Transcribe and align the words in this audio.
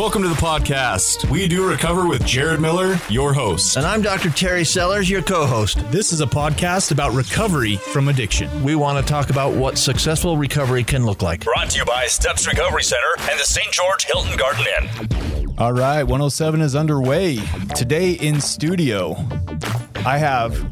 Welcome 0.00 0.22
to 0.22 0.28
the 0.28 0.34
podcast. 0.34 1.30
We 1.30 1.46
do 1.46 1.68
recover 1.68 2.08
with 2.08 2.24
Jared 2.24 2.58
Miller, 2.58 2.98
your 3.10 3.34
host. 3.34 3.76
And 3.76 3.84
I'm 3.84 4.00
Dr. 4.00 4.30
Terry 4.30 4.64
Sellers, 4.64 5.10
your 5.10 5.20
co 5.20 5.44
host. 5.44 5.78
This 5.90 6.10
is 6.14 6.22
a 6.22 6.26
podcast 6.26 6.90
about 6.90 7.12
recovery 7.12 7.76
from 7.76 8.08
addiction. 8.08 8.64
We 8.64 8.76
want 8.76 8.98
to 8.98 9.04
talk 9.12 9.28
about 9.28 9.52
what 9.52 9.76
successful 9.76 10.38
recovery 10.38 10.84
can 10.84 11.04
look 11.04 11.20
like. 11.20 11.44
Brought 11.44 11.68
to 11.68 11.80
you 11.80 11.84
by 11.84 12.06
Steps 12.06 12.46
Recovery 12.46 12.82
Center 12.82 13.30
and 13.30 13.38
the 13.38 13.44
St. 13.44 13.70
George 13.72 14.06
Hilton 14.06 14.38
Garden 14.38 14.64
Inn. 14.80 15.54
All 15.58 15.74
right, 15.74 16.02
107 16.02 16.62
is 16.62 16.74
underway. 16.74 17.36
Today 17.76 18.12
in 18.12 18.40
studio, 18.40 19.16
I 20.06 20.16
have 20.16 20.66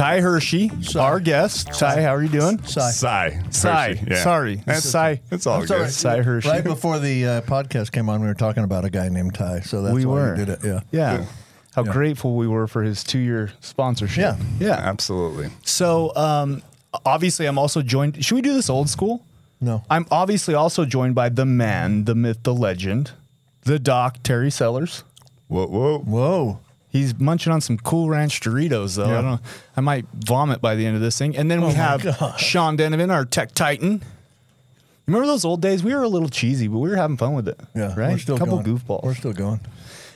Ty 0.00 0.22
Hershey, 0.22 0.70
our 0.98 1.20
guest. 1.20 1.78
Ty, 1.78 2.00
how 2.00 2.14
are 2.14 2.22
you 2.22 2.30
doing? 2.30 2.56
Cy. 2.64 2.90
Cy. 2.90 3.42
Cy. 3.50 3.88
Hershey, 3.88 4.06
yeah. 4.08 4.22
Sorry. 4.22 4.54
That's, 4.64 4.88
Cy. 4.88 5.20
It's 5.30 5.46
all 5.46 5.56
I'm 5.60 5.66
good. 5.66 5.90
sorry. 5.90 5.90
Cy 5.90 6.22
Hershey. 6.22 6.48
Right 6.48 6.64
before 6.64 6.98
the 6.98 7.26
uh, 7.26 7.40
podcast 7.42 7.92
came 7.92 8.08
on, 8.08 8.22
we 8.22 8.26
were 8.26 8.32
talking 8.32 8.64
about 8.64 8.86
a 8.86 8.88
guy 8.88 9.10
named 9.10 9.34
Ty, 9.34 9.60
so 9.60 9.82
that's 9.82 9.94
we 9.94 10.06
why 10.06 10.14
were. 10.14 10.30
we 10.32 10.38
did 10.38 10.48
it. 10.48 10.60
Yeah. 10.64 10.80
Yeah. 10.90 11.26
How 11.74 11.84
Yeah. 11.84 11.92
grateful 11.92 12.34
we 12.36 12.48
were 12.48 12.66
for 12.66 12.82
his 12.82 13.04
two 13.04 13.18
year 13.18 13.52
sponsorship. 13.60 14.38
Yeah. 14.58 14.68
Yeah. 14.68 14.72
Absolutely. 14.72 15.50
So, 15.64 16.16
um, 16.16 16.62
obviously, 17.04 17.44
I'm 17.44 17.58
also 17.58 17.82
joined. 17.82 18.24
Should 18.24 18.36
we 18.36 18.40
do 18.40 18.54
this 18.54 18.70
old 18.70 18.88
school? 18.88 19.22
No. 19.60 19.84
I'm 19.90 20.06
obviously 20.10 20.54
also 20.54 20.86
joined 20.86 21.14
by 21.14 21.28
the 21.28 21.44
man, 21.44 22.06
the 22.06 22.14
myth, 22.14 22.38
the 22.42 22.54
legend, 22.54 23.10
the 23.64 23.78
doc, 23.78 24.16
Terry 24.22 24.50
Sellers. 24.50 25.04
Whoa, 25.48 25.66
whoa. 25.66 25.98
Whoa. 25.98 26.60
He's 26.90 27.18
munching 27.18 27.52
on 27.52 27.60
some 27.60 27.78
Cool 27.78 28.08
Ranch 28.10 28.40
Doritos, 28.40 28.96
though. 28.96 29.18
I 29.18 29.22
don't. 29.22 29.40
I 29.76 29.80
might 29.80 30.06
vomit 30.12 30.60
by 30.60 30.74
the 30.74 30.84
end 30.86 30.96
of 30.96 31.02
this 31.02 31.16
thing. 31.16 31.36
And 31.36 31.48
then 31.50 31.60
we 31.60 31.66
Oh 31.66 31.70
my 31.70 31.74
have 31.74 32.02
gosh. 32.02 32.42
Sean 32.42 32.76
Denovan, 32.76 33.10
our 33.12 33.24
tech 33.24 33.52
titan. 33.54 34.02
Remember 35.06 35.26
those 35.26 35.44
old 35.44 35.60
days? 35.62 35.82
We 35.84 35.94
were 35.94 36.02
a 36.02 36.08
little 36.08 36.28
cheesy, 36.28 36.68
but 36.68 36.78
we 36.78 36.88
were 36.88 36.96
having 36.96 37.16
fun 37.16 37.34
with 37.34 37.48
it. 37.48 37.58
Yeah. 37.74 37.94
right. 37.96 38.12
We're 38.12 38.18
still 38.18 38.38
couple 38.38 38.60
going. 38.60 38.76
goofballs. 38.78 39.02
We're 39.04 39.14
still 39.14 39.32
going. 39.32 39.60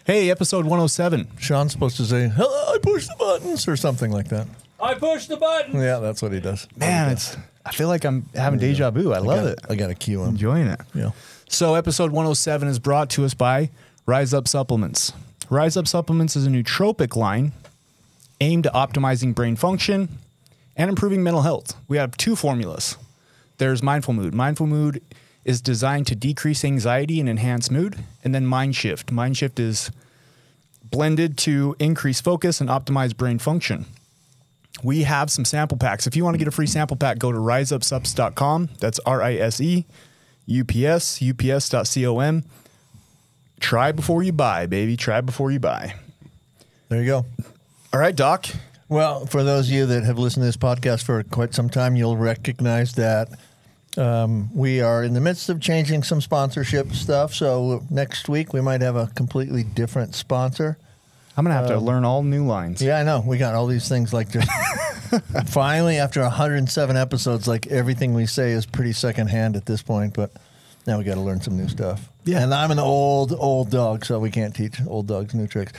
hey, 0.05 0.31
episode 0.31 0.64
107. 0.64 1.28
Sean's 1.39 1.72
supposed 1.72 1.97
to 1.98 2.05
say, 2.05 2.28
"Hello, 2.28 2.75
I 2.75 2.78
push 2.83 3.06
the 3.06 3.16
buttons" 3.19 3.66
or 3.69 3.77
something 3.77 4.11
like 4.12 4.28
that. 4.28 4.47
I 4.81 4.94
pushed 4.94 5.28
the 5.28 5.36
button. 5.36 5.81
Yeah, 5.81 5.98
that's 5.98 6.22
what 6.22 6.33
he 6.33 6.41
does. 6.41 6.69
Man, 6.77 7.11
it's. 7.12 7.36
I 7.66 7.72
feel 7.72 7.88
like 7.88 8.05
I'm 8.05 8.27
having 8.34 8.59
deja 8.59 8.91
vu. 8.91 9.12
I 9.12 9.19
love 9.19 9.47
I 9.47 9.50
it. 9.50 9.61
I 9.70 9.75
got 9.77 9.86
to 9.86 9.94
cue 9.94 10.22
him. 10.22 10.31
Enjoying 10.31 10.66
it. 10.66 10.81
Yeah. 10.94 11.12
So, 11.48 11.75
episode 11.77 12.11
107 12.12 12.69
is 12.69 12.78
brought 12.78 13.09
to 13.11 13.25
us 13.25 13.33
by 13.33 13.70
Rise 14.06 14.34
Up 14.34 14.47
Supplements. 14.47 15.12
Rise 15.50 15.77
Up 15.77 15.87
Supplements 15.87 16.37
is 16.37 16.47
a 16.47 16.50
nootropic 16.50 17.17
line 17.17 17.53
aimed 18.41 18.67
at 18.67 18.73
optimizing 18.73 19.34
brain 19.34 19.56
function 19.56 20.09
and 20.77 20.89
improving 20.89 21.23
mental 21.23 21.42
health. 21.42 21.75
We 21.87 21.98
have 21.98 22.17
two 22.17 22.34
formulas. 22.34 22.97
There's 23.59 23.83
Mindful 23.83 24.15
Mood. 24.15 24.34
Mindful 24.34 24.67
Mood 24.67 25.03
is 25.45 25.61
designed 25.61 26.06
to 26.09 26.15
decrease 26.15 26.65
anxiety 26.65 27.20
and 27.20 27.28
enhance 27.28 27.70
mood. 27.70 27.98
And 28.25 28.34
then 28.34 28.47
Mind 28.47 28.75
Shift. 28.75 29.12
Mind 29.12 29.37
Shift 29.37 29.61
is 29.61 29.91
blended 30.83 31.37
to 31.39 31.77
increase 31.78 32.20
focus 32.20 32.61
and 32.61 32.70
optimize 32.70 33.17
brain 33.17 33.39
function. 33.39 33.87
We 34.83 35.03
have 35.03 35.31
some 35.31 35.45
sample 35.45 35.77
packs. 35.77 36.06
If 36.06 36.17
you 36.17 36.25
want 36.25 36.34
to 36.34 36.39
get 36.39 36.48
a 36.48 36.53
free 36.53 36.67
sample 36.67 36.97
pack, 36.97 37.19
go 37.19 37.31
to 37.31 37.39
riseupsups.com. 37.39 38.70
That's 38.81 38.98
R 39.00 39.22
I 39.22 39.34
S 39.34 39.61
E 39.61 39.84
UPS, 40.48 41.22
ups.com. 41.22 42.45
Try 43.60 43.92
before 43.92 44.22
you 44.22 44.33
buy, 44.33 44.66
baby. 44.66 44.97
Try 44.97 45.20
before 45.20 45.50
you 45.50 45.58
buy. 45.58 45.94
There 46.88 47.00
you 47.00 47.06
go. 47.06 47.27
All 47.92 48.00
right, 48.00 48.14
Doc. 48.14 48.47
Well, 48.88 49.27
for 49.27 49.42
those 49.42 49.69
of 49.69 49.74
you 49.74 49.86
that 49.86 50.04
have 50.04 50.19
listened 50.19 50.42
to 50.42 50.47
this 50.47 50.56
podcast 50.56 51.04
for 51.04 51.22
quite 51.22 51.54
some 51.54 51.70
time, 51.70 51.97
you'll 51.97 52.16
recognize 52.16 52.92
that 52.94 53.28
um, 53.97 54.54
we 54.54 54.81
are 54.81 55.03
in 55.03 55.15
the 55.15 55.20
midst 55.20 55.48
of 55.48 55.60
changing 55.60 56.03
some 56.03 56.20
sponsorship 56.20 56.92
stuff. 56.92 57.34
So 57.34 57.82
next 57.91 58.28
week 58.28 58.53
we 58.53 58.60
might 58.60 58.82
have 58.82 58.97
a 58.97 59.06
completely 59.15 59.62
different 59.62 60.15
sponsor. 60.15 60.76
I'm 61.36 61.44
going 61.44 61.54
to 61.54 61.60
have 61.60 61.69
to 61.69 61.78
learn 61.84 62.04
all 62.04 62.22
new 62.22 62.47
lines. 62.47 62.81
Yeah, 62.81 62.98
I 62.98 63.03
know. 63.03 63.22
We 63.26 63.38
got 63.38 63.54
all 63.54 63.66
these 63.66 63.88
things 63.88 64.12
like 64.12 64.31
just 64.31 64.48
finally 65.47 65.97
after 65.97 66.21
107 66.21 66.97
episodes, 66.97 67.48
like 67.48 67.66
everything 67.69 68.15
we 68.15 68.26
say 68.26 68.53
is 68.53 68.66
pretty 68.66 68.92
secondhand 68.92 69.56
at 69.56 69.66
this 69.66 69.82
point, 69.82 70.15
but 70.15 70.31
now 70.86 70.98
we 70.98 71.04
got 71.04 71.15
to 71.15 71.21
learn 71.21 71.41
some 71.41 71.56
new 71.56 71.69
stuff. 71.69 72.09
Yeah. 72.24 72.42
And 72.42 72.54
I'm 72.54 72.70
an 72.70 72.78
old, 72.78 73.32
old 73.32 73.70
dog, 73.70 74.04
so 74.04 74.18
we 74.18 74.30
can't 74.30 74.54
teach 74.54 74.76
old 74.86 75.06
dogs 75.06 75.34
new 75.34 75.46
tricks. 75.46 75.72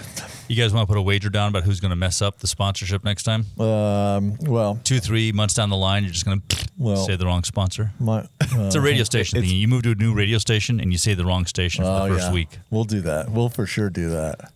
You 0.48 0.56
guys 0.56 0.74
want 0.74 0.88
to 0.88 0.94
put 0.94 0.98
a 1.00 1.02
wager 1.02 1.30
down 1.30 1.50
about 1.50 1.64
who's 1.64 1.80
going 1.80 1.90
to 1.90 1.96
mess 1.96 2.22
up 2.22 2.38
the 2.40 2.48
sponsorship 2.48 3.04
next 3.04 3.24
time? 3.24 3.46
Um, 3.60 4.38
well, 4.42 4.80
Two, 4.84 5.00
three 5.00 5.32
months 5.32 5.54
down 5.56 5.70
the 5.70 5.78
line, 5.78 6.04
you're 6.04 6.14
just 6.14 6.26
going 6.26 6.42
to 6.48 6.68
Well- 6.78 6.98
say 7.06 7.16
the 7.16 7.26
wrong 7.26 7.44
sponsor. 7.44 7.92
my, 8.00 8.20
uh, 8.20 8.26
It's 8.68 8.76
a 8.76 8.82
radio 8.82 9.04
station 9.04 9.42
thing. 9.42 9.50
You 9.50 9.68
move 9.68 9.84
to 9.84 9.92
a 9.92 9.96
new 9.96 10.14
radio 10.14 10.38
station 10.38 10.80
and 10.80 10.92
you 10.92 10.98
say 10.98 11.14
the 11.16 11.26
wrong 11.26 11.46
station 11.46 11.84
for 11.84 11.90
oh, 11.90 12.04
the 12.08 12.16
first 12.16 12.28
yeah. 12.28 12.34
week. 12.34 12.60
We'll 12.70 12.84
do 12.84 13.02
that. 13.02 13.32
We'll 13.32 13.50
for 13.50 13.66
sure 13.66 13.90
do 13.90 14.10
that. 14.10 14.52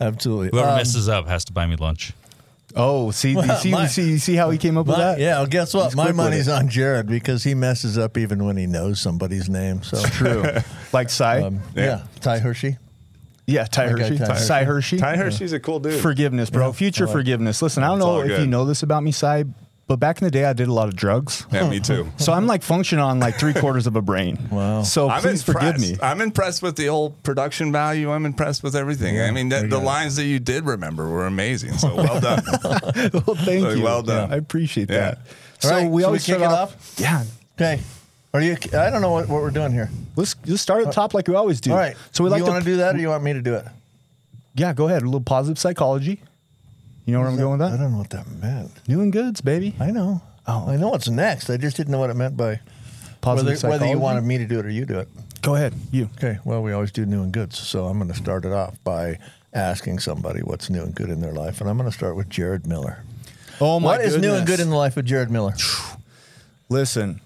Absolutely. 0.00 0.48
Whoever 0.52 0.70
Um, 0.70 0.76
messes 0.76 1.08
up 1.08 1.26
has 1.28 1.44
to 1.46 1.52
buy 1.52 1.66
me 1.66 1.76
lunch. 1.76 2.12
Oh, 2.74 3.10
see, 3.10 3.32
you 3.32 3.42
see, 3.56 3.70
my- 3.70 3.86
see, 3.86 4.18
see 4.18 4.34
how 4.34 4.50
he 4.50 4.58
came 4.58 4.76
up 4.78 4.86
with 4.86 4.96
that? 4.96 5.18
yeah, 5.18 5.38
well, 5.38 5.46
guess 5.46 5.74
what? 5.74 5.86
He's 5.86 5.96
My 5.96 6.12
money's 6.12 6.48
on 6.48 6.68
Jared 6.68 7.06
because 7.06 7.44
he 7.44 7.54
messes 7.54 7.98
up 7.98 8.16
even 8.16 8.44
when 8.44 8.56
he 8.56 8.66
knows 8.66 9.00
somebody's 9.00 9.48
name. 9.48 9.82
So 9.82 10.02
True. 10.02 10.44
like 10.92 11.10
Cy. 11.10 11.42
Um, 11.42 11.60
yeah. 11.74 12.02
Ty 12.20 12.38
Hershey. 12.38 12.78
yeah, 13.46 13.64
Ty 13.64 13.88
Hershey. 13.88 14.18
Ty 14.18 14.24
Hershey. 14.26 14.44
Cy 14.44 14.64
Hershey. 14.64 14.96
Ty 14.98 15.16
Hershey's 15.16 15.52
a 15.52 15.60
cool 15.60 15.80
dude. 15.80 16.00
Forgiveness, 16.00 16.50
bro. 16.50 16.72
Future 16.72 17.06
forgiveness. 17.06 17.60
Listen, 17.62 17.82
I 17.82 17.88
don't 17.88 17.98
know 17.98 18.20
if 18.20 18.28
good. 18.28 18.40
you 18.40 18.46
know 18.46 18.64
this 18.64 18.82
about 18.82 19.02
me, 19.02 19.12
Cy, 19.12 19.44
but 19.88 19.96
back 19.96 20.20
in 20.20 20.24
the 20.24 20.30
day, 20.30 20.44
I 20.44 20.52
did 20.52 20.68
a 20.68 20.72
lot 20.72 20.88
of 20.88 20.96
drugs. 20.96 21.44
yeah, 21.52 21.68
me 21.68 21.80
too. 21.80 22.08
So 22.16 22.32
I'm 22.32 22.46
like 22.46 22.62
functioning 22.62 23.04
on 23.04 23.18
like 23.20 23.34
three 23.36 23.52
quarters 23.52 23.86
of 23.86 23.96
a 23.96 24.02
brain. 24.02 24.38
Wow. 24.50 24.82
So 24.82 25.08
I'm 25.08 25.20
please 25.22 25.42
forgive 25.42 25.62
impressed. 25.76 25.92
me. 25.92 25.98
I'm 26.02 26.20
impressed 26.20 26.62
with 26.62 26.76
the 26.76 26.88
old 26.88 27.22
production 27.22 27.72
value. 27.72 28.10
I'm 28.12 28.24
impressed 28.26 28.62
with 28.62 28.74
everything. 28.76 29.20
I 29.20 29.30
mean, 29.30 29.48
the, 29.48 29.66
the 29.66 29.78
lines 29.78 30.16
that 30.16 30.24
you 30.24 30.38
did 30.38 30.64
remember 30.66 31.08
were 31.08 31.26
amazing. 31.26 31.72
So 31.78 31.94
well 31.94 32.20
done. 32.20 32.42
well, 32.64 33.36
thank 33.36 33.64
Like, 33.64 33.76
you. 33.76 33.82
well 33.82 34.02
done. 34.02 34.32
I 34.32 34.36
appreciate 34.36 34.90
Yeah. 34.90 34.98
that. 35.00 35.18
All 35.18 35.70
So 35.70 35.70
right, 35.70 35.90
we 35.90 36.04
always 36.04 36.26
we 36.26 36.32
kick 36.34 36.40
start 36.42 36.52
it 36.52 36.58
off. 36.58 36.94
Yeah. 36.98 37.24
Okay. 37.56 37.80
Are 38.34 38.40
you? 38.40 38.56
I 38.76 38.88
don't 38.90 39.02
know 39.02 39.10
what, 39.10 39.28
what 39.28 39.42
we're 39.42 39.50
doing 39.50 39.72
here. 39.72 39.90
Let's 40.16 40.34
just 40.44 40.62
start 40.62 40.80
at 40.80 40.84
the 40.84 40.90
uh, 40.90 40.92
top 40.94 41.14
like 41.14 41.28
we 41.28 41.34
always 41.34 41.60
do. 41.60 41.70
All 41.72 41.76
right. 41.78 41.96
So 42.12 42.24
we 42.24 42.30
like 42.30 42.40
you 42.40 42.46
to 42.46 42.50
want 42.52 42.64
to 42.64 42.70
do 42.70 42.76
that, 42.78 42.94
or 42.94 42.98
you 42.98 43.08
want 43.08 43.22
me 43.22 43.32
to 43.34 43.42
do 43.42 43.54
it? 43.54 43.66
Yeah, 44.54 44.72
go 44.72 44.88
ahead. 44.88 45.02
A 45.02 45.04
little 45.06 45.20
positive 45.20 45.58
psychology. 45.58 46.20
You 47.04 47.12
know 47.14 47.20
where 47.20 47.28
I'm 47.28 47.36
going 47.36 47.58
with 47.58 47.68
that? 47.68 47.78
I 47.78 47.82
don't 47.82 47.92
know 47.92 47.98
what 47.98 48.10
that 48.10 48.30
meant. 48.30 48.70
New 48.86 49.00
and 49.00 49.12
goods, 49.12 49.40
baby. 49.40 49.74
I 49.80 49.90
know. 49.90 50.22
Oh. 50.46 50.66
I 50.68 50.76
know 50.76 50.88
what's 50.88 51.08
next. 51.08 51.50
I 51.50 51.56
just 51.56 51.76
didn't 51.76 51.92
know 51.92 51.98
what 51.98 52.10
it 52.10 52.14
meant 52.14 52.36
by 52.36 52.60
Positive 53.20 53.62
whether, 53.62 53.68
whether 53.68 53.86
you 53.86 53.98
wanted 53.98 54.24
me 54.24 54.38
to 54.38 54.46
do 54.46 54.58
it 54.58 54.66
or 54.66 54.70
you 54.70 54.84
do 54.84 54.98
it. 54.98 55.08
Go 55.42 55.54
ahead. 55.54 55.74
You. 55.92 56.10
Okay. 56.16 56.38
Well, 56.44 56.62
we 56.62 56.72
always 56.72 56.90
do 56.90 57.06
new 57.06 57.22
and 57.22 57.32
goods, 57.32 57.58
so 57.58 57.86
I'm 57.86 57.98
going 57.98 58.10
to 58.10 58.16
start 58.16 58.44
it 58.44 58.52
off 58.52 58.76
by 58.82 59.18
asking 59.52 60.00
somebody 60.00 60.40
what's 60.40 60.70
new 60.70 60.82
and 60.82 60.94
good 60.94 61.08
in 61.08 61.20
their 61.20 61.32
life, 61.32 61.60
and 61.60 61.70
I'm 61.70 61.76
going 61.76 61.88
to 61.88 61.96
start 61.96 62.16
with 62.16 62.28
Jared 62.28 62.66
Miller. 62.66 63.04
Oh 63.60 63.78
my 63.78 63.96
goodness! 63.96 64.14
What 64.14 64.16
is 64.16 64.22
new 64.22 64.34
and 64.34 64.46
good 64.46 64.60
in 64.60 64.70
the 64.70 64.76
life 64.76 64.96
of 64.96 65.04
Jared 65.04 65.30
Miller? 65.30 65.54
Listen. 66.68 67.20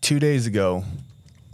Two 0.00 0.18
days 0.20 0.46
ago, 0.46 0.84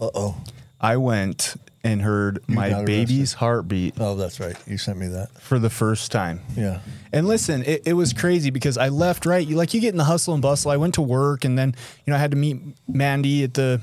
Uh 0.00 0.10
oh. 0.14 0.36
I 0.80 0.96
went 0.96 1.54
and 1.84 2.00
heard 2.00 2.38
You 2.46 2.54
my 2.54 2.70
got 2.70 2.86
baby's 2.86 3.32
heartbeat 3.34 3.94
Oh, 3.98 4.14
that's 4.14 4.38
right. 4.38 4.56
You 4.66 4.78
sent 4.78 4.98
me 4.98 5.08
that. 5.08 5.30
for 5.40 5.58
the 5.58 5.70
first 5.70 6.12
time. 6.12 6.40
Yeah. 6.56 6.80
And 7.12 7.26
listen, 7.26 7.64
it, 7.64 7.82
it 7.86 7.92
was 7.94 8.12
crazy 8.12 8.50
because 8.50 8.78
I 8.78 8.88
left 8.88 9.26
right. 9.26 9.46
You 9.46 9.56
like 9.56 9.74
you 9.74 9.80
get 9.80 9.90
in 9.90 9.98
the 9.98 10.04
hustle 10.04 10.32
and 10.34 10.42
bustle. 10.42 10.70
I 10.70 10.76
went 10.76 10.94
to 10.94 11.02
work 11.02 11.44
and 11.44 11.58
then 11.58 11.74
you 12.04 12.10
know 12.12 12.16
I 12.16 12.20
had 12.20 12.30
to 12.30 12.36
meet 12.36 12.58
Mandy 12.86 13.42
at 13.44 13.54
the 13.54 13.80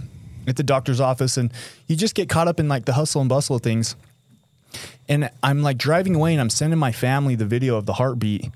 at 0.47 0.55
the 0.55 0.63
doctor's 0.63 0.99
office 1.01 1.37
and 1.37 1.51
you 1.87 1.95
just 1.95 2.15
get 2.15 2.29
caught 2.29 2.47
up 2.47 2.59
in 2.59 2.67
like 2.69 2.85
the 2.85 2.93
hustle 2.93 3.21
and 3.21 3.29
bustle 3.29 3.57
of 3.57 3.61
things. 3.61 3.95
And 5.07 5.29
I'm 5.41 5.61
like 5.61 5.77
driving 5.77 6.15
away 6.15 6.33
and 6.33 6.41
I'm 6.41 6.49
sending 6.49 6.79
my 6.79 6.91
family 6.91 7.35
the 7.35 7.45
video 7.45 7.75
of 7.75 7.85
the 7.85 7.93
heartbeat. 7.93 8.49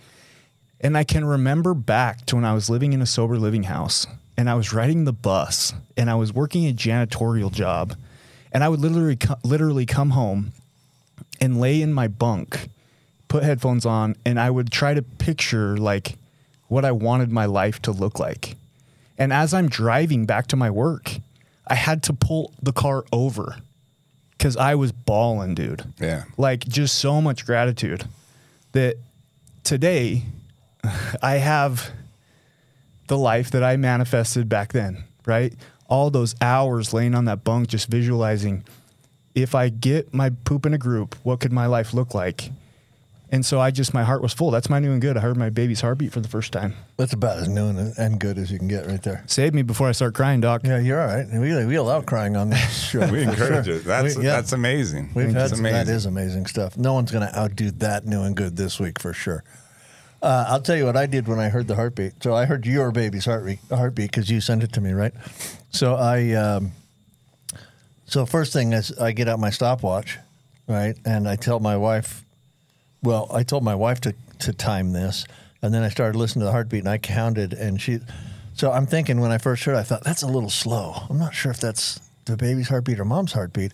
And 0.80 0.98
I 0.98 1.04
can 1.04 1.25
remember 1.25 1.74
back 1.74 2.25
to 2.28 2.36
when 2.36 2.45
I 2.45 2.54
was 2.54 2.69
living 2.69 2.94
in 2.94 3.01
a 3.01 3.06
sober 3.06 3.38
living 3.38 3.63
house 3.63 4.06
and 4.38 4.50
I 4.50 4.54
was 4.56 4.74
riding 4.74 5.06
the 5.06 5.13
bus 5.13 5.74
and 5.98 6.10
I 6.10 6.16
was 6.16 6.31
working 6.34 6.68
a 6.68 6.74
janitorial 6.74 7.51
job. 7.51 7.95
And 8.54 8.64
I 8.64 8.70
would 8.70 8.80
literally 8.80 9.18
literally 9.44 9.86
come 9.86 10.12
home 10.12 10.54
and 11.42 11.60
lay 11.60 11.82
in 11.82 11.94
my 11.94 12.08
bunk, 12.08 12.70
put 13.28 13.44
headphones 13.44 13.86
on, 13.86 14.16
and 14.26 14.40
I 14.40 14.50
would 14.50 14.72
try 14.72 14.94
to 14.94 15.02
picture 15.02 15.76
like 15.78 16.16
what 16.68 16.86
I 16.86 16.92
wanted 16.92 17.32
my 17.32 17.46
life 17.46 17.82
to 17.84 17.92
look 17.92 18.20
like. 18.20 18.56
And 19.18 19.34
as 19.34 19.54
I'm 19.54 19.70
driving 19.70 20.26
back 20.26 20.48
to 20.48 20.56
my 20.56 20.70
work, 20.70 21.18
I 21.68 21.76
had 21.76 22.04
to 22.04 22.14
pull 22.14 22.54
the 22.62 22.74
car 22.74 23.06
over 23.12 23.58
because 24.32 24.58
I 24.58 24.76
was 24.76 24.92
bawling, 24.92 25.56
dude. 25.56 25.84
Yeah. 26.00 26.24
Like 26.38 26.68
just 26.68 26.96
so 26.96 27.22
much 27.22 27.46
gratitude 27.46 28.06
that 28.74 28.98
today 29.64 30.24
I 31.22 31.34
have 31.36 31.92
the 33.08 33.18
life 33.18 33.52
that 33.52 33.64
I 33.64 33.78
manifested 33.78 34.50
back 34.50 34.74
then, 34.74 35.04
right? 35.26 35.54
All 35.94 36.10
those 36.10 36.34
hours 36.42 36.92
laying 36.92 37.13
on 37.13 37.25
that 37.25 37.44
bunk, 37.44 37.68
just 37.68 37.88
visualizing 37.88 38.63
if 39.36 39.54
I 39.54 39.69
get 39.69 40.12
my 40.12 40.31
poop 40.31 40.66
in 40.66 40.74
a 40.74 40.78
group, 40.80 41.16
what 41.22 41.40
could 41.40 41.51
my 41.54 41.68
life 41.68 41.94
look 41.94 42.16
like? 42.16 42.50
And 43.30 43.45
so 43.45 43.60
I 43.60 43.69
just 43.69 43.94
my 43.94 44.04
heart 44.04 44.24
was 44.24 44.34
full. 44.34 44.50
That's 44.50 44.69
my 44.72 44.80
new 44.80 44.92
and 44.92 45.00
good. 45.01 45.18
I 45.18 45.19
heard 45.19 45.38
my 45.38 45.50
baby's 45.51 45.81
heartbeat 45.81 46.12
for 46.12 46.19
the 46.19 46.28
first 46.28 46.51
time. 46.51 46.74
That's 46.98 47.13
about 47.13 47.38
as 47.38 47.48
new 47.48 47.68
and, 47.68 47.94
and 47.98 48.19
good 48.19 48.40
as 48.40 48.51
you 48.51 48.57
can 48.57 48.68
get 48.68 48.88
right 48.88 49.01
there. 49.04 49.24
Save 49.28 49.54
me 49.54 49.62
before 49.62 49.88
I 49.88 49.92
start 49.92 50.16
crying, 50.16 50.42
Doc. 50.42 50.62
Yeah, 50.63 50.80
you're 50.80 51.00
all 51.01 51.07
right. 51.16 51.28
We, 51.31 51.66
we 51.66 51.75
allow 51.75 52.01
crying 52.01 52.36
on 52.36 52.50
this 52.50 52.84
show. 52.90 53.07
We 53.12 53.22
encourage 53.24 53.66
sure. 53.66 53.75
it. 53.75 53.86
That's 53.86 54.16
We- 54.18 54.25
yeah. 54.25 54.36
that's 54.36 54.51
amazing. 54.51 55.12
We've 55.16 55.31
had 55.34 55.51
It's 55.51 55.62
that 55.62 55.88
is 55.88 56.06
amazing 56.07 56.48
stuff. 56.48 56.75
No 56.78 56.94
one's 56.94 57.12
going 57.12 57.28
to 57.28 57.36
outdo 57.38 57.69
that 57.72 58.06
new 58.06 58.22
and 58.24 58.36
good 58.36 58.56
this 58.56 58.80
week 58.80 59.00
for 59.00 59.13
sure. 59.13 59.44
Uh, 60.24 60.46
I'll 60.48 60.62
tell 60.62 60.78
you 60.78 60.86
what 60.86 60.96
I 60.96 61.06
did 61.06 61.28
when 61.28 61.38
I 61.38 61.50
heard 61.50 61.68
the 61.68 61.75
heartbeat. 61.75 62.24
So 62.24 62.34
I 62.34 62.46
heard 62.46 62.66
your 62.66 62.94
baby's 62.94 63.25
heartbeat 63.25 63.60
heartbeat 63.70 64.10
because 64.10 64.30
you 64.30 64.40
sent 64.40 64.64
it 64.64 64.72
to 64.72 64.81
me, 64.81 64.94
right? 64.94 65.14
So 65.70 65.96
I, 65.96 66.31
um, 66.31 66.72
so 68.06 68.25
first 68.25 68.54
thing 68.54 68.72
is 68.72 68.98
I 68.98 69.12
get 69.12 69.28
out 69.28 69.38
my 69.40 69.50
stopwatch, 69.50 70.20
right, 70.66 70.96
and 71.04 71.28
I 71.28 71.36
tell 71.36 71.60
my 71.60 71.75
wife. 71.75 72.24
Well, 73.02 73.28
I 73.34 73.44
told 73.44 73.66
my 73.66 73.75
wife 73.75 74.00
to 74.02 74.16
to 74.40 74.54
time 74.54 74.94
this, 74.94 75.25
and 75.62 75.74
then 75.74 75.84
I 75.84 75.90
started 75.90 76.18
listening 76.18 76.42
to 76.42 76.46
the 76.46 76.52
heartbeat, 76.54 76.80
and 76.80 76.90
I 76.90 77.00
counted, 77.00 77.52
and 77.52 77.81
she. 77.81 78.00
So 78.54 78.72
I'm 78.72 78.86
thinking 78.86 79.19
when 79.19 79.31
I 79.31 79.40
first 79.40 79.66
heard, 79.66 79.76
I 79.76 79.84
thought 79.84 80.06
that's 80.06 80.22
a 80.22 80.28
little 80.28 80.50
slow. 80.50 80.94
I'm 81.10 81.19
not 81.19 81.34
sure 81.34 81.52
if 81.52 81.60
that's 81.60 82.00
the 82.26 82.38
baby's 82.38 82.69
heartbeat 82.69 82.98
or 82.98 83.04
mom's 83.06 83.34
heartbeat. 83.34 83.74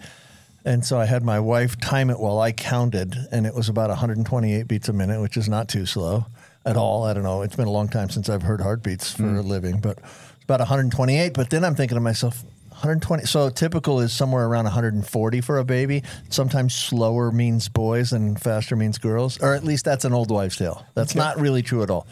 And 0.66 0.84
so 0.84 1.00
I 1.00 1.06
had 1.06 1.24
my 1.24 1.40
wife 1.40 1.80
time 1.80 2.10
it 2.10 2.20
while 2.20 2.40
I 2.40 2.54
counted, 2.54 3.16
and 3.32 3.46
it 3.46 3.54
was 3.54 3.70
about 3.70 3.90
128 3.90 4.68
beats 4.68 4.90
a 4.90 4.94
minute, 4.94 5.22
which 5.22 5.38
is 5.38 5.48
not 5.48 5.68
too 5.68 5.86
slow 5.86 6.26
at 6.66 6.78
all. 6.78 7.04
I 7.06 7.14
don't 7.14 7.24
know. 7.24 7.42
It's 7.42 7.56
been 7.56 7.68
a 7.68 7.72
long 7.72 7.88
time 7.90 8.10
since 8.10 8.30
I've 8.30 8.42
heard 8.44 8.62
heartbeats 8.62 9.12
for 9.14 9.36
a 9.38 9.42
living, 9.42 9.80
but 9.80 9.98
it's 10.00 10.44
about 10.44 10.60
128. 10.60 11.34
But 11.34 11.50
then 11.50 11.64
I'm 11.64 11.76
thinking 11.76 11.96
to 11.96 12.02
myself, 12.02 12.44
120. 12.70 13.26
So 13.26 13.50
typical 13.50 14.00
is 14.00 14.14
somewhere 14.14 14.46
around 14.46 14.66
140 14.66 15.42
for 15.42 15.58
a 15.58 15.66
baby. 15.66 16.04
Sometimes 16.30 16.74
slower 16.74 17.32
means 17.32 17.68
boys 17.70 18.14
and 18.14 18.40
faster 18.40 18.76
means 18.76 18.98
girls, 18.98 19.38
or 19.42 19.54
at 19.54 19.64
least 19.64 19.84
that's 19.86 20.06
an 20.06 20.14
old 20.14 20.32
wives' 20.32 20.58
tale. 20.58 20.86
That's 20.96 21.16
not 21.16 21.40
really 21.40 21.62
true 21.62 21.84
at 21.84 21.90
all. 21.90 22.08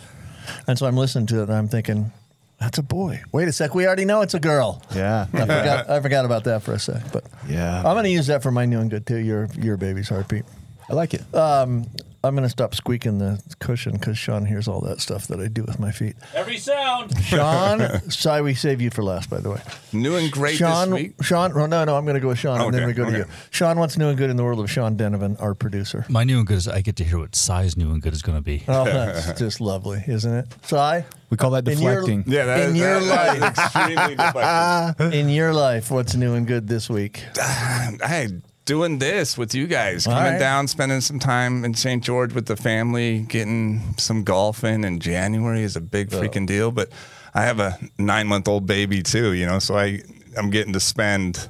And 0.67 0.77
so 0.77 0.85
I'm 0.85 0.97
listening 0.97 1.27
to 1.27 1.39
it, 1.39 1.43
and 1.43 1.53
I'm 1.53 1.67
thinking, 1.67 2.11
that's 2.59 2.77
a 2.79 2.83
boy. 2.83 3.21
Wait 3.31 3.47
a 3.47 3.51
sec, 3.51 3.75
we 3.75 3.85
already 3.85 4.03
know 4.05 4.21
it's 4.21 4.33
a 4.33 4.39
girl. 4.39 4.81
Yeah. 4.95 5.27
I 5.31 5.39
forgot. 5.41 5.89
I 5.89 5.99
forgot 6.01 6.25
about 6.25 6.43
that 6.45 6.63
for 6.63 6.73
a 6.73 6.79
sec, 6.79 7.03
but 7.13 7.23
Yeah. 7.47 7.77
I'm 7.77 7.93
going 7.93 8.03
to 8.05 8.09
use 8.09 8.27
that 8.27 8.41
for 8.43 8.51
my 8.51 8.65
new 8.65 8.79
and 8.79 8.89
good 8.89 9.05
too. 9.05 9.17
Your 9.17 9.47
your 9.59 9.77
baby's 9.77 10.09
heartbeat. 10.09 10.43
I 10.89 10.93
like 10.93 11.13
it. 11.13 11.21
Um, 11.35 11.85
I'm 12.23 12.35
going 12.35 12.43
to 12.45 12.49
stop 12.49 12.73
squeaking 12.75 13.19
the 13.19 13.41
cushion 13.59 13.93
because 13.93 14.17
Sean 14.17 14.45
hears 14.45 14.67
all 14.67 14.81
that 14.81 14.99
stuff 14.99 15.27
that 15.27 15.39
I 15.39 15.47
do 15.47 15.63
with 15.63 15.79
my 15.79 15.91
feet. 15.91 16.15
Every 16.33 16.57
sound. 16.57 17.13
Sean, 17.23 18.09
sorry 18.09 18.41
we 18.41 18.53
save 18.53 18.81
you 18.81 18.89
for 18.89 19.03
last, 19.03 19.29
by 19.29 19.39
the 19.39 19.51
way. 19.51 19.61
New 19.93 20.15
and 20.15 20.31
great 20.31 20.57
Sean, 20.57 20.89
this 20.89 20.99
week. 20.99 21.23
Sean, 21.23 21.51
oh, 21.53 21.65
no, 21.67 21.85
no, 21.85 21.95
I'm 21.95 22.05
going 22.05 22.15
to 22.15 22.19
go 22.19 22.29
with 22.29 22.39
Sean, 22.39 22.59
and 22.59 22.73
then 22.73 22.87
we 22.87 22.93
go 22.93 23.03
to 23.03 23.09
okay. 23.09 23.17
you. 23.19 23.25
Sean, 23.51 23.77
what's 23.79 23.97
new 23.97 24.07
and 24.09 24.17
good 24.17 24.29
in 24.29 24.35
the 24.35 24.43
world 24.43 24.59
of 24.59 24.69
Sean 24.69 24.97
Denovan, 24.97 25.39
our 25.41 25.53
producer? 25.53 26.05
My 26.09 26.23
new 26.23 26.39
and 26.39 26.47
good 26.47 26.57
is 26.57 26.67
I 26.67 26.81
get 26.81 26.95
to 26.97 27.03
hear 27.03 27.19
what 27.19 27.35
Cy's 27.35 27.77
new 27.77 27.91
and 27.91 28.01
good 28.01 28.13
is 28.13 28.21
going 28.21 28.37
to 28.37 28.43
be. 28.43 28.63
Oh, 28.67 28.83
that's 28.85 29.33
just 29.39 29.61
lovely, 29.61 30.03
isn't 30.07 30.33
it? 30.33 30.47
Cy, 30.63 31.05
We 31.29 31.37
call 31.37 31.51
that 31.51 31.67
in 31.67 31.79
your- 31.79 32.01
deflecting. 32.01 32.23
Yeah, 32.27 32.45
that 32.45 32.59
in 32.61 32.75
is- 32.75 32.77
your 32.81 32.99
that- 32.99 33.39
life, 33.39 33.39
that 33.39 33.89
is 33.89 33.93
extremely 33.95 34.15
deflective. 34.15 35.13
in 35.19 35.29
your 35.29 35.53
life, 35.53 35.91
what's 35.91 36.15
new 36.15 36.33
and 36.33 36.47
good 36.47 36.67
this 36.67 36.89
week? 36.89 37.23
Hey, 38.03 38.27
doing 38.67 38.99
this 38.99 39.37
with 39.37 39.55
you 39.55 39.65
guys, 39.65 40.03
coming 40.05 40.33
right. 40.33 40.39
down, 40.39 40.67
spending 40.67 41.01
some 41.01 41.17
time 41.17 41.65
in 41.65 41.73
St. 41.73 42.03
George 42.03 42.33
with 42.33 42.45
the 42.45 42.55
family, 42.55 43.21
getting 43.21 43.81
some 43.97 44.23
golf 44.23 44.63
in 44.63 44.83
in 44.83 44.99
January 44.99 45.63
is 45.63 45.75
a 45.75 45.81
big 45.81 46.09
freaking 46.09 46.45
deal. 46.45 46.69
But 46.69 46.89
I 47.33 47.43
have 47.43 47.59
a 47.59 47.79
nine 47.97 48.27
month 48.27 48.47
old 48.47 48.67
baby 48.67 49.01
too, 49.01 49.33
you 49.33 49.47
know, 49.47 49.57
so 49.57 49.75
I 49.75 50.01
I'm 50.37 50.51
getting 50.51 50.73
to 50.73 50.79
spend 50.79 51.49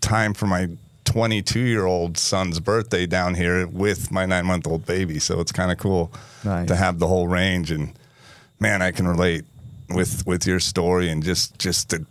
time 0.00 0.34
for 0.34 0.46
my 0.46 0.68
22 1.04 1.60
year 1.60 1.84
old 1.84 2.18
son's 2.18 2.58
birthday 2.58 3.06
down 3.06 3.34
here 3.34 3.66
with 3.66 4.10
my 4.10 4.26
nine 4.26 4.46
month 4.46 4.66
old 4.66 4.86
baby. 4.86 5.18
So 5.20 5.38
it's 5.40 5.52
kind 5.52 5.70
of 5.70 5.78
cool 5.78 6.10
Nice. 6.44 6.66
to 6.68 6.76
have 6.76 6.98
the 6.98 7.06
whole 7.06 7.28
range. 7.28 7.70
And 7.70 7.92
man, 8.58 8.82
I 8.82 8.90
can 8.90 9.06
relate 9.06 9.44
with 9.90 10.26
with 10.26 10.46
your 10.46 10.60
story 10.60 11.10
and 11.10 11.22
just 11.22 11.58
just 11.58 11.90
the 11.90 12.04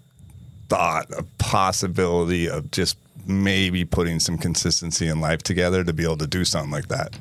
thought, 0.69 1.07
a 1.17 1.23
possibility 1.39 2.47
of 2.47 2.71
just 2.71 2.97
maybe 3.25 3.85
putting 3.85 4.19
some 4.19 4.37
consistency 4.37 5.07
in 5.07 5.19
life 5.21 5.43
together 5.43 5.83
to 5.83 5.93
be 5.93 6.03
able 6.03 6.17
to 6.17 6.27
do 6.27 6.45
something 6.45 6.71
like 6.71 6.87
that. 6.89 7.17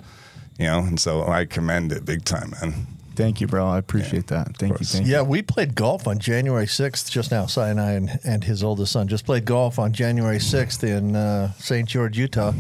You 0.59 0.67
know, 0.67 0.79
and 0.81 1.01
so 1.01 1.27
I 1.27 1.45
commend 1.45 1.93
it 1.93 2.05
big 2.05 2.25
time, 2.25 2.51
man. 2.61 2.87
Thank 3.15 3.41
you, 3.41 3.47
bro. 3.47 3.67
I 3.67 3.79
appreciate 3.79 4.29
that. 4.29 4.57
Thank 4.57 4.73
you. 4.73 4.77
course. 4.79 4.93
Thank 4.93 5.07
you. 5.07 5.13
Yeah, 5.13 5.23
we 5.23 5.43
played 5.43 5.75
golf 5.75 6.07
on 6.07 6.19
January 6.19 6.67
6th 6.67 7.11
just 7.11 7.31
now. 7.31 7.47
Cy 7.47 7.69
and 7.69 7.81
I 7.81 7.93
and, 7.93 8.19
and 8.25 8.45
his 8.45 8.63
oldest 8.63 8.93
son 8.93 9.09
just 9.09 9.27
played 9.27 9.45
golf 9.45 9.79
on 9.79 9.93
January 9.93 10.39
6th 10.39 10.83
in 10.83 11.15
uh, 11.15 11.53
St. 11.55 11.89
George, 11.89 12.17
Utah. 12.19 12.53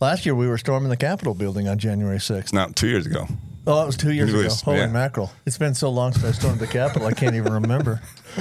Last 0.00 0.24
year 0.24 0.34
we 0.34 0.46
were 0.46 0.58
storming 0.58 0.90
the 0.90 0.96
Capitol 0.96 1.34
building 1.34 1.68
on 1.68 1.78
January 1.78 2.18
6th. 2.18 2.52
Not 2.52 2.76
two 2.76 2.88
years 2.88 3.06
ago. 3.06 3.26
Oh, 3.66 3.82
it 3.82 3.86
was 3.86 3.96
two 3.96 4.12
years 4.12 4.30
It 4.30 4.34
ago. 4.34 4.44
was- 4.44 4.60
Holy 4.62 4.78
yeah. 4.78 4.86
mackerel. 4.86 5.30
It's 5.46 5.58
been 5.58 5.74
so 5.74 5.90
long 5.90 6.12
since 6.12 6.24
I 6.24 6.32
stormed 6.32 6.60
the 6.60 6.66
Capitol, 6.66 7.06
I 7.06 7.12
can't 7.12 7.34
even 7.36 7.52
remember. 7.52 8.00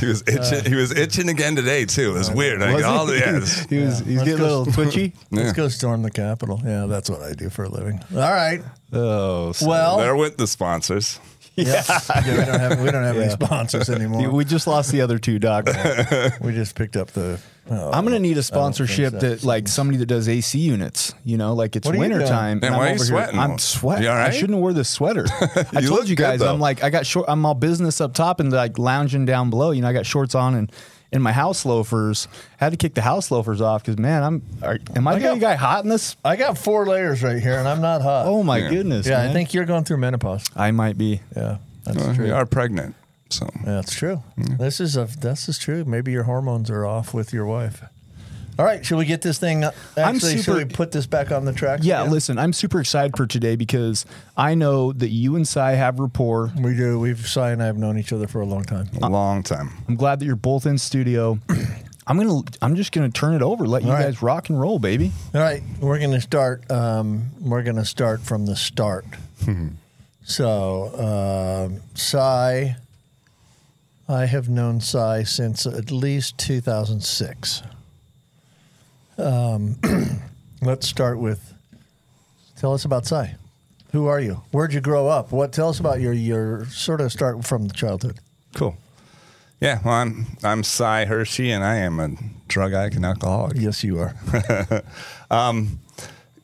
He 0.00 0.06
was 0.06 0.22
itching. 0.26 0.64
he 0.70 0.74
was 0.74 0.90
itching 0.92 1.28
again 1.28 1.54
today 1.56 1.84
too. 1.84 2.10
It 2.10 2.18
was 2.18 2.30
uh, 2.30 2.34
weird. 2.34 2.62
I 2.62 2.74
Was 2.74 2.82
got 2.82 2.96
all 2.96 3.06
he? 3.06 3.12
the 3.14 3.18
yeah, 3.20 3.66
he 3.70 3.78
was, 3.84 3.98
he's 4.00 4.06
Let's 4.16 4.24
getting 4.28 4.40
a 4.40 4.42
little 4.48 4.66
twitchy. 4.66 5.12
Let's 5.30 5.46
Yeah. 5.48 5.52
go 5.54 5.68
storm 5.68 6.02
the 6.02 6.10
Capitol. 6.10 6.60
Yeah, 6.64 6.86
that's 6.86 7.08
what 7.08 7.22
I 7.22 7.32
do 7.32 7.48
for 7.48 7.64
a 7.64 7.68
living. 7.68 8.00
All 8.12 8.18
right. 8.20 8.60
Oh, 8.92 9.52
Well, 9.62 9.98
They're 9.98 10.16
with 10.16 10.36
the 10.36 10.46
sponsors. 10.46 11.18
Yeah. 11.56 11.82
Yeah, 11.86 12.38
we 12.38 12.44
don't 12.44 12.60
have, 12.60 12.80
we 12.80 12.90
don't 12.90 13.04
have 13.04 13.16
any 13.16 13.30
sponsors 13.30 13.88
anymore. 13.90 14.30
we 14.30 14.44
just 14.44 14.66
lost 14.66 14.90
the 14.92 15.00
other 15.00 15.18
two, 15.18 15.38
Doc. 15.38 15.66
we 16.40 16.52
just 16.52 16.74
picked 16.74 16.96
up 16.96 17.08
the. 17.12 17.40
oh, 17.70 17.90
I'm 17.92 18.04
gonna 18.04 18.18
need 18.18 18.36
a 18.38 18.42
sponsorship 18.42 19.12
so. 19.12 19.18
that 19.20 19.44
like 19.44 19.68
somebody 19.68 19.98
that 19.98 20.06
does 20.06 20.28
AC 20.28 20.58
units. 20.58 21.14
You 21.24 21.36
know, 21.36 21.54
like 21.54 21.76
it's 21.76 21.86
wintertime. 21.86 21.94
are 21.94 22.04
you 22.04 22.10
winter 22.10 22.18
doing? 22.18 22.30
time. 22.30 22.58
Man, 22.60 22.72
and 22.72 22.76
why 22.78 22.86
I'm 22.86 22.86
are 22.86 22.88
you 22.88 22.94
over 22.94 23.04
here- 23.04 23.24
sweating? 23.24 23.40
I'm 23.40 23.58
sweating. 23.58 24.04
You 24.04 24.10
all 24.10 24.16
I 24.16 24.30
shouldn't 24.30 24.60
wear 24.60 24.72
this 24.72 24.88
sweater. 24.88 25.26
I 25.72 25.80
told 25.80 26.08
you 26.08 26.16
guys, 26.16 26.40
good. 26.40 26.48
I'm 26.48 26.60
like 26.60 26.82
I 26.82 26.90
got 26.90 27.06
short. 27.06 27.26
I'm 27.28 27.44
all 27.46 27.54
business 27.54 28.00
up 28.00 28.14
top 28.14 28.40
and 28.40 28.52
like 28.52 28.78
lounging 28.78 29.24
down 29.24 29.50
below. 29.50 29.70
You 29.70 29.82
know, 29.82 29.88
I 29.88 29.92
got 29.92 30.06
shorts 30.06 30.34
on 30.34 30.54
and. 30.54 30.72
In 31.14 31.22
my 31.22 31.32
house 31.32 31.64
loafers, 31.64 32.26
had 32.58 32.72
to 32.72 32.76
kick 32.76 32.94
the 32.94 33.00
house 33.00 33.30
loafers 33.30 33.60
off 33.60 33.82
because 33.84 33.98
man, 33.98 34.22
I'm. 34.24 34.42
Are, 34.62 34.78
am 34.96 35.06
I, 35.06 35.12
I 35.12 35.18
getting 35.20 35.38
got- 35.38 35.46
guy 35.52 35.54
hot 35.54 35.84
in 35.84 35.88
this? 35.88 36.16
I 36.24 36.34
got 36.36 36.58
four 36.58 36.86
layers 36.86 37.22
right 37.22 37.40
here, 37.40 37.56
and 37.58 37.68
I'm 37.68 37.80
not 37.80 38.02
hot. 38.02 38.26
Oh 38.26 38.42
my 38.42 38.58
Yeah. 38.58 38.70
goodness! 38.70 39.06
yeah, 39.06 39.22
I 39.22 39.32
think 39.32 39.54
you're 39.54 39.64
going 39.64 39.84
through 39.84 39.98
menopause. 39.98 40.44
I 40.56 40.72
might 40.72 40.98
be. 40.98 41.20
Yeah, 41.36 41.58
that's 41.84 41.98
Uh, 41.98 42.14
true. 42.14 42.26
you 42.26 42.34
are 42.34 42.44
pregnant, 42.46 42.96
so 43.30 43.48
That's 43.64 43.94
true. 43.94 44.24
This 44.36 44.80
is 44.80 44.96
a 44.96 45.04
this 45.20 45.48
is 45.48 45.56
true. 45.56 45.84
Maybe 45.84 46.10
your 46.10 46.24
hormones 46.24 46.68
are 46.68 46.84
off 46.84 47.14
with 47.14 47.32
your 47.32 47.46
wife. 47.46 47.84
All 48.58 48.64
right, 48.64 48.84
should 48.86 48.98
we 48.98 49.04
get 49.04 49.20
this 49.20 49.38
thing? 49.38 49.64
Actually, 49.96 50.36
should 50.36 50.44
super- 50.44 50.58
we 50.58 50.64
put 50.64 50.92
this 50.92 51.06
back 51.06 51.32
on 51.32 51.44
the 51.44 51.52
track? 51.52 51.80
Yeah, 51.82 52.02
again? 52.02 52.12
listen, 52.12 52.38
I'm 52.38 52.52
super 52.52 52.80
excited 52.80 53.16
for 53.16 53.26
today 53.26 53.56
because 53.56 54.06
I 54.36 54.54
know 54.54 54.92
that 54.92 55.08
you 55.08 55.34
and 55.34 55.46
Cy 55.46 55.72
have 55.72 55.98
rapport. 55.98 56.52
we 56.60 56.74
do. 56.76 57.00
We've 57.00 57.26
Cy 57.26 57.50
and 57.50 57.60
I 57.62 57.66
have 57.66 57.76
known 57.78 57.98
each 57.98 58.12
other 58.12 58.28
for 58.28 58.40
a 58.40 58.46
long 58.46 58.62
time. 58.64 58.88
a 59.02 59.08
long 59.08 59.42
time. 59.42 59.70
I'm 59.88 59.96
glad 59.96 60.20
that 60.20 60.26
you're 60.26 60.36
both 60.36 60.66
in 60.66 60.78
studio. 60.78 61.38
I'm 62.06 62.18
gonna. 62.18 62.42
I'm 62.60 62.76
just 62.76 62.92
gonna 62.92 63.08
turn 63.10 63.34
it 63.34 63.40
over. 63.42 63.66
Let 63.66 63.82
you 63.82 63.88
All 63.88 63.94
right. 63.94 64.02
guys 64.04 64.20
rock 64.22 64.50
and 64.50 64.60
roll, 64.60 64.78
baby. 64.78 65.10
All 65.34 65.40
right, 65.40 65.62
we're 65.80 65.98
going 65.98 66.10
to 66.12 66.20
start. 66.20 66.70
Um, 66.70 67.30
we're 67.40 67.62
going 67.62 67.76
to 67.76 67.84
start 67.86 68.20
from 68.20 68.44
the 68.44 68.56
start. 68.56 69.06
so, 70.22 71.66
um, 71.72 71.80
Cy, 71.94 72.76
I 74.06 74.26
have 74.26 74.48
known 74.50 74.80
Cy 74.82 75.22
since 75.22 75.66
at 75.66 75.90
least 75.90 76.36
2006. 76.38 77.62
Um, 79.18 79.76
let's 80.62 80.88
start 80.88 81.18
with. 81.18 81.54
Tell 82.56 82.72
us 82.72 82.84
about 82.84 83.06
Cy. 83.06 83.36
Who 83.92 84.06
are 84.06 84.20
you? 84.20 84.42
Where'd 84.50 84.72
you 84.72 84.80
grow 84.80 85.06
up? 85.06 85.30
What? 85.32 85.52
Tell 85.52 85.68
us 85.68 85.78
about 85.80 86.00
your 86.00 86.12
your 86.12 86.66
sort 86.66 87.00
of 87.00 87.12
start 87.12 87.44
from 87.44 87.68
the 87.68 87.74
childhood. 87.74 88.18
Cool. 88.54 88.76
Yeah, 89.60 89.80
well, 89.84 89.94
I'm 89.94 90.26
I'm 90.42 90.62
Cy 90.62 91.04
Hershey, 91.04 91.50
and 91.50 91.62
I 91.64 91.76
am 91.76 92.00
a 92.00 92.10
drug 92.48 92.72
addict 92.72 92.96
and 92.96 93.04
alcoholic. 93.06 93.56
Yes, 93.56 93.84
you 93.84 93.98
are. 94.00 94.14
Um, 95.30 95.80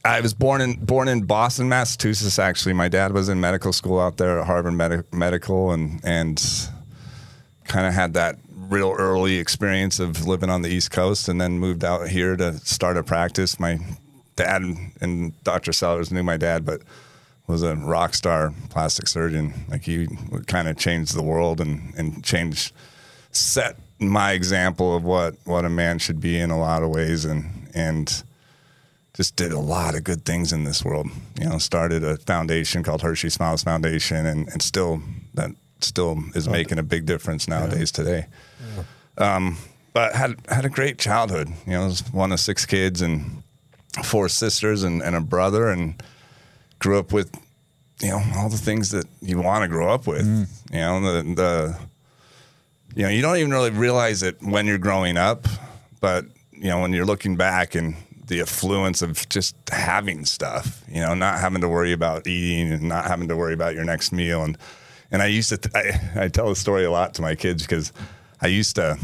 I 0.05 0.21
was 0.21 0.33
born 0.33 0.61
in 0.63 0.85
born 0.85 1.07
in 1.07 1.25
Boston, 1.25 1.69
Massachusetts. 1.69 2.39
Actually, 2.39 2.73
my 2.73 2.89
dad 2.89 3.13
was 3.13 3.29
in 3.29 3.41
medical 3.41 3.73
school 3.73 4.01
out 4.01 4.17
there 4.17 4.41
at 4.41 4.47
Harvard 4.47 4.73
Medi- 4.75 5.03
Medical, 5.13 5.71
and 5.73 6.01
and 6.03 6.43
kind 7.65 7.87
of 7.87 7.93
had 7.93 8.15
that 8.15 8.39
real 8.71 8.95
early 8.97 9.37
experience 9.37 9.99
of 9.99 10.27
living 10.27 10.49
on 10.49 10.63
the 10.63 10.69
East 10.69 10.91
Coast, 10.91 11.29
and 11.29 11.41
then 11.41 11.59
moved 11.59 11.85
out 11.85 12.09
here 12.09 12.37
to 12.37 12.55
start 12.59 12.97
a 12.97 13.03
practice. 13.03 13.61
My 13.61 13.79
dad 14.37 14.63
and 15.01 15.43
Dr. 15.43 15.73
Sellers 15.73 16.11
knew 16.11 16.23
my 16.23 16.37
dad, 16.37 16.65
but 16.65 16.83
was 17.47 17.63
a 17.63 17.75
rock 17.77 18.15
star 18.15 18.55
plastic 18.71 19.09
surgeon. 19.09 19.53
Like 19.69 19.83
he 19.83 20.09
kind 20.47 20.69
of 20.69 20.79
changed 20.79 21.15
the 21.15 21.23
world 21.23 21.61
and 21.61 21.93
and 21.97 22.25
changed 22.25 22.73
set 23.33 23.77
my 23.99 24.33
example 24.33 24.97
of 24.97 25.05
what 25.05 25.35
what 25.45 25.65
a 25.65 25.71
man 25.71 25.99
should 25.99 26.21
be 26.21 26.39
in 26.39 26.51
a 26.51 26.59
lot 26.59 26.83
of 26.83 26.91
ways, 26.91 27.25
and 27.25 27.69
and 27.75 28.23
just 29.15 29.37
did 29.37 29.53
a 29.53 29.59
lot 29.59 29.95
of 29.95 30.05
good 30.05 30.25
things 30.25 30.53
in 30.53 30.65
this 30.65 30.85
world. 30.85 31.09
You 31.39 31.49
know, 31.49 31.59
started 31.59 32.05
a 32.05 32.17
foundation 32.17 32.83
called 32.83 33.03
Hershey 33.03 33.29
Smiles 33.29 33.63
Foundation, 33.63 34.25
and, 34.27 34.49
and 34.49 34.63
still 34.63 35.03
that 35.35 35.51
still 35.85 36.19
is 36.35 36.49
making 36.49 36.79
a 36.79 36.83
big 36.83 37.07
difference 37.07 37.49
nowadays 37.49 37.91
today. 37.93 38.27
Um, 39.19 39.57
but 39.93 40.15
had 40.15 40.37
had 40.49 40.65
a 40.65 40.69
great 40.69 40.99
childhood. 40.99 41.49
You 41.67 41.73
know, 41.73 41.87
was 41.87 42.03
one 42.13 42.33
of 42.33 42.41
six 42.41 42.65
kids 42.65 43.03
and 43.03 43.43
four 44.05 44.29
sisters 44.29 44.83
and, 44.85 45.03
and 45.03 45.17
a 45.17 45.21
brother, 45.21 45.69
and 45.69 46.01
grew 46.79 46.99
up 46.99 47.13
with, 47.13 47.35
you 48.01 48.09
know, 48.11 48.23
all 48.37 48.49
the 48.49 48.57
things 48.57 48.91
that 48.91 49.07
you 49.21 49.41
want 49.41 49.63
to 49.63 49.69
grow 49.69 49.93
up 49.93 50.07
with. 50.07 50.25
You 50.73 50.79
know, 50.79 51.01
the 51.01 51.35
the 51.35 51.79
you 52.95 53.03
know, 53.05 53.09
you 53.09 53.23
don't 53.23 53.37
even 53.37 53.51
really 53.51 53.71
realize 53.71 54.23
it 54.23 54.43
when 54.43 54.67
you're 54.67 54.79
growing 54.79 55.17
up, 55.17 55.47
but 56.01 56.25
you 56.53 56.69
know, 56.69 56.81
when 56.81 56.93
you're 56.93 57.07
looking 57.07 57.37
back 57.37 57.75
and 57.75 57.97
the 58.27 58.41
affluence 58.41 59.03
of 59.03 59.29
just 59.29 59.57
having 59.71 60.25
stuff, 60.25 60.85
you 60.89 61.01
know, 61.01 61.15
not 61.15 61.41
having 61.41 61.61
to 61.61 61.69
worry 61.69 61.93
about 61.93 62.27
eating 62.27 62.73
and 62.73 62.83
not 62.83 63.07
having 63.07 63.29
to 63.29 63.37
worry 63.37 63.55
about 63.55 63.75
your 63.75 63.85
next 63.85 64.13
meal. 64.13 64.45
And 64.45 64.57
and 65.11 65.23
I 65.23 65.27
used 65.27 65.49
to, 65.51 65.57
th- 65.59 65.75
I, 65.75 66.25
I 66.25 66.29
tell 66.29 66.49
the 66.49 66.57
story 66.57 66.85
a 66.85 66.91
lot 66.91 67.15
to 67.15 67.23
my 67.23 67.35
kids 67.35 67.63
because 67.63 67.93
I 68.41 68.47
used 68.47 68.77
to 68.77 68.99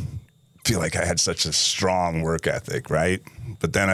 feel 0.64 0.78
like 0.78 0.96
I 0.96 1.04
had 1.04 1.20
such 1.20 1.44
a 1.44 1.52
strong 1.52 2.22
work 2.22 2.46
ethic, 2.46 2.90
right? 2.90 3.22
But 3.60 3.72
then 3.72 3.90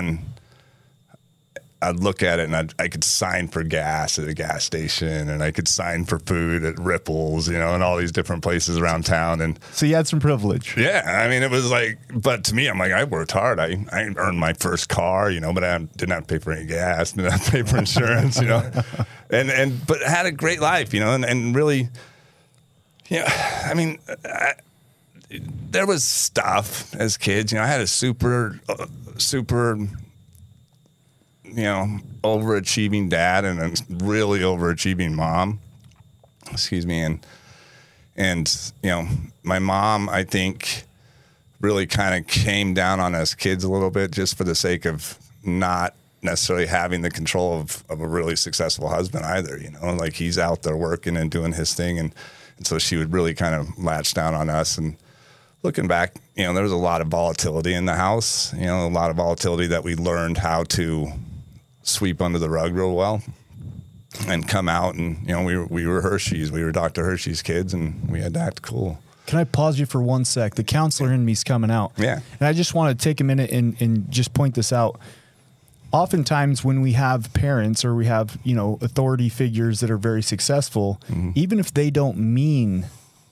I'd 1.83 2.01
look 2.01 2.23
at 2.23 2.39
it 2.39 2.45
and 2.45 2.55
I'd, 2.57 2.75
I 2.79 2.89
could 2.89 3.03
sign 3.05 3.49
for 3.49 3.63
gas 3.63 4.19
at 4.19 4.29
a 4.29 4.35
gas 4.35 4.65
station 4.65 5.29
and 5.29 5.43
I 5.43 5.51
could 5.51 5.67
sign 5.69 6.05
for 6.05 6.19
food 6.19 6.65
at 6.65 6.79
Ripples, 6.79 7.49
you 7.49 7.59
know, 7.59 7.75
and 7.75 7.83
all 7.83 7.97
these 7.97 8.13
different 8.13 8.43
places 8.43 8.79
around 8.79 9.05
town. 9.05 9.41
And 9.41 9.59
So 9.73 9.87
you 9.87 9.95
had 9.95 10.07
some 10.07 10.21
privilege. 10.21 10.77
yeah, 10.77 11.03
I 11.25 11.29
mean, 11.29 11.43
it 11.43 11.51
was 11.51 11.71
like, 11.71 11.99
but 12.15 12.45
to 12.45 12.55
me, 12.55 12.69
I'm 12.69 12.79
like, 12.79 12.93
I 12.93 13.05
worked 13.05 13.33
hard. 13.33 13.59
I, 13.59 13.85
I 13.93 14.03
earned 14.17 14.39
my 14.39 14.53
first 14.53 14.89
car, 14.89 15.31
you 15.31 15.41
know, 15.41 15.53
but 15.53 15.65
I 15.65 15.77
didn't 15.79 16.11
have 16.11 16.27
to 16.27 16.35
pay 16.35 16.39
for 16.39 16.53
any 16.53 16.67
gas, 16.67 17.13
didn't 17.13 17.33
have 17.33 17.45
to 17.47 17.51
pay 17.51 17.63
for 17.63 17.79
insurance, 17.79 18.41
you 18.41 18.47
know, 18.47 18.71
and, 19.31 19.51
and, 19.51 19.87
but 19.87 20.01
had 20.03 20.27
a 20.27 20.33
great 20.33 20.61
life, 20.61 20.95
you 20.95 21.01
know, 21.01 21.13
and, 21.15 21.25
and 21.25 21.55
really, 21.57 21.89
yeah, 23.09 23.65
I 23.69 23.75
mean, 23.75 23.99
I, 24.25 24.55
there 25.71 25.87
was 25.87 26.05
stuff 26.05 26.95
as 26.95 27.17
kids, 27.17 27.53
you 27.53 27.59
know, 27.59 27.65
I 27.65 27.67
had 27.67 27.81
a 27.81 27.87
super, 27.87 28.61
uh, 28.69 28.87
super, 29.19 29.79
you 31.55 31.65
know, 31.65 31.99
overachieving 32.25 33.09
dad 33.09 33.45
and 33.45 33.61
a 33.61 34.05
really 34.05 34.41
overachieving 34.41 35.13
mom. 35.13 35.61
Excuse 36.51 36.87
me. 36.87 37.01
And, 37.01 37.27
and, 38.17 38.73
you 38.83 38.91
know, 38.91 39.09
my 39.43 39.59
mom, 39.59 40.09
I 40.09 40.25
think, 40.25 40.85
really 41.61 41.87
kind 41.87 42.19
of 42.19 42.27
came 42.27 42.75
down 42.75 43.01
on 43.01 43.15
us 43.15 43.35
kids 43.35 43.65
a 43.65 43.71
little 43.71 43.91
bit 43.91 44.11
just 44.11 44.37
for 44.37 44.45
the 44.45 44.55
sake 44.55 44.85
of 44.85 45.17
not 45.45 45.95
necessarily 46.21 46.67
having 46.67 47.03
the 47.03 47.11
control 47.11 47.61
of, 47.61 47.85
of 47.89 48.01
a 48.01 48.07
really 48.07 48.37
successful 48.37 48.89
husband 48.89 49.25
either, 49.25 49.59
you 49.59 49.71
know, 49.71 49.95
like 49.95 50.15
he's 50.15 50.39
out 50.39 50.63
there 50.63 50.77
working 50.77 51.17
and 51.17 51.31
doing 51.31 51.53
his 51.53 51.75
thing. 51.75 51.99
And, 51.99 52.15
and 52.57 52.67
so 52.67 52.79
she 52.79 52.97
would 52.97 53.13
really 53.13 53.35
kind 53.35 53.55
of 53.55 53.79
latch 53.79 54.15
down 54.15 54.35
on 54.35 54.51
us. 54.51 54.79
And 54.79 54.97
looking 55.63 55.89
back, 55.89 56.15
you 56.37 56.45
know, 56.45 56.53
there 56.53 56.63
was 56.63 56.73
a 56.73 56.77
lot 56.77 57.01
of 57.01 57.09
volatility 57.09 57.75
in 57.75 57.87
the 57.87 57.95
house, 57.95 58.53
you 58.55 58.67
know, 58.67 58.87
a 58.87 58.89
lot 58.89 59.11
of 59.11 59.17
volatility 59.17 59.67
that 59.69 59.85
we 59.85 59.95
learned 59.95 60.39
how 60.39 60.65
to 60.65 61.13
sweep 61.83 62.21
under 62.21 62.39
the 62.39 62.51
rug 62.51 62.75
real 62.75 62.95
well 62.95 63.23
and 64.29 64.47
come 64.47 64.69
out 64.69 64.95
and 64.95 65.19
you 65.27 65.35
know 65.35 65.43
we 65.43 65.57
were 65.57 65.67
we 65.67 65.87
were 65.87 66.03
Hershey's 66.03 66.53
we 66.53 66.63
were 66.63 66.73
Dr. 66.73 67.05
Hershey's 67.05 67.43
kids 67.43 67.73
and 67.75 68.09
we 68.11 68.21
had 68.21 68.35
to 68.35 68.41
act 68.41 68.63
cool 68.63 68.99
Can 69.27 69.39
I 69.39 69.45
pause 69.45 69.79
you 69.79 69.87
for 69.87 70.03
one 70.03 70.25
sec? 70.25 70.55
The 70.55 70.65
counselor 70.65 71.13
in 71.13 71.25
me's 71.25 71.45
coming 71.45 71.71
out. 71.71 71.93
Yeah. 71.97 72.21
And 72.39 72.49
I 72.49 72.53
just 72.53 72.75
want 72.75 72.99
to 72.99 73.03
take 73.03 73.21
a 73.21 73.25
minute 73.25 73.51
and, 73.51 73.81
and 73.81 74.11
just 74.11 74.35
point 74.35 74.55
this 74.55 74.73
out. 74.73 74.99
Oftentimes, 75.93 76.65
when 76.65 76.81
we 76.81 76.93
have 76.93 77.33
parents 77.35 77.85
or 77.85 77.95
we 77.95 78.07
have, 78.07 78.39
you 78.43 78.55
know, 78.55 78.79
authority 78.81 79.29
figures 79.29 79.81
that 79.81 79.91
are 79.91 79.99
very 79.99 80.23
successful, 80.23 81.01
mm-hmm. 81.09 81.31
even 81.35 81.61
if 81.61 81.73
they 81.73 81.91
don't 81.91 82.17
mean 82.19 82.87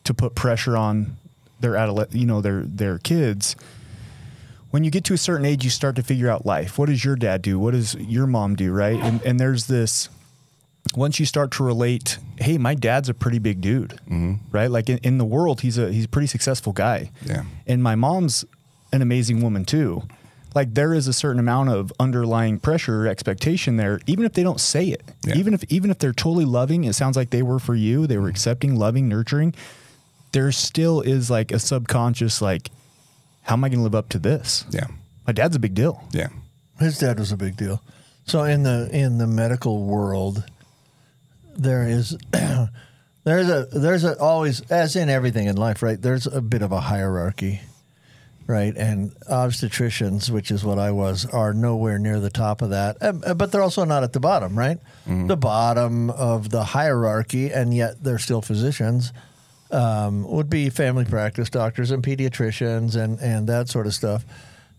to 0.05 0.15
put 0.15 0.35
pressure 0.35 0.77
on 0.77 1.17
their 1.61 1.75
adolescent, 1.77 2.21
you 2.21 2.27
know, 2.27 2.41
their 2.41 2.63
their 2.63 2.99
kids, 2.99 3.57
when 4.71 4.85
you 4.85 4.91
get 4.91 5.05
to 5.05 5.15
a 5.15 5.19
certain 5.19 5.47
age, 5.47 5.65
you 5.65 5.71
start 5.71 5.97
to 5.97 6.03
figure 6.03 6.29
out 6.29 6.47
life. 6.47 6.79
What 6.79 6.89
does 6.89 7.05
your 7.05 7.17
dad 7.17 7.43
do? 7.43 7.59
What 7.59 7.73
does 7.73 7.95
your 7.95 8.27
mom 8.27 8.57
do? 8.57 8.73
Right? 8.73 8.99
And 8.99 9.23
and 9.23 9.39
there's 9.39 9.67
this 9.67 10.09
once 10.97 11.21
you 11.21 11.27
start 11.27 11.51
to 11.53 11.65
relate, 11.65 12.19
hey, 12.39 12.59
my 12.59 12.75
dad's 12.75 13.09
a 13.09 13.15
pretty 13.15 13.39
big 13.39 13.61
dude, 13.61 13.91
mm-hmm. 13.91 14.35
right? 14.51 14.71
Like 14.71 14.89
in, 14.89 14.99
in 14.99 15.19
the 15.19 15.25
world, 15.25 15.61
he's 15.61 15.79
a 15.79 15.93
he's 15.93 16.05
a 16.05 16.09
pretty 16.09 16.27
successful 16.27 16.73
guy. 16.73 17.11
Yeah. 17.25 17.45
And 17.67 17.83
my 17.83 17.95
mom's 17.95 18.45
an 18.93 19.03
amazing 19.03 19.43
woman 19.43 19.65
too. 19.65 20.03
Like 20.55 20.75
there 20.75 20.93
is 20.93 21.07
a 21.07 21.13
certain 21.13 21.39
amount 21.39 21.69
of 21.69 21.93
underlying 22.01 22.59
pressure 22.59 23.05
or 23.05 23.07
expectation 23.07 23.77
there, 23.77 24.01
even 24.07 24.25
if 24.25 24.33
they 24.33 24.43
don't 24.43 24.61
say 24.61 24.87
it. 24.87 25.03
Yeah. 25.25 25.37
Even 25.37 25.55
if 25.55 25.65
even 25.69 25.91
if 25.91 25.99
they're 25.99 26.13
totally 26.13 26.45
loving, 26.45 26.85
it 26.85 26.95
sounds 26.95 27.17
like 27.17 27.31
they 27.31 27.43
were 27.43 27.59
for 27.59 27.75
you. 27.75 28.07
They 28.07 28.19
were 28.19 28.29
accepting, 28.29 28.77
loving, 28.77 29.09
nurturing. 29.09 29.55
There 30.33 30.51
still 30.53 31.01
is 31.01 31.31
like 31.31 31.53
a 31.53 31.59
subconscious 31.59 32.41
like, 32.41 32.71
how 33.51 33.57
am 33.57 33.65
I 33.65 33.69
going 33.69 33.81
to 33.81 33.83
live 33.85 33.97
up 33.99 34.09
to 34.11 34.19
this? 34.21 34.65
yeah 34.71 34.87
My 35.27 35.33
dad's 35.33 35.57
a 35.57 35.59
big 35.59 35.75
deal. 35.75 35.95
yeah 36.13 36.29
His 36.79 36.99
dad 36.99 37.19
was 37.19 37.33
a 37.33 37.37
big 37.37 37.57
deal. 37.57 37.83
So 38.27 38.45
in 38.45 38.63
the 38.63 38.89
in 38.93 39.19
the 39.19 39.27
medical 39.27 39.83
world, 39.85 40.45
there 41.57 41.83
is 41.89 42.17
there's 43.25 43.49
a 43.51 43.67
there's 43.73 44.05
a 44.05 44.17
always 44.19 44.61
as 44.71 44.95
in 44.97 45.09
everything 45.09 45.47
in 45.49 45.57
life, 45.57 45.83
right? 45.83 46.01
There's 46.01 46.27
a 46.27 46.41
bit 46.41 46.63
of 46.63 46.71
a 46.73 46.81
hierarchy, 46.81 47.61
right? 48.47 48.75
And 48.77 49.13
obstetricians, 49.29 50.31
which 50.31 50.51
is 50.51 50.65
what 50.65 50.79
I 50.79 50.91
was, 50.93 51.27
are 51.27 51.53
nowhere 51.53 51.99
near 51.99 52.21
the 52.21 52.31
top 52.31 52.63
of 52.63 52.71
that, 52.71 52.97
Uh, 53.01 53.35
but 53.35 53.51
they're 53.51 53.63
also 53.63 53.85
not 53.85 54.05
at 54.05 54.13
the 54.13 54.21
bottom, 54.21 54.57
right? 54.57 54.79
The 55.07 55.37
bottom 55.37 56.11
of 56.11 56.51
the 56.51 56.63
hierarchy, 56.65 57.51
and 57.51 57.75
yet 57.75 58.03
they're 58.05 58.19
still 58.23 58.43
physicians. 58.43 59.13
Um, 59.73 60.29
would 60.29 60.51
be 60.51 60.69
family 60.69 61.05
practice 61.05 61.49
doctors 61.49 61.93
and 61.93 62.03
pediatricians 62.03 62.97
and 62.97 63.21
and 63.21 63.47
that 63.49 63.69
sort 63.69 63.87
of 63.87 63.95
stuff. 63.95 64.25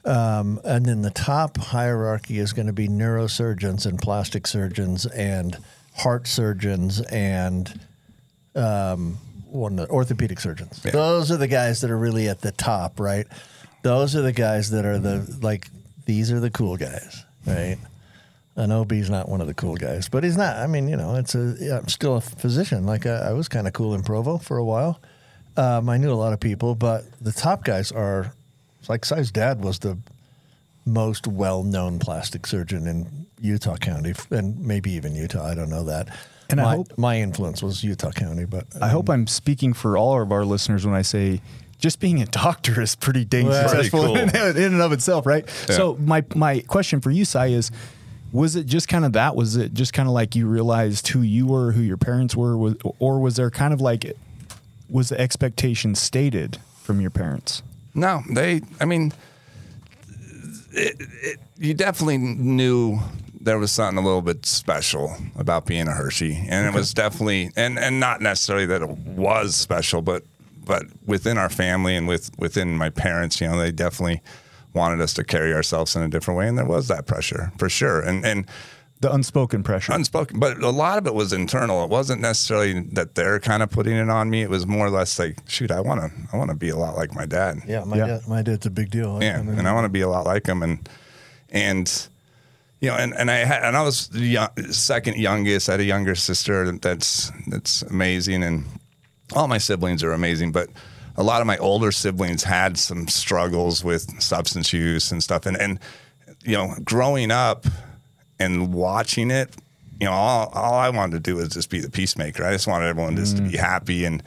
Um, 0.04 0.60
and 0.64 0.86
then 0.86 1.02
the 1.02 1.12
top 1.12 1.58
hierarchy 1.58 2.40
is 2.40 2.54
going 2.54 2.68
to 2.68 2.74
be 2.74 2.88
neurosurgeons 2.88 3.86
and 3.86 4.00
plastic 4.00 4.48
surgeons 4.48 5.06
and 5.06 5.58
heart 5.96 6.28
surgeons 6.28 7.02
and 7.02 7.80
um, 8.56 9.18
one 9.46 9.80
orthopedic 9.80 10.40
surgeons. 10.40 10.82
Yeah. 10.84 10.92
Those 10.92 11.32
are 11.32 11.38
the 11.38 11.48
guys 11.48 11.82
that 11.82 11.92
are 11.92 11.98
really 11.98 12.28
at 12.28 12.42
the 12.42 12.52
top, 12.52 13.00
right? 13.00 13.28
Those 13.84 14.16
are 14.16 14.22
the 14.22 14.34
guys 14.34 14.72
that 14.72 14.86
are 14.86 15.00
the 15.00 15.38
like. 15.42 15.68
These 16.06 16.32
are 16.32 16.40
the 16.40 16.50
cool 16.50 16.78
guys, 16.78 17.24
right? 17.46 17.78
And 18.56 18.72
OB's 18.74 19.10
not 19.10 19.30
one 19.30 19.40
of 19.40 19.48
the 19.48 19.54
cool 19.54 19.76
guys, 19.76 20.10
but 20.10 20.24
he's 20.26 20.36
not. 20.36 20.58
I 20.58 20.68
mean, 20.68 20.90
you 20.90 20.98
know, 20.98 21.16
it's 21.16 21.36
a. 21.36 21.56
Yeah, 21.60 21.78
I'm 21.78 21.88
still 21.88 22.18
a 22.18 22.22
physician. 22.22 22.86
Like 22.86 23.06
I, 23.06 23.30
I 23.30 23.34
was 23.34 23.48
kind 23.48 23.66
of 23.66 23.72
cool 23.74 23.94
in 23.96 24.04
Provo 24.04 24.38
for 24.38 24.58
a 24.58 24.66
while. 24.66 25.00
Um, 25.56 25.88
I 25.90 25.98
knew 25.98 26.12
a 26.12 26.16
lot 26.16 26.34
of 26.34 26.40
people, 26.42 26.76
but 26.76 27.06
the 27.22 27.32
top 27.32 27.64
guys 27.64 27.92
are 27.94 28.34
like 28.90 29.06
Cy's 29.06 29.32
dad 29.32 29.64
was 29.64 29.80
the 29.80 29.98
most 30.86 31.28
well-known 31.28 32.00
plastic 32.00 32.48
surgeon 32.48 32.88
in 32.88 33.26
Utah 33.40 33.78
County, 33.78 34.14
and 34.32 34.60
maybe 34.60 34.92
even 34.92 35.16
Utah. 35.16 35.46
I 35.46 35.56
don't 35.56 35.70
know 35.70 35.84
that. 35.86 36.10
And 36.50 36.60
I 36.60 36.76
hope- 36.76 36.98
my 36.98 37.20
influence 37.22 37.64
was 37.64 37.84
Utah 37.84 38.12
County, 38.12 38.46
but 38.46 38.66
I 38.82 38.90
hope 38.90 39.10
I'm 39.10 39.28
speaking 39.28 39.74
for 39.74 39.98
all 39.98 40.22
of 40.22 40.32
our 40.32 40.44
listeners 40.44 40.86
when 40.86 40.96
I 40.96 41.02
say 41.04 41.42
just 41.80 42.00
being 42.02 42.22
a 42.22 42.26
doctor 42.44 42.82
is 42.82 42.96
pretty 42.96 43.24
dang 43.24 43.48
Well, 43.48 43.70
Pretty 43.70 43.84
successful 43.90 44.08
cool. 44.08 44.18
in, 44.18 44.30
in 44.58 44.74
and 44.74 44.82
of 44.82 44.92
itself, 44.92 45.26
right? 45.26 45.46
Yeah. 45.70 45.76
So 45.78 45.98
my 46.02 46.24
my 46.36 46.60
question 46.62 47.00
for 47.00 47.12
you, 47.12 47.24
Cy, 47.24 47.48
is 47.48 47.72
was 48.32 48.56
it 48.56 48.66
just 48.66 48.88
kind 48.88 49.06
of 49.06 49.14
that? 49.14 49.36
Was 49.36 49.56
it 49.56 49.74
just 49.74 49.94
kind 49.94 50.08
of 50.08 50.14
like 50.14 50.36
you 50.36 50.48
realized 50.48 51.08
who 51.10 51.22
you 51.22 51.48
were, 51.48 51.72
who 51.72 51.82
your 51.82 51.98
parents 51.98 52.36
were, 52.36 52.76
or 53.00 53.20
was 53.20 53.36
there 53.36 53.50
kind 53.50 53.74
of 53.74 53.82
like 53.82 54.16
was 54.90 55.10
the 55.10 55.20
expectation 55.20 55.96
stated 55.96 56.58
from 56.82 57.00
your 57.02 57.12
parents? 57.12 57.64
no 57.94 58.22
they 58.30 58.62
I 58.80 58.86
mean 58.86 59.14
it, 60.72 60.96
it, 61.00 61.40
you 61.58 61.74
definitely 61.74 62.18
knew 62.18 63.00
there 63.40 63.58
was 63.58 63.72
something 63.72 63.98
a 63.98 64.06
little 64.06 64.22
bit 64.22 64.46
special 64.46 65.16
about 65.38 65.66
being 65.66 65.88
a 65.88 65.92
Hershey 65.92 66.46
and 66.48 66.68
it 66.68 66.74
was 66.74 66.94
definitely 66.94 67.52
and 67.56 67.78
and 67.78 68.00
not 68.00 68.22
necessarily 68.22 68.66
that 68.68 68.82
it 68.82 68.90
was 68.90 69.56
special 69.56 70.02
but 70.02 70.24
but 70.66 70.84
within 71.06 71.38
our 71.38 71.50
family 71.50 71.96
and 71.96 72.08
with 72.08 72.32
within 72.38 72.78
my 72.78 72.90
parents 72.90 73.42
you 73.42 73.48
know 73.48 73.58
they 73.58 73.72
definitely 73.72 74.22
wanted 74.74 75.02
us 75.02 75.14
to 75.16 75.24
carry 75.24 75.54
ourselves 75.54 75.96
in 75.96 76.02
a 76.02 76.08
different 76.08 76.38
way 76.38 76.48
and 76.48 76.58
there 76.58 76.66
was 76.66 76.88
that 76.88 77.06
pressure 77.08 77.52
for 77.58 77.70
sure 77.70 78.00
and 78.02 78.26
and 78.26 78.46
The 79.02 79.12
unspoken 79.12 79.64
pressure. 79.64 79.94
unspoken 79.94 80.40
but 80.40 80.62
a 80.62 80.70
lot 80.70 80.98
of 81.00 81.08
it 81.08 81.14
was 81.16 81.34
internal 81.34 81.84
it 81.84 81.90
wasn't 81.90 82.22
necessarily 82.22 82.82
that 82.94 83.16
they're 83.16 83.40
kind 83.40 83.64
of 83.64 83.70
putting 83.72 83.96
it 83.98 84.10
on 84.10 84.30
me 84.30 84.42
it 84.44 84.50
was 84.50 84.66
more 84.68 84.86
or 84.88 84.90
less 84.92 85.18
like 85.20 85.38
shoot 85.48 85.72
i 85.72 85.80
want 85.82 86.00
to 86.02 86.12
i 86.32 86.38
want 86.38 86.50
to 86.52 86.56
be 86.56 86.70
a 86.70 86.78
lot 86.78 86.96
like 86.96 87.14
my 87.16 87.26
dad 87.26 87.58
yeah, 87.68 87.84
my 87.84 87.98
Yeah. 87.98 88.08
dad, 88.08 88.28
my 88.28 88.42
dad's 88.44 88.66
a 88.66 88.70
big 88.70 88.90
deal. 88.92 89.22
yeah 89.22 89.40
I 89.40 89.42
mean, 89.42 89.58
and 89.60 89.68
i 89.68 89.74
want 89.74 89.86
to 89.86 89.90
be 89.90 90.02
a 90.02 90.08
lot 90.10 90.26
like 90.26 90.46
him 90.48 90.62
and 90.64 90.88
and 91.50 92.08
you 92.80 92.90
know 92.90 92.96
and, 92.96 93.14
and 93.16 93.30
i 93.32 93.38
had 93.46 93.64
and 93.64 93.76
i 93.76 93.82
was 93.82 94.08
the 94.10 94.20
young, 94.38 94.50
second 94.72 95.18
youngest 95.18 95.68
i 95.70 95.74
had 95.74 95.82
a 95.82 95.86
younger 95.86 96.16
sister 96.16 96.72
that's 96.78 97.32
that's 97.48 97.82
amazing 97.84 98.44
and 98.44 98.66
all 99.36 99.48
my 99.48 99.58
siblings 99.60 100.04
are 100.04 100.14
amazing 100.14 100.52
but 100.52 100.70
a 101.18 101.24
lot 101.24 101.42
of 101.42 101.48
my 101.48 101.58
older 101.58 101.92
siblings 101.92 102.44
had 102.44 102.78
some 102.78 103.08
struggles 103.08 103.84
with 103.84 104.22
substance 104.22 104.74
use 104.74 105.12
and 105.12 105.24
stuff 105.24 105.46
and 105.46 105.58
and 105.58 105.80
you 106.44 106.54
know 106.54 106.76
growing 106.84 107.32
up 107.32 107.66
and 108.42 108.74
watching 108.74 109.30
it, 109.30 109.56
you 110.00 110.06
know, 110.08 110.14
all, 110.14 110.52
all 110.54 110.74
I 110.74 110.90
wanted 110.90 111.12
to 111.12 111.20
do 111.20 111.36
was 111.36 111.50
just 111.50 111.70
be 111.70 111.80
the 111.80 111.92
peacemaker. 111.92 112.44
I 112.44 112.54
just 112.54 112.68
wanted 112.68 112.88
everyone 112.88 113.16
just 113.16 113.38
to 113.38 113.44
be 113.44 113.52
mm. 113.52 113.60
happy 113.60 114.06
and 114.06 114.24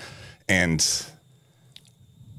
and 0.49 1.07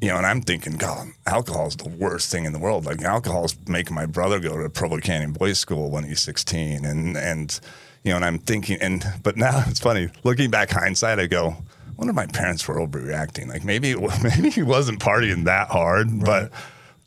you 0.01 0.09
know, 0.09 0.17
and 0.17 0.25
I'm 0.25 0.41
thinking, 0.41 0.73
God, 0.73 1.07
alcohol 1.25 1.67
is 1.67 1.75
the 1.75 1.89
worst 1.89 2.31
thing 2.31 2.45
in 2.45 2.53
the 2.53 2.59
world. 2.59 2.85
Like 2.85 3.01
alcohol 3.01 3.45
is 3.45 3.57
making 3.67 3.95
my 3.95 4.05
brother 4.05 4.39
go 4.39 4.61
to 4.61 4.69
Provo 4.69 4.97
Canyon 4.97 5.33
Boys 5.33 5.57
School 5.57 5.89
when 5.89 6.03
he's 6.05 6.21
16, 6.21 6.85
and 6.85 7.17
and 7.17 7.59
you 8.03 8.11
know, 8.11 8.17
and 8.17 8.25
I'm 8.25 8.39
thinking, 8.39 8.77
and 8.81 9.05
but 9.21 9.35
now 9.35 9.63
it's 9.67 9.79
funny 9.79 10.09
looking 10.23 10.49
back 10.49 10.69
hindsight, 10.71 11.19
I 11.19 11.25
go, 11.27 11.57
wonder 11.97 12.11
if 12.11 12.15
my 12.15 12.27
parents 12.27 12.67
were 12.67 12.75
overreacting. 12.75 13.47
Like 13.47 13.63
maybe 13.63 13.95
maybe 14.23 14.49
he 14.49 14.63
wasn't 14.63 14.99
partying 14.99 15.45
that 15.45 15.69
hard, 15.69 16.23
but 16.23 16.51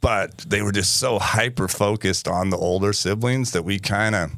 but 0.00 0.38
they 0.38 0.62
were 0.62 0.72
just 0.72 0.98
so 0.98 1.18
hyper 1.18 1.68
focused 1.68 2.28
on 2.28 2.50
the 2.50 2.56
older 2.56 2.92
siblings 2.92 3.50
that 3.52 3.64
we 3.64 3.78
kind 3.78 4.14
of 4.14 4.30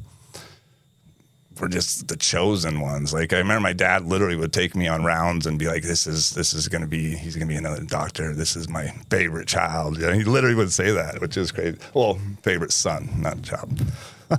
were 1.59 1.69
just 1.69 2.07
the 2.07 2.17
chosen 2.17 2.81
ones. 2.81 3.13
Like 3.13 3.31
I 3.31 3.37
remember 3.37 3.61
my 3.61 3.73
dad 3.73 4.05
literally 4.05 4.35
would 4.35 4.51
take 4.51 4.75
me 4.75 4.87
on 4.87 5.03
rounds 5.03 5.45
and 5.45 5.59
be 5.59 5.67
like, 5.67 5.83
"This 5.83 6.07
is 6.07 6.31
this 6.31 6.53
is 6.53 6.67
going 6.67 6.81
to 6.81 6.87
be 6.87 7.15
he's 7.15 7.35
going 7.35 7.47
to 7.47 7.53
be 7.53 7.57
another 7.57 7.83
doctor. 7.83 8.33
This 8.33 8.55
is 8.55 8.67
my 8.67 8.87
favorite 9.09 9.47
child." 9.47 9.97
You 9.97 10.07
know, 10.07 10.13
he 10.13 10.23
literally 10.23 10.55
would 10.55 10.71
say 10.71 10.91
that, 10.91 11.21
which 11.21 11.37
is 11.37 11.51
crazy. 11.51 11.77
Well, 11.93 12.19
favorite 12.41 12.73
son, 12.73 13.09
not 13.17 13.41
child. 13.43 13.79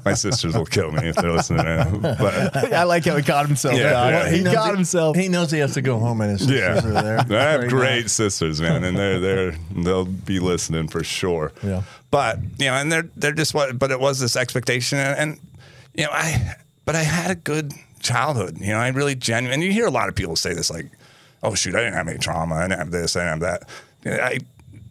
My 0.04 0.14
sisters 0.14 0.54
will 0.56 0.64
kill 0.66 0.90
me 0.92 1.08
if 1.08 1.16
they're 1.16 1.32
listening. 1.32 2.00
But 2.00 2.56
I 2.72 2.84
like 2.84 3.04
how 3.04 3.16
he 3.16 3.22
caught 3.22 3.46
himself. 3.46 3.76
Yeah, 3.76 3.90
God. 3.90 4.12
yeah. 4.12 4.30
He, 4.30 4.42
knows 4.42 4.54
got 4.54 4.74
himself. 4.74 5.16
He 5.16 5.28
knows 5.28 5.50
he 5.50 5.58
has 5.58 5.74
to 5.74 5.82
go 5.82 5.98
home, 5.98 6.20
and 6.20 6.30
his 6.38 6.48
yeah, 6.50 6.74
sisters 6.74 6.96
are 6.96 7.02
there. 7.02 7.18
I 7.40 7.50
have 7.52 7.60
Right 7.60 7.68
great 7.68 8.00
now. 8.02 8.06
sisters, 8.08 8.60
man, 8.60 8.84
and 8.84 8.96
they're 8.96 9.20
they're 9.20 9.52
they'll 9.74 10.04
be 10.04 10.38
listening 10.38 10.88
for 10.88 11.02
sure. 11.04 11.52
Yeah. 11.62 11.82
but 12.10 12.38
you 12.58 12.66
know, 12.66 12.74
and 12.74 12.90
they're 12.90 13.08
they're 13.16 13.32
just 13.32 13.54
what. 13.54 13.78
But 13.78 13.90
it 13.90 14.00
was 14.00 14.18
this 14.20 14.36
expectation, 14.36 14.98
and, 14.98 15.18
and 15.18 15.40
you 15.94 16.04
know, 16.04 16.10
I 16.12 16.54
but 16.84 16.96
I 16.96 17.02
had 17.02 17.30
a 17.30 17.34
good 17.34 17.72
childhood. 18.00 18.58
You 18.58 18.68
know, 18.68 18.78
I 18.78 18.88
really 18.88 19.14
genuine. 19.14 19.54
And 19.54 19.62
you 19.62 19.72
hear 19.72 19.86
a 19.86 19.90
lot 19.90 20.08
of 20.08 20.14
people 20.14 20.36
say 20.36 20.54
this, 20.54 20.70
like, 20.70 20.86
"Oh 21.42 21.54
shoot, 21.54 21.74
I 21.74 21.78
didn't 21.80 21.94
have 21.94 22.08
any 22.08 22.18
trauma. 22.18 22.54
I 22.56 22.62
didn't 22.68 22.78
have 22.78 22.90
this. 22.90 23.16
I 23.16 23.20
didn't 23.20 23.42
have 23.42 23.60
that." 23.60 23.68
I 24.04 24.38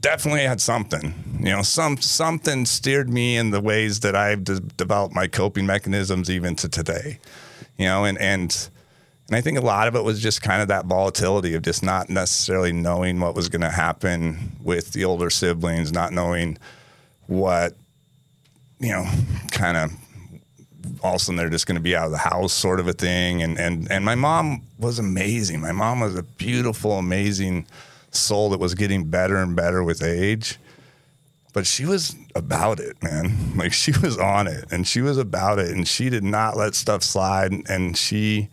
definitely 0.01 0.41
had 0.41 0.59
something. 0.59 1.13
You 1.39 1.51
know, 1.51 1.61
some 1.61 1.97
something 1.97 2.65
steered 2.65 3.09
me 3.09 3.37
in 3.37 3.51
the 3.51 3.61
ways 3.61 4.01
that 4.01 4.15
I've 4.15 4.43
de- 4.43 4.59
developed 4.59 5.15
my 5.15 5.27
coping 5.27 5.65
mechanisms 5.65 6.29
even 6.29 6.55
to 6.57 6.69
today. 6.69 7.19
You 7.77 7.85
know, 7.85 8.05
and 8.05 8.17
and. 8.17 8.69
And 9.27 9.37
I 9.37 9.41
think 9.41 9.57
a 9.57 9.61
lot 9.61 9.87
of 9.87 9.95
it 9.95 10.03
was 10.03 10.21
just 10.21 10.41
kind 10.41 10.61
of 10.61 10.67
that 10.67 10.87
volatility 10.87 11.53
of 11.53 11.61
just 11.61 11.83
not 11.83 12.09
necessarily 12.09 12.73
knowing 12.73 13.17
what 13.21 13.33
was 13.33 13.47
going 13.47 13.61
to 13.61 13.69
happen 13.69 14.57
with 14.61 14.91
the 14.91 15.05
older 15.05 15.29
siblings, 15.29 15.93
not 15.93 16.11
knowing 16.11 16.57
what, 17.27 17.73
you 18.81 18.89
know, 18.89 19.09
kind 19.51 19.77
of 19.77 19.93
all 21.01 21.11
of 21.11 21.15
a 21.15 21.19
sudden 21.19 21.37
they're 21.37 21.49
just 21.49 21.65
going 21.65 21.77
to 21.77 21.81
be 21.81 21.95
out 21.95 22.07
of 22.07 22.11
the 22.11 22.17
house 22.17 22.51
sort 22.51 22.81
of 22.81 22.89
a 22.89 22.93
thing. 22.93 23.41
And, 23.41 23.57
and, 23.57 23.89
and 23.89 24.03
my 24.03 24.15
mom 24.15 24.63
was 24.77 24.99
amazing. 24.99 25.61
My 25.61 25.71
mom 25.71 26.01
was 26.01 26.17
a 26.17 26.23
beautiful, 26.23 26.97
amazing 26.97 27.67
soul 28.11 28.49
that 28.49 28.59
was 28.59 28.75
getting 28.75 29.05
better 29.05 29.37
and 29.37 29.55
better 29.55 29.83
with 29.83 30.03
age. 30.03 30.57
But 31.53 31.67
she 31.67 31.85
was 31.85 32.15
about 32.35 32.79
it, 32.79 33.01
man. 33.03 33.37
Like 33.61 33.73
she 33.73 33.91
was 33.91 34.17
on 34.17 34.47
it 34.47 34.71
and 34.71 34.87
she 34.87 35.01
was 35.01 35.17
about 35.19 35.59
it 35.59 35.69
and 35.69 35.87
she 35.87 36.09
did 36.09 36.23
not 36.23 36.57
let 36.57 36.73
stuff 36.73 37.03
slide. 37.03 37.51
And 37.69 37.95
she, 37.95 38.49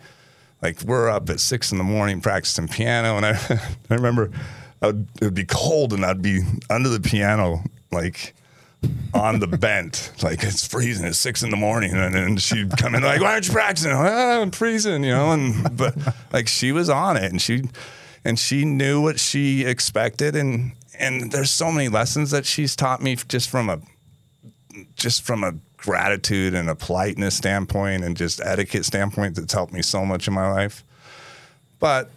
like 0.60 0.82
we're 0.82 1.08
up 1.08 1.30
at 1.30 1.40
six 1.40 1.72
in 1.72 1.78
the 1.78 1.84
morning 1.84 2.20
practicing 2.20 2.68
piano, 2.68 3.16
and 3.16 3.24
I, 3.24 3.30
I 3.90 3.94
remember 3.94 4.30
would, 4.82 5.06
it 5.20 5.24
would 5.24 5.34
be 5.34 5.44
cold, 5.44 5.92
and 5.92 6.04
I'd 6.04 6.22
be 6.22 6.42
under 6.70 6.88
the 6.88 7.00
piano, 7.00 7.64
like 7.90 8.34
on 9.14 9.40
the 9.40 9.46
bent, 9.58 10.12
like 10.22 10.42
it's 10.42 10.66
freezing. 10.66 11.06
It's 11.06 11.18
six 11.18 11.42
in 11.42 11.50
the 11.50 11.56
morning, 11.56 11.92
and 11.94 12.14
then 12.14 12.36
she'd 12.36 12.76
come 12.76 12.94
in 12.94 13.02
like, 13.02 13.20
"Why 13.20 13.32
aren't 13.32 13.46
you 13.46 13.52
practicing?" 13.52 13.92
"Ah, 13.92 14.40
I'm 14.40 14.50
freezing, 14.50 15.04
you 15.04 15.12
know. 15.12 15.32
And 15.32 15.76
but 15.76 15.96
like 16.32 16.48
she 16.48 16.72
was 16.72 16.88
on 16.88 17.16
it, 17.16 17.30
and 17.30 17.40
she 17.40 17.64
and 18.28 18.38
she 18.38 18.66
knew 18.66 19.00
what 19.00 19.18
she 19.18 19.64
expected, 19.64 20.36
and 20.36 20.72
and 20.98 21.32
there's 21.32 21.50
so 21.50 21.72
many 21.72 21.88
lessons 21.88 22.30
that 22.30 22.44
she's 22.44 22.76
taught 22.76 23.00
me 23.00 23.16
just 23.16 23.48
from 23.48 23.70
a 23.70 23.80
just 24.96 25.22
from 25.22 25.42
a 25.42 25.54
gratitude 25.78 26.52
and 26.52 26.68
a 26.68 26.74
politeness 26.74 27.34
standpoint 27.34 28.04
and 28.04 28.18
just 28.18 28.40
etiquette 28.44 28.84
standpoint 28.84 29.34
that's 29.34 29.54
helped 29.54 29.72
me 29.72 29.80
so 29.80 30.04
much 30.04 30.28
in 30.28 30.34
my 30.34 30.50
life. 30.50 30.84
But, 31.78 32.10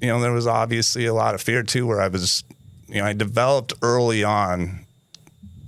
you 0.00 0.08
know, 0.08 0.20
there 0.20 0.32
was 0.32 0.46
obviously 0.46 1.06
a 1.06 1.14
lot 1.14 1.34
of 1.34 1.42
fear 1.42 1.62
too, 1.62 1.86
where 1.86 2.00
I 2.00 2.08
was, 2.08 2.42
you 2.88 3.00
know, 3.00 3.06
I 3.06 3.12
developed 3.12 3.74
early 3.82 4.24
on 4.24 4.86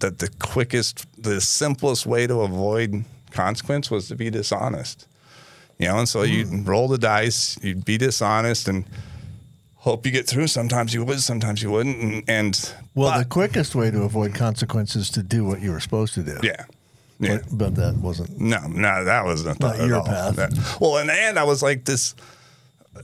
that 0.00 0.18
the 0.18 0.30
quickest, 0.40 1.06
the 1.22 1.40
simplest 1.40 2.06
way 2.06 2.26
to 2.26 2.40
avoid 2.40 3.04
consequence 3.30 3.90
was 3.90 4.08
to 4.08 4.16
be 4.16 4.30
dishonest. 4.30 5.06
You 5.78 5.88
know, 5.88 5.98
and 5.98 6.08
so 6.08 6.24
hmm. 6.24 6.32
you 6.32 6.62
roll 6.62 6.88
the 6.88 6.98
dice, 6.98 7.58
you'd 7.62 7.84
be 7.84 7.98
dishonest 7.98 8.66
and 8.66 8.84
hope 9.86 10.04
you 10.04 10.10
get 10.12 10.26
through. 10.26 10.48
Sometimes 10.48 10.92
you 10.92 11.04
would, 11.04 11.20
sometimes 11.20 11.62
you 11.62 11.70
wouldn't. 11.70 11.96
And, 12.02 12.24
and 12.28 12.72
Well, 12.94 13.12
but- 13.12 13.18
the 13.18 13.24
quickest 13.24 13.74
way 13.74 13.90
to 13.90 14.02
avoid 14.02 14.34
consequences 14.34 15.02
is 15.04 15.10
to 15.10 15.22
do 15.22 15.44
what 15.44 15.60
you 15.62 15.70
were 15.70 15.80
supposed 15.80 16.14
to 16.14 16.22
do. 16.22 16.38
yeah. 16.42 16.64
Yeah. 17.18 17.38
But, 17.38 17.58
but 17.58 17.74
that 17.76 17.94
wasn't. 17.96 18.38
No, 18.38 18.58
no, 18.66 19.04
that 19.04 19.24
wasn't 19.24 19.58
Not 19.60 19.78
your 19.78 19.96
all. 20.00 20.04
path. 20.04 20.36
That- 20.36 20.52
well, 20.80 20.98
and 20.98 21.10
and 21.10 21.38
I 21.38 21.44
was 21.44 21.62
like 21.62 21.84
this. 21.86 22.14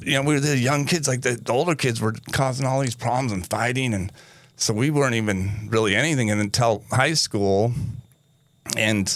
You 0.01 0.13
know, 0.15 0.23
we 0.23 0.35
were 0.35 0.41
the 0.41 0.59
young 0.59 0.85
kids. 0.85 1.07
Like 1.09 1.23
the, 1.23 1.33
the 1.37 1.53
older 1.53 1.75
kids 1.75 1.99
were 2.01 2.15
causing 2.33 2.67
all 2.67 2.81
these 2.81 2.95
problems 2.95 3.33
and 3.33 3.47
fighting, 3.49 3.95
and 3.95 4.13
so 4.57 4.75
we 4.75 4.91
weren't 4.91 5.15
even 5.15 5.69
really 5.71 5.95
anything. 5.97 6.31
Until 6.31 6.83
high 6.91 7.15
school, 7.15 7.73
and 8.77 9.07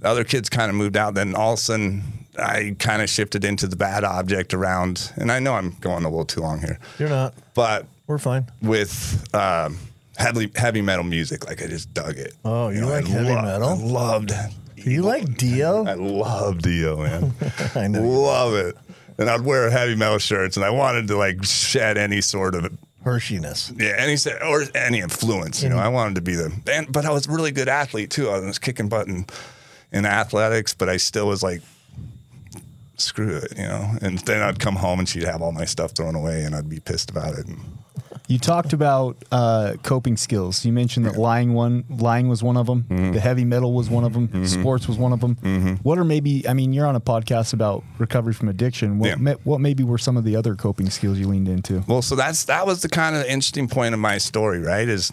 the 0.00 0.08
other 0.08 0.24
kids 0.24 0.48
kind 0.48 0.70
of 0.70 0.76
moved 0.76 0.96
out. 0.96 1.12
Then 1.14 1.34
all 1.34 1.52
of 1.54 1.58
a 1.58 1.62
sudden, 1.62 2.17
I 2.38 2.76
kind 2.78 3.02
of 3.02 3.10
shifted 3.10 3.44
into 3.44 3.66
the 3.66 3.76
bad 3.76 4.04
object 4.04 4.54
around. 4.54 5.12
And 5.16 5.30
I 5.32 5.38
know 5.38 5.54
I'm 5.54 5.76
going 5.80 6.04
a 6.04 6.08
little 6.08 6.24
too 6.24 6.40
long 6.40 6.60
here, 6.60 6.78
You're 6.98 7.08
not. 7.08 7.34
but 7.54 7.86
We're 8.06 8.18
fine. 8.18 8.46
with 8.62 9.24
um, 9.34 9.78
heavy 10.16 10.50
heavy 10.54 10.82
metal 10.82 11.04
music, 11.04 11.46
like 11.46 11.62
I 11.62 11.66
just 11.66 11.92
dug 11.94 12.16
it. 12.16 12.34
Oh, 12.44 12.68
you 12.70 12.86
like 12.86 13.06
I 13.06 13.08
heavy 13.08 13.34
metal? 13.34 13.68
I 13.68 13.74
loved. 13.74 14.32
Do 14.76 14.90
you 14.90 15.02
like 15.02 15.36
Dio? 15.36 15.84
I 15.84 15.94
love 15.94 16.62
Dio, 16.62 16.98
man. 17.02 17.34
I 17.74 17.88
know. 17.88 18.02
love 18.02 18.54
it. 18.54 18.76
And 19.18 19.28
I'd 19.28 19.40
wear 19.40 19.68
heavy 19.70 19.96
metal 19.96 20.18
shirts, 20.18 20.56
and 20.56 20.64
I 20.64 20.70
wanted 20.70 21.08
to 21.08 21.16
like 21.16 21.44
shed 21.44 21.98
any 21.98 22.20
sort 22.20 22.54
of 22.54 22.70
Hershiness. 23.04 23.72
yeah, 23.80 23.94
any 23.98 24.16
or 24.48 24.64
any 24.76 25.00
influence. 25.00 25.62
You 25.62 25.68
know, 25.70 25.78
I 25.78 25.88
wanted 25.88 26.14
to 26.16 26.20
be 26.20 26.34
the 26.36 26.52
and 26.70 26.92
but 26.92 27.04
I 27.04 27.10
was 27.10 27.26
a 27.26 27.32
really 27.32 27.50
good 27.50 27.68
athlete 27.68 28.10
too. 28.10 28.28
I 28.30 28.38
was 28.38 28.58
kicking 28.58 28.88
butt 28.88 29.08
in, 29.08 29.26
in 29.90 30.04
athletics, 30.06 30.74
but 30.74 30.88
I 30.88 30.98
still 30.98 31.26
was 31.26 31.42
like, 31.42 31.62
screw 33.00 33.36
it, 33.36 33.56
you 33.56 33.64
know. 33.64 33.96
And 34.02 34.18
then 34.20 34.42
I'd 34.42 34.58
come 34.58 34.76
home 34.76 34.98
and 34.98 35.08
she'd 35.08 35.24
have 35.24 35.40
all 35.42 35.52
my 35.52 35.64
stuff 35.64 35.92
thrown 35.92 36.14
away, 36.14 36.44
and 36.44 36.54
I'd 36.54 36.68
be 36.68 36.80
pissed 36.80 37.10
about 37.10 37.34
it. 37.38 37.46
And 37.46 37.58
You 38.26 38.38
talked 38.38 38.72
about 38.72 39.16
uh, 39.32 39.74
coping 39.82 40.16
skills. 40.16 40.64
You 40.64 40.72
mentioned 40.72 41.06
that 41.06 41.16
lying 41.16 41.54
one, 41.54 41.84
lying 41.88 42.28
was 42.28 42.42
one 42.42 42.56
of 42.56 42.66
them. 42.66 42.84
Mm-hmm. 42.88 43.12
The 43.12 43.20
heavy 43.20 43.44
metal 43.44 43.72
was 43.72 43.88
one 43.88 44.04
of 44.04 44.12
them. 44.12 44.46
Sports 44.46 44.86
was 44.88 44.98
one 44.98 45.12
of 45.12 45.20
them. 45.20 45.78
What 45.82 45.98
are 45.98 46.04
maybe? 46.04 46.46
I 46.48 46.52
mean, 46.52 46.72
you're 46.72 46.86
on 46.86 46.96
a 46.96 47.00
podcast 47.00 47.52
about 47.54 47.84
recovery 47.98 48.34
from 48.34 48.48
addiction. 48.48 48.98
What 48.98 49.18
Yeah. 49.20 49.34
what 49.44 49.60
maybe 49.60 49.82
were 49.84 49.98
some 49.98 50.16
of 50.16 50.24
the 50.24 50.36
other 50.36 50.54
coping 50.54 50.90
skills 50.90 51.18
you 51.18 51.26
leaned 51.28 51.48
into? 51.48 51.82
Well, 51.86 52.02
so 52.02 52.14
that's 52.16 52.44
that 52.44 52.66
was 52.66 52.82
the 52.82 52.88
kind 52.88 53.16
of 53.16 53.22
interesting 53.24 53.68
point 53.68 53.94
of 53.94 54.00
my 54.00 54.18
story, 54.18 54.58
right? 54.60 54.88
Is 54.88 55.10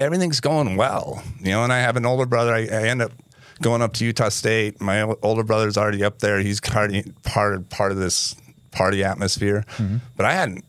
everything's 0.00 0.40
going 0.40 0.76
well, 0.76 1.22
you 1.40 1.50
know? 1.50 1.64
And 1.64 1.72
I 1.72 1.78
have 1.80 1.96
an 1.96 2.04
older 2.06 2.26
brother. 2.26 2.52
I, 2.54 2.60
I 2.66 2.88
end 2.88 3.02
up 3.02 3.12
going 3.62 3.82
up 3.82 3.92
to 3.94 4.04
Utah 4.04 4.28
State. 4.28 4.80
My 4.80 5.02
older 5.22 5.42
brother's 5.42 5.76
already 5.76 6.04
up 6.04 6.18
there. 6.20 6.40
He's 6.40 6.60
party, 6.60 7.12
part 7.24 7.54
of 7.54 7.68
part 7.68 7.92
of 7.92 7.98
this 7.98 8.34
party 8.70 9.02
atmosphere. 9.04 9.64
Mm-hmm. 9.76 9.96
But 10.16 10.26
I 10.26 10.32
hadn't, 10.32 10.64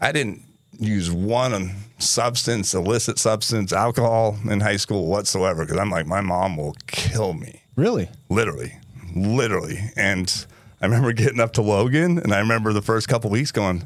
I 0.00 0.12
didn't 0.12 0.42
use 0.78 1.10
one 1.10 1.74
substance, 1.98 2.72
illicit 2.74 3.18
substance, 3.18 3.72
alcohol 3.72 4.38
in 4.48 4.60
high 4.60 4.76
school 4.76 5.06
whatsoever. 5.06 5.64
Because 5.64 5.78
I'm 5.78 5.90
like, 5.90 6.06
my 6.06 6.20
mom 6.20 6.56
will 6.56 6.74
kill 6.86 7.32
me 7.34 7.62
Really? 7.76 8.08
literally, 8.28 8.72
literally. 9.14 9.78
And 9.96 10.46
I 10.80 10.86
remember 10.86 11.12
getting 11.12 11.40
up 11.40 11.52
to 11.54 11.62
Logan, 11.62 12.18
and 12.18 12.32
I 12.32 12.38
remember 12.40 12.72
the 12.72 12.82
first 12.82 13.08
couple 13.08 13.30
weeks 13.30 13.52
going, 13.52 13.84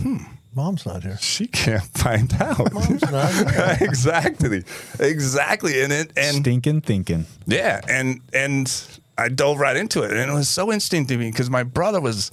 hmm, 0.00 0.18
Mom's 0.56 0.86
not 0.86 1.02
here. 1.02 1.18
she 1.18 1.46
can't 1.46 1.84
find 1.84 2.32
out. 2.40 2.72
Mom's 2.72 3.02
not 3.12 3.32
here. 3.32 3.76
exactly, 3.88 4.64
exactly. 4.98 5.82
And 5.82 5.92
it 5.92 6.12
and 6.16 6.36
Stinking 6.38 6.80
thinking. 6.80 7.26
yeah, 7.46 7.80
and 7.88 8.20
and 8.32 8.72
I 9.18 9.28
dove 9.28 9.58
right 9.60 9.76
into 9.76 10.02
it, 10.02 10.12
and 10.12 10.30
it 10.30 10.34
was 10.34 10.48
so 10.48 10.72
interesting 10.72 11.06
to 11.06 11.16
me 11.18 11.30
because 11.30 11.50
my 11.50 11.62
brother 11.62 12.00
was 12.00 12.30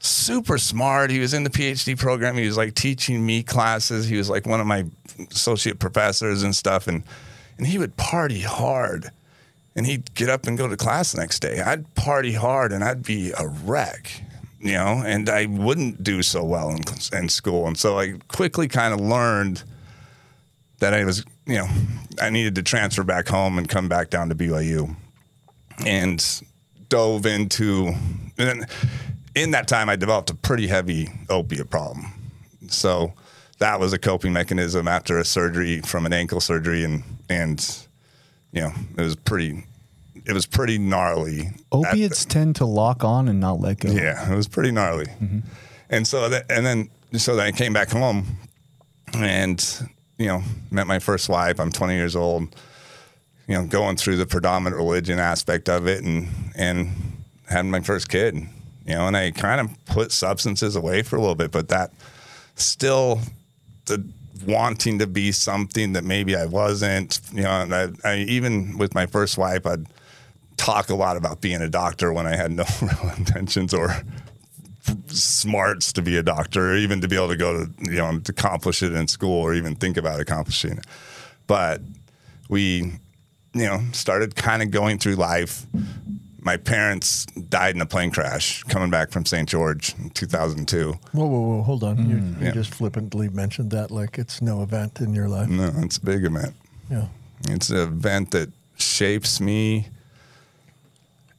super 0.00 0.56
smart. 0.58 1.10
He 1.10 1.18
was 1.20 1.34
in 1.34 1.44
the 1.44 1.50
PhD 1.50 1.98
program. 1.98 2.36
He 2.36 2.46
was 2.46 2.56
like 2.56 2.74
teaching 2.74 3.26
me 3.26 3.42
classes. 3.42 4.06
He 4.08 4.16
was 4.16 4.30
like 4.30 4.46
one 4.46 4.60
of 4.60 4.66
my 4.66 4.84
associate 5.30 5.78
professors 5.78 6.42
and 6.44 6.54
stuff, 6.54 6.86
and 6.86 7.02
and 7.58 7.66
he 7.66 7.76
would 7.78 7.96
party 7.96 8.40
hard. 8.40 9.10
And 9.74 9.86
he'd 9.86 10.12
get 10.14 10.28
up 10.28 10.46
and 10.46 10.58
go 10.58 10.68
to 10.68 10.76
class 10.76 11.12
the 11.12 11.20
next 11.22 11.40
day. 11.40 11.62
I'd 11.62 11.94
party 11.94 12.34
hard 12.34 12.72
and 12.72 12.84
I'd 12.84 13.02
be 13.02 13.32
a 13.38 13.46
wreck, 13.46 14.22
you 14.62 14.74
know, 14.74 15.02
and 15.04 15.28
I 15.28 15.46
wouldn't 15.46 16.04
do 16.04 16.22
so 16.22 16.44
well 16.44 16.70
in, 16.70 16.82
in 17.12 17.28
school. 17.28 17.66
And 17.66 17.76
so 17.76 17.98
I 17.98 18.14
quickly 18.28 18.68
kind 18.68 18.94
of 18.94 19.00
learned 19.00 19.64
that 20.78 20.94
I 20.94 21.04
was, 21.04 21.24
you 21.46 21.56
know, 21.56 21.68
I 22.20 22.30
needed 22.30 22.54
to 22.54 22.62
transfer 22.62 23.02
back 23.02 23.28
home 23.28 23.58
and 23.58 23.68
come 23.68 23.88
back 23.88 24.08
down 24.10 24.28
to 24.28 24.34
BYU 24.36 24.94
and 25.84 26.42
dove 26.88 27.26
into, 27.26 27.92
and 28.38 28.66
in 29.34 29.50
that 29.50 29.66
time 29.66 29.88
I 29.88 29.96
developed 29.96 30.30
a 30.30 30.34
pretty 30.34 30.68
heavy 30.68 31.08
opiate 31.28 31.68
problem. 31.68 32.06
So 32.68 33.12
that 33.58 33.80
was 33.80 33.92
a 33.92 33.98
coping 33.98 34.32
mechanism 34.32 34.86
after 34.86 35.18
a 35.18 35.24
surgery 35.24 35.80
from 35.80 36.06
an 36.06 36.12
ankle 36.12 36.40
surgery, 36.40 36.84
and 36.84 37.02
and 37.28 37.86
you 38.52 38.60
know 38.60 38.72
it 38.96 39.02
was 39.02 39.16
pretty 39.16 39.64
it 40.26 40.32
was 40.32 40.46
pretty 40.46 40.78
gnarly. 40.78 41.50
Opiates 41.70 42.24
tend 42.24 42.56
to 42.56 42.66
lock 42.66 43.04
on 43.04 43.28
and 43.28 43.40
not 43.40 43.60
let 43.60 43.80
go. 43.80 43.90
Yeah, 43.90 44.32
it 44.32 44.36
was 44.36 44.48
pretty 44.48 44.70
gnarly. 44.70 45.06
Mm-hmm. 45.06 45.40
And 45.90 46.06
so 46.06 46.28
that, 46.28 46.50
and 46.50 46.64
then 46.64 46.90
so 47.18 47.36
then 47.36 47.46
I 47.46 47.52
came 47.52 47.72
back 47.72 47.90
home, 47.90 48.26
and 49.14 49.88
you 50.18 50.26
know 50.26 50.42
met 50.70 50.86
my 50.86 50.98
first 50.98 51.28
wife. 51.28 51.60
I'm 51.60 51.72
20 51.72 51.94
years 51.94 52.16
old. 52.16 52.54
You 53.48 53.56
know, 53.56 53.66
going 53.66 53.96
through 53.96 54.16
the 54.16 54.26
predominant 54.26 54.76
religion 54.76 55.18
aspect 55.18 55.68
of 55.68 55.86
it, 55.86 56.04
and 56.04 56.28
and 56.56 56.90
having 57.48 57.70
my 57.70 57.80
first 57.80 58.08
kid. 58.08 58.34
You 58.86 58.94
know, 58.94 59.06
and 59.06 59.16
I 59.16 59.30
kind 59.30 59.60
of 59.60 59.84
put 59.86 60.10
substances 60.12 60.74
away 60.74 61.02
for 61.02 61.16
a 61.16 61.20
little 61.20 61.34
bit, 61.34 61.50
but 61.50 61.68
that 61.68 61.92
still 62.54 63.20
the 63.86 64.04
wanting 64.46 64.98
to 64.98 65.06
be 65.06 65.30
something 65.32 65.92
that 65.92 66.04
maybe 66.04 66.36
I 66.36 66.46
wasn't. 66.46 67.20
You 67.32 67.42
know, 67.42 67.50
and 67.50 67.74
I, 67.74 67.88
I 68.04 68.16
even 68.18 68.78
with 68.78 68.94
my 68.94 69.06
first 69.06 69.38
wife, 69.38 69.66
I'd 69.66 69.86
talk 70.56 70.90
a 70.90 70.94
lot 70.94 71.16
about 71.16 71.40
being 71.40 71.60
a 71.62 71.68
doctor 71.68 72.12
when 72.12 72.26
I 72.26 72.36
had 72.36 72.52
no 72.52 72.64
real 72.82 73.12
intentions 73.16 73.72
or 73.74 73.94
smarts 75.08 75.92
to 75.94 76.02
be 76.02 76.16
a 76.16 76.22
doctor, 76.22 76.72
or 76.72 76.76
even 76.76 77.00
to 77.00 77.08
be 77.08 77.16
able 77.16 77.28
to 77.28 77.36
go 77.36 77.64
to 77.64 77.70
you 77.84 77.96
know 77.98 78.18
to 78.18 78.32
accomplish 78.32 78.82
it 78.82 78.92
in 78.94 79.06
school 79.08 79.40
or 79.40 79.54
even 79.54 79.74
think 79.76 79.96
about 79.96 80.20
accomplishing 80.20 80.72
it. 80.78 80.84
But 81.46 81.80
we, 82.48 82.92
you 83.54 83.64
know, 83.66 83.80
started 83.92 84.34
kind 84.36 84.62
of 84.62 84.70
going 84.70 84.98
through 84.98 85.14
life. 85.16 85.66
My 86.44 86.56
parents 86.56 87.24
died 87.26 87.76
in 87.76 87.80
a 87.80 87.86
plane 87.86 88.10
crash 88.10 88.64
coming 88.64 88.90
back 88.90 89.10
from 89.12 89.24
St. 89.24 89.48
George 89.48 89.94
in 89.98 90.10
2002. 90.10 90.92
Whoa, 91.12 91.24
whoa, 91.26 91.40
whoa! 91.40 91.62
Hold 91.62 91.84
on. 91.84 91.98
you, 92.10 92.16
you 92.16 92.22
Mm, 92.22 92.42
yeah. 92.42 92.50
just 92.50 92.74
flippantly 92.74 93.28
mentioned 93.28 93.70
that 93.70 93.90
like 93.92 94.18
it's 94.18 94.42
no 94.42 94.62
event 94.62 95.00
in 95.00 95.14
your 95.14 95.28
life. 95.28 95.48
No, 95.48 95.70
it's 95.78 95.98
a 95.98 96.00
big 96.04 96.24
event. 96.24 96.54
Yeah. 96.90 97.06
It's 97.48 97.70
an 97.70 97.76
event 97.78 98.32
that 98.32 98.50
shapes 98.76 99.40
me. 99.40 99.86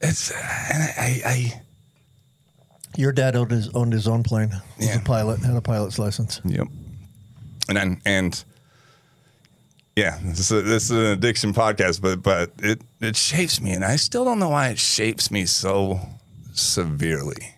It's 0.08 0.30
uh, 0.30 0.34
and 0.72 0.82
I, 0.82 1.22
I, 1.24 1.62
Your 2.96 3.12
dad 3.12 3.36
owned 3.36 3.50
his 3.50 3.68
owned 3.70 3.92
his 3.92 4.06
own 4.08 4.22
plane. 4.22 4.50
He 4.78 4.86
was 4.86 4.88
Yeah. 4.88 5.00
a 5.00 5.04
pilot, 5.04 5.40
had 5.40 5.56
a 5.56 5.60
pilot's 5.60 5.98
license. 5.98 6.40
Yep. 6.44 6.66
And 7.68 7.76
then 7.76 8.00
and 8.04 8.44
yeah, 9.96 10.18
this 10.24 10.50
is, 10.50 10.64
this 10.64 10.84
is 10.84 10.90
an 10.90 11.06
addiction 11.06 11.52
podcast, 11.54 12.00
but 12.02 12.22
but 12.22 12.52
it 12.58 12.82
it 13.00 13.16
shapes 13.16 13.60
me, 13.60 13.70
and 13.72 13.84
I 13.84 13.96
still 13.96 14.24
don't 14.24 14.38
know 14.38 14.48
why 14.50 14.68
it 14.68 14.78
shapes 14.78 15.30
me 15.30 15.46
so 15.46 16.00
severely, 16.52 17.54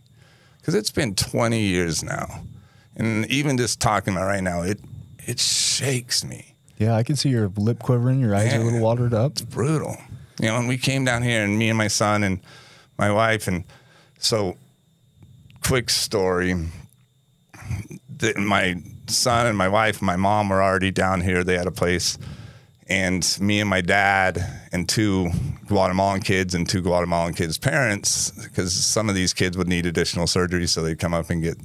because 0.59 0.75
it's 0.75 0.91
been 0.91 1.15
20 1.15 1.59
years 1.61 2.03
now, 2.03 2.43
and 2.95 3.25
even 3.31 3.57
just 3.57 3.81
talking 3.81 4.13
about 4.15 4.25
it 4.25 4.33
right 4.33 4.43
now, 4.43 4.61
it 4.63 4.81
it 5.27 5.41
shakes 5.41 6.25
me. 6.25 6.55
Yeah, 6.79 6.95
I 6.95 7.03
can 7.05 7.17
see 7.17 7.31
your 7.31 7.51
lip 7.57 7.79
quivering, 7.79 8.21
your 8.21 8.35
eyes 8.35 8.53
are 8.53 8.61
a 8.61 8.65
little 8.65 8.81
watered 8.81 9.15
up. 9.15 9.33
It's 9.33 9.41
brutal. 9.43 9.97
You 10.41 10.49
know, 10.49 10.57
and 10.57 10.69
we 10.69 10.79
came 10.79 11.05
down 11.05 11.23
here, 11.23 11.43
and 11.45 11.59
me 11.59 11.69
and 11.69 11.79
my 11.79 11.89
son 11.89 12.23
and 12.23 12.41
my 12.99 13.11
wife, 13.11 13.49
and 13.49 13.65
so 14.19 14.57
quick 15.63 15.91
story. 15.91 16.55
that 18.19 18.37
my 18.37 18.77
son 19.09 19.47
and 19.47 19.57
my 19.57 19.69
wife, 19.69 19.99
and 19.99 20.07
my 20.07 20.17
mom 20.17 20.49
were 20.49 20.63
already 20.63 20.91
down 20.91 21.21
here. 21.21 21.45
They 21.45 21.57
had 21.57 21.67
a 21.67 21.73
place, 21.73 22.19
and 22.89 23.37
me 23.41 23.61
and 23.61 23.69
my 23.69 23.81
dad 23.81 24.39
and 24.73 24.89
two 24.89 25.31
Guatemalan 25.67 26.21
kids 26.21 26.55
and 26.55 26.69
two 26.69 26.83
Guatemalan 26.83 27.35
kids' 27.35 27.59
parents, 27.59 28.31
because 28.31 28.73
some 28.73 29.09
of 29.09 29.15
these 29.15 29.33
kids 29.33 29.57
would 29.57 29.69
need 29.69 29.87
additional 29.87 30.27
surgery, 30.27 30.67
so 30.67 30.83
they'd 30.83 30.99
come 30.99 31.15
up 31.15 31.31
and 31.31 31.43
get 31.43 31.59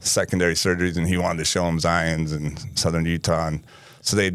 secondary 0.00 0.54
surgeries, 0.54 0.96
and 0.96 1.06
he 1.06 1.16
wanted 1.16 1.38
to 1.38 1.44
show 1.44 1.64
them 1.64 1.78
Zion's 1.78 2.32
in 2.32 2.56
southern 2.76 3.04
Utah, 3.04 3.48
and 3.48 3.64
so 4.02 4.16
they. 4.16 4.32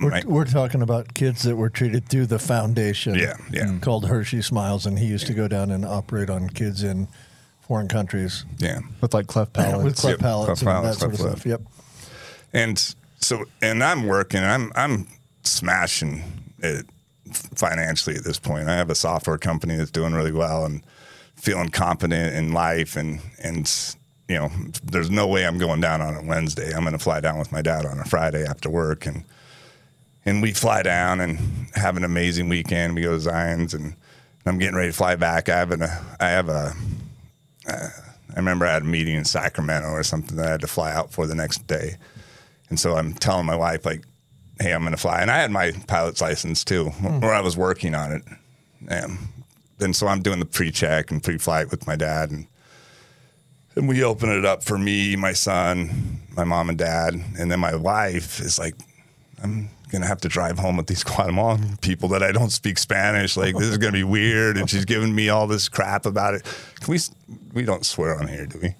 We're, 0.00 0.22
we're 0.26 0.44
talking 0.44 0.82
about 0.82 1.14
kids 1.14 1.44
that 1.44 1.56
were 1.56 1.70
treated 1.70 2.08
through 2.08 2.26
the 2.26 2.38
foundation. 2.38 3.14
Yeah, 3.14 3.36
yeah. 3.50 3.66
Mm. 3.66 3.80
Called 3.80 4.06
Hershey 4.06 4.42
Smiles, 4.42 4.86
and 4.86 4.98
he 4.98 5.06
used 5.06 5.26
to 5.28 5.34
go 5.34 5.48
down 5.48 5.70
and 5.70 5.84
operate 5.84 6.28
on 6.28 6.50
kids 6.50 6.82
in 6.82 7.08
foreign 7.66 7.88
countries 7.88 8.44
yeah. 8.58 8.80
With 9.00 9.14
like 9.14 9.26
cleft 9.26 9.52
palates. 9.54 9.84
with 9.84 9.96
cleft 9.96 10.20
Yep, 10.20 10.20
palates 10.20 10.46
cleft 10.46 10.62
and 10.62 10.68
palates, 10.68 10.98
that 10.98 11.00
sort 11.00 11.14
of 11.14 11.20
cleft 11.20 11.40
stuff. 11.40 11.46
Yep. 11.46 11.60
and 12.52 12.94
so 13.20 13.44
and 13.62 13.82
I'm 13.82 14.06
working 14.06 14.42
I'm 14.42 14.70
I'm 14.76 15.06
smashing 15.44 16.22
it 16.58 16.86
financially 17.32 18.16
at 18.16 18.24
this 18.24 18.38
point. 18.38 18.68
I 18.68 18.76
have 18.76 18.90
a 18.90 18.94
software 18.94 19.38
company 19.38 19.76
that's 19.76 19.90
doing 19.90 20.12
really 20.12 20.32
well 20.32 20.66
and 20.66 20.82
feeling 21.36 21.70
competent 21.70 22.34
in 22.34 22.52
life 22.52 22.96
and 22.96 23.20
and 23.42 23.66
you 24.28 24.36
know 24.36 24.50
there's 24.82 25.10
no 25.10 25.26
way 25.26 25.46
I'm 25.46 25.58
going 25.58 25.80
down 25.80 26.00
on 26.00 26.16
a 26.16 26.22
Wednesday. 26.22 26.72
I'm 26.74 26.82
going 26.82 26.92
to 26.92 26.98
fly 26.98 27.20
down 27.20 27.38
with 27.38 27.52
my 27.52 27.62
dad 27.62 27.86
on 27.86 27.98
a 27.98 28.04
Friday 28.04 28.44
after 28.44 28.70
work 28.70 29.06
and 29.06 29.24
and 30.26 30.40
we 30.40 30.52
fly 30.52 30.82
down 30.82 31.20
and 31.20 31.38
have 31.74 31.96
an 31.96 32.04
amazing 32.04 32.48
weekend. 32.48 32.94
We 32.94 33.02
go 33.02 33.12
to 33.12 33.20
Zion's 33.20 33.74
and 33.74 33.94
I'm 34.46 34.58
getting 34.58 34.76
ready 34.76 34.90
to 34.90 34.96
fly 34.96 35.16
back. 35.16 35.48
I 35.48 35.58
have 35.58 35.70
an 35.70 35.82
I 35.82 36.28
have 36.28 36.48
a 36.48 36.74
uh, 37.68 37.88
I 38.34 38.38
remember 38.38 38.66
I 38.66 38.72
had 38.72 38.82
a 38.82 38.86
meeting 38.86 39.14
in 39.14 39.24
Sacramento 39.24 39.88
or 39.88 40.02
something 40.02 40.36
that 40.36 40.46
I 40.46 40.50
had 40.52 40.60
to 40.62 40.66
fly 40.66 40.92
out 40.92 41.12
for 41.12 41.26
the 41.26 41.34
next 41.34 41.66
day. 41.66 41.96
And 42.68 42.80
so 42.80 42.96
I'm 42.96 43.14
telling 43.14 43.46
my 43.46 43.54
wife, 43.54 43.86
like, 43.86 44.04
hey, 44.58 44.72
I'm 44.72 44.80
going 44.80 44.92
to 44.92 45.00
fly. 45.00 45.20
And 45.20 45.30
I 45.30 45.38
had 45.38 45.50
my 45.50 45.72
pilot's 45.86 46.20
license 46.20 46.64
too, 46.64 46.86
hmm. 46.86 47.22
or 47.22 47.32
I 47.32 47.40
was 47.40 47.56
working 47.56 47.94
on 47.94 48.12
it. 48.12 48.22
And 48.88 49.18
then 49.78 49.92
so 49.92 50.08
I'm 50.08 50.22
doing 50.22 50.40
the 50.40 50.46
pre 50.46 50.70
check 50.70 51.10
and 51.10 51.22
pre 51.22 51.38
flight 51.38 51.70
with 51.70 51.86
my 51.86 51.96
dad. 51.96 52.30
And, 52.30 52.46
and 53.76 53.88
we 53.88 54.04
open 54.04 54.30
it 54.30 54.44
up 54.44 54.62
for 54.62 54.78
me, 54.78 55.16
my 55.16 55.32
son, 55.32 56.20
my 56.36 56.44
mom 56.44 56.68
and 56.68 56.78
dad. 56.78 57.14
And 57.38 57.50
then 57.50 57.60
my 57.60 57.74
wife 57.74 58.40
is 58.40 58.58
like, 58.58 58.74
I'm 59.42 59.68
going 59.90 60.02
to 60.02 60.08
have 60.08 60.20
to 60.22 60.28
drive 60.28 60.58
home 60.58 60.76
with 60.76 60.86
these 60.86 61.02
Guatemalan 61.04 61.76
people 61.78 62.08
that 62.10 62.22
I 62.22 62.32
don't 62.32 62.50
speak 62.50 62.78
Spanish. 62.78 63.36
Like, 63.36 63.54
this 63.56 63.66
is 63.68 63.78
going 63.78 63.92
to 63.92 63.98
be 63.98 64.04
weird. 64.04 64.56
And 64.56 64.68
she's 64.70 64.84
giving 64.84 65.14
me 65.14 65.28
all 65.28 65.46
this 65.46 65.68
crap 65.68 66.06
about 66.06 66.34
it. 66.34 66.42
Can 66.80 66.92
we, 66.92 66.98
we 67.52 67.64
don't 67.64 67.84
swear 67.84 68.18
on 68.18 68.28
here, 68.28 68.46
do 68.46 68.58
we? 68.62 68.74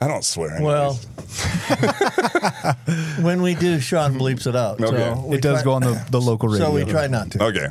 I 0.00 0.08
don't 0.08 0.24
swear. 0.24 0.56
anyways. 0.56 0.64
Well, 0.64 0.94
when 3.20 3.40
we 3.40 3.54
do, 3.54 3.78
Sean 3.78 4.14
bleeps 4.18 4.48
it 4.48 4.56
out. 4.56 4.80
Okay. 4.80 4.96
So 4.96 5.32
It 5.32 5.42
does 5.42 5.58
try- 5.58 5.62
go 5.62 5.72
on 5.74 5.82
the, 5.82 6.04
the 6.10 6.20
local 6.20 6.48
radio. 6.48 6.66
So 6.66 6.72
we 6.74 6.84
try 6.84 7.06
not 7.06 7.30
to. 7.32 7.44
Okay. 7.44 7.68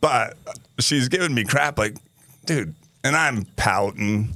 But 0.00 0.38
she's 0.78 1.08
giving 1.08 1.34
me 1.34 1.44
crap 1.44 1.78
like, 1.78 1.96
dude, 2.46 2.74
and 3.04 3.14
I'm 3.14 3.44
pouting. 3.56 4.34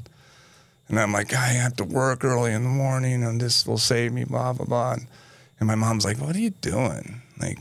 And 0.89 0.99
I'm 0.99 1.13
like, 1.13 1.33
I 1.33 1.47
have 1.47 1.77
to 1.77 1.85
work 1.85 2.25
early 2.25 2.53
in 2.53 2.63
the 2.63 2.69
morning 2.69 3.25
and 3.25 3.41
this 3.41 3.67
will 3.67 3.79
save 3.79 4.13
me, 4.13 4.25
blah, 4.25 4.53
blah, 4.53 4.67
blah. 4.67 4.93
And, 4.93 5.07
and 5.59 5.67
my 5.67 5.75
mom's 5.75 6.05
like, 6.05 6.19
what 6.21 6.37
are 6.37 6.41
you 6.41 6.51
doing? 6.51 7.23
Like, 7.41 7.59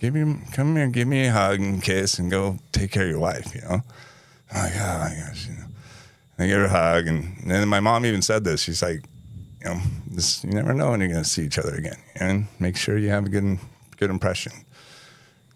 give 0.00 0.14
me, 0.14 0.38
come 0.52 0.74
here, 0.76 0.88
give 0.88 1.06
me 1.06 1.26
a 1.26 1.32
hug 1.32 1.60
and 1.60 1.82
kiss 1.82 2.18
and 2.18 2.30
go 2.30 2.58
take 2.72 2.90
care 2.92 3.04
of 3.04 3.10
your 3.10 3.20
wife, 3.20 3.54
you 3.54 3.60
know? 3.62 3.82
I'm 4.52 4.62
like, 4.62 4.72
oh 4.76 4.98
my 4.98 5.26
gosh, 5.26 5.48
you 5.48 5.54
know. 5.54 5.64
And 6.38 6.44
I 6.44 6.46
give 6.46 6.58
her 6.58 6.64
a 6.64 6.68
hug. 6.68 7.06
And, 7.06 7.36
and 7.42 7.50
then 7.50 7.68
my 7.68 7.80
mom 7.80 8.06
even 8.06 8.22
said 8.22 8.44
this. 8.44 8.62
She's 8.62 8.82
like, 8.82 9.04
you 9.60 9.66
know, 9.66 9.80
this, 10.10 10.44
you 10.44 10.50
never 10.50 10.72
know 10.74 10.90
when 10.90 11.00
you're 11.00 11.10
going 11.10 11.22
to 11.22 11.28
see 11.28 11.44
each 11.44 11.58
other 11.58 11.74
again. 11.74 11.96
And 12.16 12.46
make 12.58 12.76
sure 12.76 12.98
you 12.98 13.10
have 13.10 13.26
a 13.26 13.28
good, 13.28 13.58
good 13.96 14.10
impression. 14.10 14.52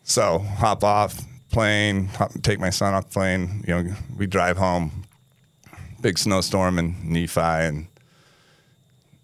So 0.02 0.38
hop 0.38 0.84
off 0.84 1.20
plane, 1.50 2.06
hop, 2.06 2.32
take 2.42 2.60
my 2.60 2.70
son 2.70 2.94
off 2.94 3.10
plane. 3.10 3.64
You 3.66 3.74
know, 3.74 3.94
we 4.16 4.26
drive 4.26 4.56
home. 4.56 5.04
Big 6.00 6.18
snowstorm 6.18 6.78
in 6.78 6.94
Nephi, 7.02 7.40
and 7.40 7.86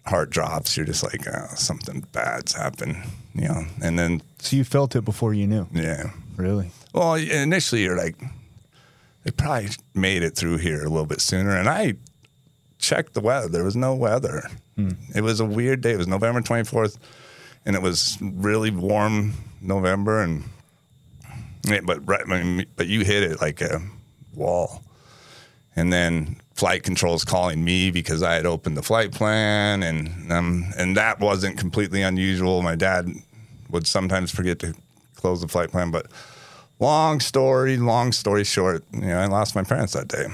heart 0.05 0.29
drops. 0.29 0.75
You're 0.77 0.85
just 0.85 1.03
like, 1.03 1.25
oh, 1.27 1.47
something 1.55 2.05
bad's 2.11 2.53
happened. 2.53 2.97
You 3.33 3.47
know, 3.49 3.65
and 3.83 3.97
then 3.99 4.21
So 4.39 4.55
you 4.55 4.63
felt 4.63 4.95
it 4.95 5.03
before 5.05 5.33
you 5.33 5.47
knew. 5.47 5.67
yeah. 5.73 6.11
Really? 6.37 6.71
Well, 6.93 7.15
initially 7.15 7.83
you're 7.83 7.97
like, 7.97 8.15
they 9.23 9.31
probably 9.31 9.69
made 9.93 10.21
it 10.23 10.35
through 10.35 10.57
here 10.57 10.81
a 10.81 10.89
little 10.89 11.05
bit 11.05 11.21
sooner. 11.21 11.55
And 11.57 11.67
I 11.69 11.95
checked 12.77 13.13
the 13.13 13.21
weather. 13.21 13.47
There 13.47 13.63
was 13.63 13.75
no 13.75 13.95
weather. 13.95 14.49
Hmm. 14.75 14.91
It 15.13 15.21
was 15.21 15.39
a 15.39 15.45
weird 15.45 15.81
day. 15.81 15.91
It 15.91 15.97
was 15.97 16.07
November 16.07 16.41
24th, 16.41 16.97
and 17.65 17.75
it 17.75 17.81
was 17.81 18.17
really 18.21 18.69
warm 18.69 19.33
November. 19.61 20.21
And 20.21 20.43
yeah, 21.63 21.79
but 21.85 22.07
right, 22.07 22.21
I 22.29 22.43
mean, 22.43 22.65
but 22.75 22.87
you 22.87 23.01
hit 23.05 23.23
it 23.23 23.39
like 23.41 23.61
a 23.61 23.81
wall. 24.33 24.83
And 25.75 25.91
then 25.91 26.37
flight 26.55 26.83
controls 26.83 27.25
calling 27.25 27.63
me 27.63 27.91
because 27.91 28.23
I 28.23 28.33
had 28.33 28.45
opened 28.45 28.77
the 28.77 28.81
flight 28.81 29.11
plan, 29.11 29.83
and 29.83 30.31
um, 30.31 30.65
and 30.77 30.97
that 30.97 31.19
wasn't 31.19 31.57
completely 31.57 32.01
unusual. 32.01 32.61
My 32.61 32.75
dad 32.75 33.09
would 33.69 33.85
sometimes 33.85 34.31
forget 34.31 34.59
to 34.59 34.73
close 35.15 35.41
the 35.41 35.47
flight 35.47 35.69
plan, 35.69 35.91
but 35.91 36.07
long 36.79 37.19
story, 37.19 37.77
long 37.77 38.11
story 38.11 38.43
short, 38.43 38.83
you 38.93 39.01
know, 39.01 39.19
I 39.19 39.25
lost 39.25 39.53
my 39.53 39.63
parents 39.63 39.93
that 39.93 40.07
day, 40.07 40.27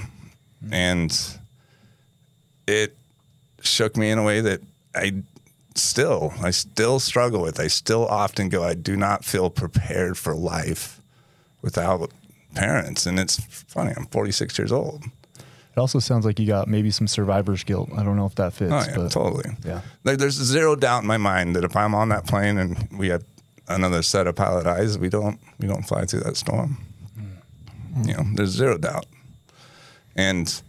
and 0.72 1.12
it 2.68 2.96
shook 3.62 3.98
me 3.98 4.12
in 4.12 4.18
a 4.18 4.24
way 4.24 4.42
that 4.42 4.62
I 4.94 5.24
still, 5.76 6.34
I 6.42 6.52
still 6.52 7.00
struggle 7.00 7.42
with. 7.42 7.60
I 7.60 7.68
still 7.68 8.06
often 8.08 8.50
go, 8.50 8.64
I 8.64 8.76
do 8.76 8.96
not 8.96 9.26
feel 9.26 9.50
prepared 9.50 10.18
for 10.18 10.36
life 10.36 11.02
without 11.64 12.12
parents, 12.54 13.08
and 13.08 13.20
it's 13.20 13.40
funny. 13.40 13.94
I'm 13.96 14.06
46 14.06 14.60
years 14.60 14.72
old. 14.72 15.04
It 15.76 15.80
also 15.80 16.00
sounds 16.00 16.26
like 16.26 16.40
you 16.40 16.48
got 16.48 16.68
maybe 16.68 16.92
some 16.92 17.08
survivor's 17.08 17.64
guilt. 17.64 17.90
I 17.96 18.04
don't 18.04 18.18
know 18.18 18.26
if 18.26 18.36
that 18.36 18.54
fits. 18.54 18.72
Oh 18.72 18.80
yeah, 18.80 18.96
but 18.96 19.12
totally. 19.12 19.56
Yeah. 19.66 19.82
Like, 20.04 20.18
there's 20.18 20.36
zero 20.36 20.76
doubt 20.76 21.04
in 21.04 21.08
my 21.08 21.18
mind 21.18 21.56
that 21.56 21.64
if 21.64 21.76
I'm 21.76 21.96
on 21.96 22.10
that 22.10 22.28
plane 22.28 22.58
and 22.58 22.90
we 22.98 23.08
have 23.08 23.24
another 23.70 24.02
set 24.02 24.28
of 24.28 24.36
pilot 24.36 24.68
eyes, 24.68 24.98
we 24.98 25.08
don't 25.10 25.40
we 25.60 25.68
don't 25.68 25.84
fly 25.84 26.06
through 26.06 26.22
that 26.22 26.36
storm. 26.36 26.78
Hmm. 27.16 28.04
You 28.04 28.14
know, 28.16 28.24
there's 28.36 28.50
zero 28.50 28.78
doubt. 28.78 29.06
And 30.16 30.62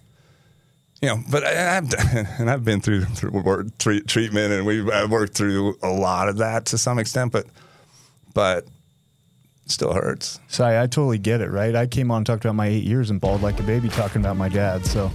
you 1.00 1.08
know, 1.08 1.20
but 1.30 1.44
I, 1.44 1.78
I've 1.78 1.92
and 2.38 2.48
I've 2.48 2.64
been 2.64 2.80
through, 2.80 3.06
through 3.06 3.30
work, 3.42 3.66
treat, 3.78 4.06
treatment, 4.06 4.52
and 4.52 4.64
we've 4.64 4.88
I've 4.88 5.10
worked 5.10 5.34
through 5.34 5.76
a 5.82 5.90
lot 5.90 6.28
of 6.28 6.38
that 6.38 6.66
to 6.66 6.78
some 6.78 7.00
extent, 7.00 7.32
but 7.32 7.46
but 8.34 8.66
still 9.66 9.92
hurts. 9.92 10.40
So 10.48 10.64
I, 10.64 10.82
I 10.82 10.86
totally 10.86 11.18
get 11.18 11.40
it, 11.40 11.50
right? 11.50 11.74
I 11.74 11.86
came 11.86 12.10
on 12.10 12.18
and 12.18 12.26
talked 12.26 12.44
about 12.44 12.54
my 12.54 12.66
eight 12.66 12.84
years 12.84 13.10
and 13.10 13.20
bawled 13.20 13.42
like 13.42 13.58
a 13.60 13.62
baby 13.62 13.88
talking 13.88 14.20
about 14.20 14.36
my 14.36 14.48
dad. 14.48 14.84
So 14.86 15.10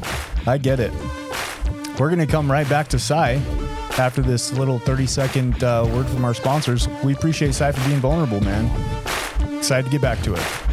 I 0.45 0.57
get 0.57 0.79
it. 0.79 0.91
We're 1.99 2.09
going 2.09 2.19
to 2.19 2.27
come 2.27 2.51
right 2.51 2.69
back 2.69 2.87
to 2.89 2.99
Cy 2.99 3.33
after 3.97 4.21
this 4.21 4.53
little 4.53 4.79
30 4.79 5.07
second 5.07 5.63
uh, 5.63 5.89
word 5.91 6.05
from 6.07 6.23
our 6.25 6.33
sponsors. 6.33 6.87
We 7.03 7.13
appreciate 7.13 7.53
Cy 7.53 7.71
for 7.71 7.87
being 7.87 7.99
vulnerable, 7.99 8.41
man. 8.41 8.65
Excited 9.57 9.85
to 9.85 9.91
get 9.91 10.01
back 10.01 10.21
to 10.21 10.33
it. 10.33 10.66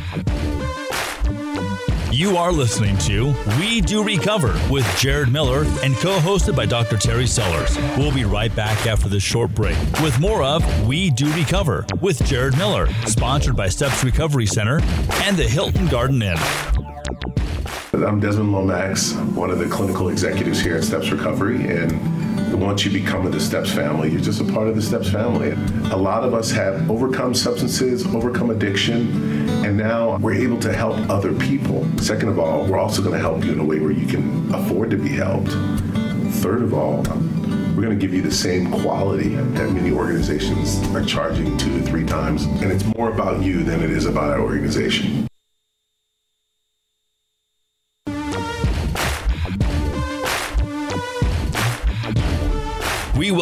You 2.15 2.37
are 2.37 2.53
listening 2.53 2.97
to 2.99 3.35
We 3.59 3.81
Do 3.81 4.05
Recover 4.05 4.57
with 4.71 4.87
Jared 4.97 5.33
Miller 5.33 5.65
and 5.83 5.97
co 5.97 6.17
hosted 6.19 6.55
by 6.55 6.65
Dr. 6.65 6.97
Terry 6.97 7.27
Sellers. 7.27 7.77
We'll 7.99 8.15
be 8.15 8.25
right 8.25 8.55
back 8.55 8.87
after 8.87 9.09
this 9.09 9.25
short 9.25 9.53
break 9.53 9.77
with 10.01 10.21
more 10.21 10.45
of 10.45 10.87
We 10.87 11.11
Do 11.11 11.27
Recover 11.35 11.85
with 12.01 12.25
Jared 12.25 12.57
Miller, 12.57 12.87
sponsored 13.07 13.57
by 13.57 13.69
Steps 13.69 14.05
Recovery 14.05 14.47
Center 14.47 14.79
and 15.25 15.37
the 15.37 15.43
Hilton 15.43 15.89
Garden 15.89 16.23
Inn. 16.23 16.39
I'm 17.95 18.21
Desmond 18.21 18.53
Lomax, 18.53 19.15
one 19.35 19.51
of 19.51 19.59
the 19.59 19.67
clinical 19.67 20.09
executives 20.09 20.61
here 20.61 20.77
at 20.77 20.85
Steps 20.85 21.11
Recovery, 21.11 21.67
and 21.67 22.14
once 22.53 22.85
you 22.85 22.91
become 22.91 23.27
of 23.27 23.33
the 23.33 23.41
Steps 23.41 23.71
family, 23.71 24.11
you're 24.11 24.21
just 24.21 24.41
a 24.41 24.45
part 24.45 24.69
of 24.69 24.75
the 24.75 24.83
Steps 24.83 25.11
family. 25.11 25.51
A 25.91 25.97
lot 25.97 26.25
of 26.25 26.35
us 26.35 26.51
have 26.51 26.91
overcome 26.91 27.35
substances, 27.35 28.07
overcome 28.07 28.51
addiction, 28.51 29.49
and 29.65 29.77
now 29.77 30.17
we're 30.19 30.35
able 30.35 30.59
to 30.61 30.73
help 30.73 30.97
other 31.11 31.35
people. 31.35 31.87
Second 31.99 32.29
of 32.29 32.39
all, 32.39 32.67
we're 32.67 32.79
also 32.79 33.03
going 33.03 33.15
to 33.15 33.21
help 33.21 33.45
you 33.45 33.53
in 33.53 33.61
a 33.61 33.65
way 33.65 33.81
where 33.81 33.93
you 33.93 34.07
can 34.07 34.53
afford 34.55 34.91
to 34.91 34.97
be 34.97 35.11
helped. 35.11 35.51
Third 36.43 36.63
of 36.63 36.75
all, 36.75 36.99
we're 37.75 37.83
going 37.83 37.99
to 37.99 38.07
give 38.07 38.15
you 38.15 38.23
the 38.23 38.31
same 38.31 38.71
quality 38.71 39.35
that 39.35 39.71
many 39.73 39.91
organizations 39.91 40.83
are 40.95 41.05
charging 41.05 41.57
two 41.57 41.79
to 41.79 41.83
three 41.85 42.05
times, 42.05 42.45
and 42.45 42.71
it's 42.71 42.85
more 42.97 43.11
about 43.11 43.43
you 43.43 43.63
than 43.63 43.83
it 43.83 43.91
is 43.91 44.07
about 44.07 44.31
our 44.31 44.41
organization. 44.41 45.27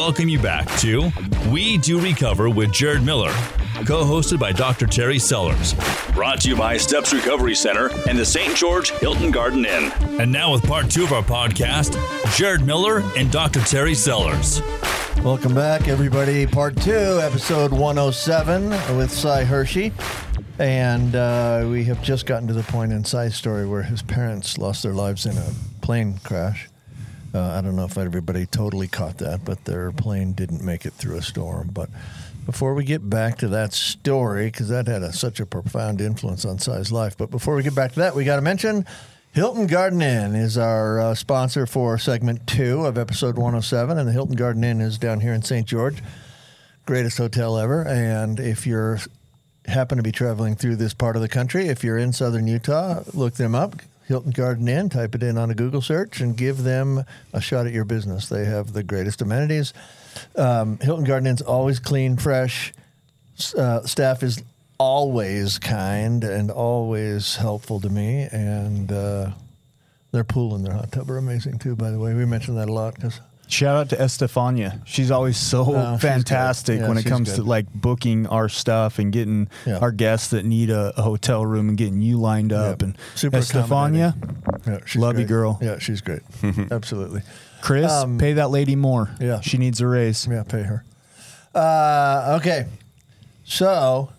Welcome 0.02 0.28
you 0.28 0.38
back 0.40 0.66
to 0.80 1.12
We 1.48 1.78
Do 1.78 2.00
Recover 2.00 2.50
with 2.50 2.72
Jared 2.72 3.04
Miller, 3.04 3.30
co 3.86 4.02
hosted 4.02 4.40
by 4.40 4.50
Dr. 4.50 4.84
Terry 4.84 5.20
Sellers. 5.20 5.76
Brought 6.12 6.40
to 6.40 6.48
you 6.48 6.56
by 6.56 6.76
Steps 6.76 7.12
Recovery 7.12 7.54
Center 7.54 7.88
and 8.08 8.18
the 8.18 8.26
St. 8.26 8.56
George 8.56 8.90
Hilton 8.90 9.30
Garden 9.30 9.64
Inn. 9.64 9.92
And 10.20 10.32
now, 10.32 10.52
with 10.52 10.66
part 10.66 10.90
two 10.90 11.04
of 11.04 11.12
our 11.12 11.22
podcast, 11.22 11.94
Jared 12.36 12.66
Miller 12.66 13.04
and 13.16 13.30
Dr. 13.30 13.60
Terry 13.60 13.94
Sellers. 13.94 14.60
Welcome 15.22 15.54
back, 15.54 15.86
everybody. 15.86 16.48
Part 16.48 16.76
two, 16.78 17.20
episode 17.22 17.70
107 17.70 18.70
with 18.96 19.12
Cy 19.12 19.44
Hershey. 19.44 19.92
And 20.58 21.14
uh, 21.14 21.68
we 21.70 21.84
have 21.84 22.02
just 22.02 22.26
gotten 22.26 22.48
to 22.48 22.54
the 22.54 22.64
point 22.64 22.90
in 22.90 23.04
Cy's 23.04 23.36
story 23.36 23.68
where 23.68 23.84
his 23.84 24.02
parents 24.02 24.58
lost 24.58 24.82
their 24.82 24.94
lives 24.94 25.26
in 25.26 25.38
a 25.38 25.52
plane 25.80 26.18
crash. 26.24 26.68
Uh, 27.34 27.52
I 27.52 27.60
don't 27.60 27.76
know 27.76 27.84
if 27.84 27.96
everybody 27.96 28.46
totally 28.46 28.88
caught 28.88 29.18
that, 29.18 29.44
but 29.44 29.64
their 29.64 29.90
plane 29.92 30.32
didn't 30.32 30.62
make 30.62 30.84
it 30.84 30.92
through 30.92 31.16
a 31.16 31.22
storm. 31.22 31.70
But 31.72 31.88
before 32.44 32.74
we 32.74 32.84
get 32.84 33.08
back 33.08 33.38
to 33.38 33.48
that 33.48 33.72
story, 33.72 34.46
because 34.46 34.68
that 34.68 34.86
had 34.86 35.02
a, 35.02 35.12
such 35.12 35.40
a 35.40 35.46
profound 35.46 36.00
influence 36.00 36.44
on 36.44 36.58
Cy's 36.58 36.92
life, 36.92 37.16
but 37.16 37.30
before 37.30 37.54
we 37.54 37.62
get 37.62 37.74
back 37.74 37.92
to 37.92 38.00
that, 38.00 38.14
we 38.14 38.24
got 38.24 38.36
to 38.36 38.42
mention 38.42 38.84
Hilton 39.32 39.66
Garden 39.66 40.02
Inn 40.02 40.34
is 40.34 40.58
our 40.58 41.00
uh, 41.00 41.14
sponsor 41.14 41.66
for 41.66 41.96
segment 41.96 42.46
two 42.46 42.84
of 42.84 42.98
episode 42.98 43.36
107, 43.36 43.96
and 43.96 44.06
the 44.06 44.12
Hilton 44.12 44.36
Garden 44.36 44.62
Inn 44.62 44.82
is 44.82 44.98
down 44.98 45.20
here 45.20 45.32
in 45.32 45.40
St. 45.40 45.66
George, 45.66 46.02
greatest 46.84 47.16
hotel 47.16 47.56
ever. 47.56 47.86
And 47.86 48.38
if 48.38 48.66
you're 48.66 48.98
happen 49.66 49.96
to 49.96 50.02
be 50.02 50.12
traveling 50.12 50.56
through 50.56 50.76
this 50.76 50.92
part 50.92 51.16
of 51.16 51.22
the 51.22 51.28
country, 51.28 51.68
if 51.68 51.82
you're 51.84 51.96
in 51.96 52.12
southern 52.12 52.46
Utah, 52.46 53.02
look 53.14 53.34
them 53.34 53.54
up. 53.54 53.76
Hilton 54.06 54.32
Garden 54.32 54.68
Inn, 54.68 54.88
type 54.88 55.14
it 55.14 55.22
in 55.22 55.38
on 55.38 55.50
a 55.50 55.54
Google 55.54 55.80
search 55.80 56.20
and 56.20 56.36
give 56.36 56.62
them 56.62 57.04
a 57.32 57.40
shot 57.40 57.66
at 57.66 57.72
your 57.72 57.84
business. 57.84 58.28
They 58.28 58.44
have 58.44 58.72
the 58.72 58.82
greatest 58.82 59.22
amenities. 59.22 59.72
Um, 60.36 60.78
Hilton 60.80 61.04
Garden 61.04 61.26
Inn's 61.26 61.42
always 61.42 61.78
clean, 61.78 62.16
fresh. 62.16 62.72
Uh, 63.56 63.82
staff 63.82 64.22
is 64.22 64.42
always 64.78 65.58
kind 65.58 66.24
and 66.24 66.50
always 66.50 67.36
helpful 67.36 67.80
to 67.80 67.88
me. 67.88 68.28
And 68.30 68.90
uh, 68.90 69.30
their 70.10 70.24
pool 70.24 70.54
and 70.54 70.64
their 70.64 70.74
hot 70.74 70.92
tub 70.92 71.10
are 71.10 71.18
amazing 71.18 71.58
too, 71.58 71.76
by 71.76 71.90
the 71.90 71.98
way. 71.98 72.14
We 72.14 72.26
mentioned 72.26 72.58
that 72.58 72.68
a 72.68 72.72
lot 72.72 72.94
because 72.94 73.20
Shout 73.52 73.76
out 73.76 73.88
to 73.90 74.00
Estefania. 74.00 74.80
She's 74.86 75.10
always 75.10 75.36
so 75.36 75.66
Oh, 75.68 75.92
she's 75.94 76.02
fantastic. 76.02 76.80
Yeah, 76.80 76.88
when 76.88 76.96
it 76.96 77.02
she's 77.02 77.12
comes 77.12 77.34
to 77.34 77.42
like 77.42 77.66
booking 77.74 78.26
our 78.26 78.48
stuff 78.48 78.98
and 78.98 79.12
getting 79.12 79.48
Yeah. 79.66 79.76
our 79.78 79.92
guests 79.92 80.28
that 80.30 80.44
need 80.46 80.70
a, 80.70 80.94
a 80.96 81.02
hotel 81.02 81.44
room 81.44 81.68
and 81.68 81.76
getting 81.76 82.00
you 82.00 82.18
lined 82.18 82.52
up. 82.52 82.80
Yep. 82.80 82.82
And 82.82 82.98
Super 83.14 83.36
Estefania, 83.36 84.14
yeah, 84.66 84.78
she's 84.86 85.02
Love 85.02 85.18
you, 85.18 85.26
girl. 85.26 85.58
Yeah, 85.60 85.78
she's 85.78 86.00
great. 86.00 86.22
Absolutely. 86.70 87.20
Chris, 87.60 87.92
Um, 87.92 88.16
pay 88.18 88.32
that 88.32 88.50
lady 88.50 88.74
more. 88.74 89.10
yeah. 89.20 89.40
she 89.40 89.58
needs 89.58 89.80
a 89.82 89.86
raise. 89.86 90.26
Yeah, 90.26 90.42
pay 90.44 90.62
her. 90.62 90.82
Uh, 91.54 92.38
okay. 92.40 92.66
So, 93.44 94.10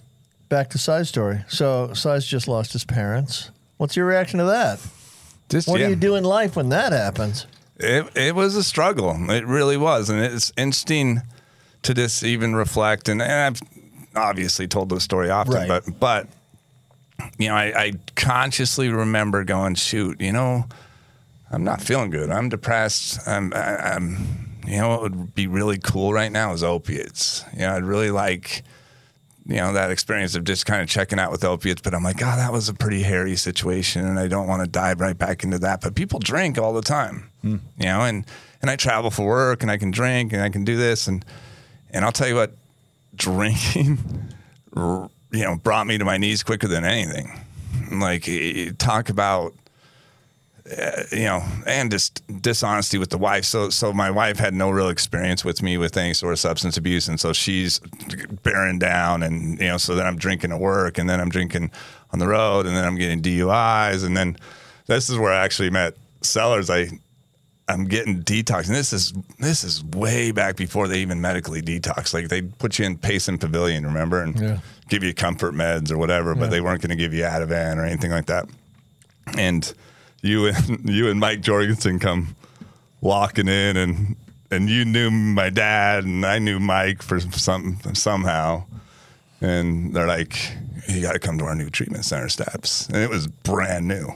back 0.50 0.70
to 0.72 0.78
Cy's 0.78 1.10
story. 1.10 1.44
So, 1.48 1.92
Cy's 1.94 2.26
just 2.26 2.48
lost 2.48 2.74
his 2.74 2.84
parents. 2.86 3.50
What's 3.78 3.96
your 3.96 4.06
reaction 4.06 4.38
to 4.40 4.46
that? 4.46 4.80
Just 5.50 5.68
What 5.68 5.80
yeah. 5.80 5.88
do 5.88 5.90
you 5.92 5.96
do 5.96 6.16
in 6.16 6.24
life 6.24 6.56
when 6.56 6.70
that 6.70 6.92
happens? 6.94 7.48
It 7.84 8.18
it 8.18 8.36
was 8.36 8.56
a 8.56 8.64
struggle. 8.64 9.16
It 9.30 9.46
really 9.46 9.78
was, 9.78 10.10
and 10.10 10.20
it's 10.22 10.52
interesting 10.58 11.22
to 11.84 11.94
just 11.94 12.24
even 12.24 12.56
reflect. 12.56 13.10
And, 13.10 13.22
and 13.22 13.32
I've 13.32 13.62
obviously 14.16 14.68
told 14.68 14.90
the 14.90 15.00
story 15.02 15.30
often, 15.30 15.54
Right. 15.54 15.68
but 15.68 16.00
but 16.00 16.28
you 17.38 17.50
know, 17.50 17.56
I, 17.56 17.74
I 17.80 17.92
consciously 18.16 18.90
remember 18.90 19.44
going, 19.44 19.76
shoot, 19.76 20.20
you 20.20 20.32
know, 20.32 20.66
I'm 21.52 21.64
not 21.64 21.82
feeling 21.82 22.10
good. 22.10 22.30
I'm 22.32 22.50
depressed. 22.50 23.20
I'm, 23.28 23.54
I, 23.54 23.76
I'm 23.96 24.50
you 24.66 24.78
know, 24.78 24.90
what 24.90 25.02
would 25.02 25.36
be 25.36 25.48
really 25.48 25.78
cool 25.78 26.14
right 26.14 26.32
now 26.32 26.54
is 26.54 26.64
opiates. 26.64 27.44
You 27.54 27.60
know, 27.60 27.76
I'd 27.76 27.84
really 27.84 28.12
like. 28.12 28.64
You 29.46 29.58
know 29.58 29.74
that 29.74 29.92
experience 29.92 30.36
of 30.36 30.46
just 30.46 30.66
kind 30.66 30.82
of 30.82 30.88
checking 30.88 31.20
out 31.20 31.30
with 31.30 31.44
opiates, 31.44 31.82
but 31.82 31.94
I'm 31.94 32.04
like, 32.04 32.22
oh, 32.22 32.36
that 32.36 32.54
was 32.54 32.70
a 32.70 32.74
pretty 32.74 33.04
hairy 33.04 33.36
situation, 33.36 34.06
and 34.06 34.18
I 34.18 34.30
don't 34.30 34.48
want 34.48 34.64
to 34.64 34.70
dive 34.70 35.02
right 35.02 35.18
back 35.18 35.44
into 35.44 35.60
that. 35.60 35.82
But 35.82 35.96
people 35.96 36.20
drink 36.20 36.58
all 36.58 36.72
the 36.74 36.82
time, 36.82 37.30
hmm. 37.42 37.58
you 37.78 37.86
know, 37.88 38.02
and 38.02 38.26
and 38.62 38.72
I 38.72 38.78
travel 38.78 39.12
for 39.12 39.28
work, 39.28 39.62
and 39.62 39.70
I 39.70 39.78
can 39.78 39.92
drink, 39.92 40.32
and 40.32 40.42
I 40.42 40.50
can 40.50 40.64
do 40.64 40.78
this, 40.78 41.08
and 41.08 41.26
and 41.92 42.06
I'll 42.06 42.14
tell 42.14 42.28
you 42.28 42.36
what, 42.36 42.56
drinking, 43.16 43.98
you 44.76 45.10
know, 45.32 45.56
brought 45.58 45.88
me 45.88 45.98
to 45.98 46.06
my 46.06 46.18
knees 46.18 46.42
quicker 46.44 46.68
than 46.68 46.86
anything. 46.86 47.40
Like 47.92 48.30
talk 48.78 49.10
about, 49.10 49.54
uh, 50.66 51.04
you 51.12 51.24
know, 51.26 51.44
and 51.68 51.92
just 51.92 52.22
dishonesty 52.42 52.98
with 52.98 53.10
the 53.10 53.18
wife. 53.18 53.44
So 53.46 53.70
so 53.70 53.92
my 53.92 54.10
wife 54.10 54.38
had 54.40 54.54
no 54.54 54.70
real 54.70 54.90
experience 54.90 55.44
with 55.44 55.62
me 55.62 55.78
with 55.78 55.98
any 55.98 56.14
sort 56.14 56.32
of 56.34 56.40
substance 56.40 56.78
abuse, 56.78 57.08
and 57.08 57.20
so 57.20 57.34
she's 57.34 57.80
bearing 58.44 58.80
down, 58.80 59.24
and 59.24 59.60
you 59.60 59.68
know, 59.68 59.78
so 59.78 59.94
then 59.96 60.06
I'm 60.06 60.18
drinking 60.18 60.52
at 60.52 60.60
work, 60.60 60.98
and 60.98 61.10
then 61.10 61.20
I'm 61.20 61.30
drinking 61.30 61.72
on 62.12 62.20
the 62.20 62.28
road, 62.28 62.66
and 62.66 62.76
then 62.76 62.86
I'm 62.86 62.96
getting 62.96 63.22
DUIs, 63.22 64.06
and 64.06 64.16
then 64.16 64.38
this 64.88 65.10
is 65.10 65.18
where 65.18 65.34
I 65.34 65.44
actually 65.44 65.70
met 65.70 65.96
Sellers. 66.22 66.70
I 66.70 66.88
I'm 67.68 67.86
getting 67.86 68.24
detox, 68.24 68.68
and 68.68 68.76
this 68.76 68.94
is 68.94 69.14
this 69.40 69.64
is 69.66 69.84
way 69.84 70.32
back 70.32 70.56
before 70.56 70.88
they 70.88 71.00
even 71.00 71.20
medically 71.20 71.62
detox. 71.62 72.14
Like 72.14 72.30
they 72.30 72.42
put 72.42 72.80
you 72.80 72.86
in 72.86 72.98
Payson 72.98 73.38
Pavilion, 73.38 73.86
remember, 73.86 74.22
and 74.22 74.40
Yeah. 74.40 74.58
give 74.88 75.04
you 75.04 75.14
comfort 75.14 75.54
meds 75.54 75.92
or 75.92 75.98
whatever, 75.98 76.36
but 76.36 76.50
they 76.52 76.62
weren't 76.62 76.82
going 76.82 76.92
to 76.92 76.96
give 76.96 77.14
you 77.14 77.24
Ativan 77.24 77.78
or 77.78 77.86
anything 77.86 78.12
like 78.12 78.28
that. 78.28 78.46
And 79.38 79.74
you 80.24 80.48
and 80.48 80.90
you 80.90 81.10
and 81.10 81.20
Mike 81.20 81.42
Jorgensen 81.42 82.00
come 82.00 82.36
walking 83.02 83.48
in, 83.48 83.78
and 83.78 84.16
and 84.50 84.70
you 84.70 84.86
knew 84.86 85.12
my 85.12 85.52
dad, 85.52 86.06
and 86.06 86.26
I 86.26 86.40
knew 86.40 86.60
Mike 86.60 87.04
for 87.04 87.20
some 87.20 87.78
somehow, 87.94 88.64
and 89.42 89.94
they're 89.94 90.08
like, 90.08 90.36
"You 90.88 91.02
got 91.02 91.14
to 91.14 91.20
come 91.20 91.38
to 91.38 91.46
our 91.46 91.56
new 91.56 91.70
treatment 91.70 92.06
center 92.06 92.30
steps," 92.30 92.88
and 92.88 92.98
it 92.98 93.10
was 93.10 93.28
brand 93.28 93.88
new, 93.88 94.08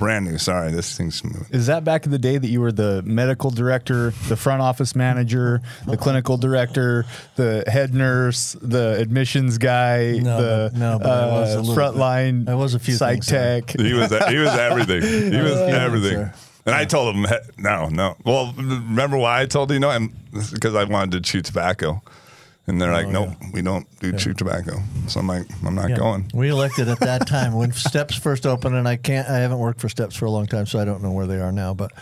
brand 0.00 0.24
new. 0.24 0.38
Sorry, 0.38 0.72
this 0.72 0.96
thing's 0.96 1.22
moving. 1.22 1.46
Is 1.50 1.66
that 1.68 1.84
back 1.84 2.06
in 2.06 2.10
the 2.10 2.18
day 2.18 2.38
that 2.38 2.48
you 2.48 2.60
were 2.60 2.72
the 2.72 3.02
medical 3.04 3.50
director, 3.50 4.10
the 4.28 4.34
front 4.36 4.62
office 4.62 4.96
manager, 4.96 5.60
the 5.86 5.96
clinical 5.96 6.36
director, 6.36 7.04
the 7.36 7.62
head 7.68 7.94
nurse, 7.94 8.56
the 8.60 8.96
admissions 8.98 9.58
guy, 9.58 10.18
No, 10.18 10.40
the 10.42 10.70
but- 10.72 10.78
no, 10.80 10.98
but 10.98 11.06
I 11.08 11.26
was 11.26 11.54
a 11.54 11.58
uh, 11.60 11.74
frontline 11.76 12.46
bit. 12.46 12.50
I 12.52 12.54
was 12.56 12.74
a 12.74 12.78
few 12.80 12.94
psych 12.94 13.16
things 13.16 13.26
there. 13.26 13.60
tech? 13.60 13.78
He 13.78 13.92
was 13.92 14.10
he 14.28 14.38
was 14.38 14.48
everything. 14.58 15.02
He 15.02 15.38
was 15.40 15.52
everything. 15.60 16.30
And 16.66 16.74
I 16.74 16.84
told 16.84 17.14
him, 17.14 17.26
no, 17.58 17.88
no. 17.88 18.16
Well, 18.24 18.52
remember 18.56 19.16
why 19.16 19.40
I 19.42 19.46
told 19.46 19.70
you 19.70 19.78
no? 19.78 19.90
I'm 19.90 20.14
because 20.52 20.74
I 20.74 20.84
wanted 20.84 21.12
to 21.12 21.20
chew 21.20 21.42
tobacco. 21.42 22.02
And 22.70 22.80
they're 22.80 22.92
like, 22.92 23.06
oh, 23.08 23.10
nope, 23.10 23.30
we 23.52 23.62
don't 23.62 23.86
do 24.00 24.12
chew 24.12 24.32
tobacco. 24.32 24.78
So 25.08 25.20
I'm 25.20 25.26
like, 25.26 25.46
I'm 25.66 25.74
not 25.74 25.90
Yeah. 25.90 25.96
going. 25.96 26.30
We 26.32 26.48
elected 26.50 26.88
at 26.88 27.00
that 27.00 27.26
time 27.26 27.52
when 27.52 27.72
Steps 27.90 28.16
first 28.16 28.46
opened, 28.46 28.76
and 28.76 28.86
I 28.88 28.96
can't. 28.96 29.28
I 29.28 29.38
haven't 29.38 29.58
worked 29.58 29.80
for 29.80 29.88
Steps 29.88 30.14
for 30.16 30.24
a 30.26 30.30
long 30.30 30.46
time, 30.46 30.66
so 30.66 30.78
I 30.78 30.84
don't 30.84 31.02
know 31.02 31.10
where 31.10 31.26
they 31.26 31.40
are 31.40 31.52
now. 31.52 31.74
But 31.74 31.92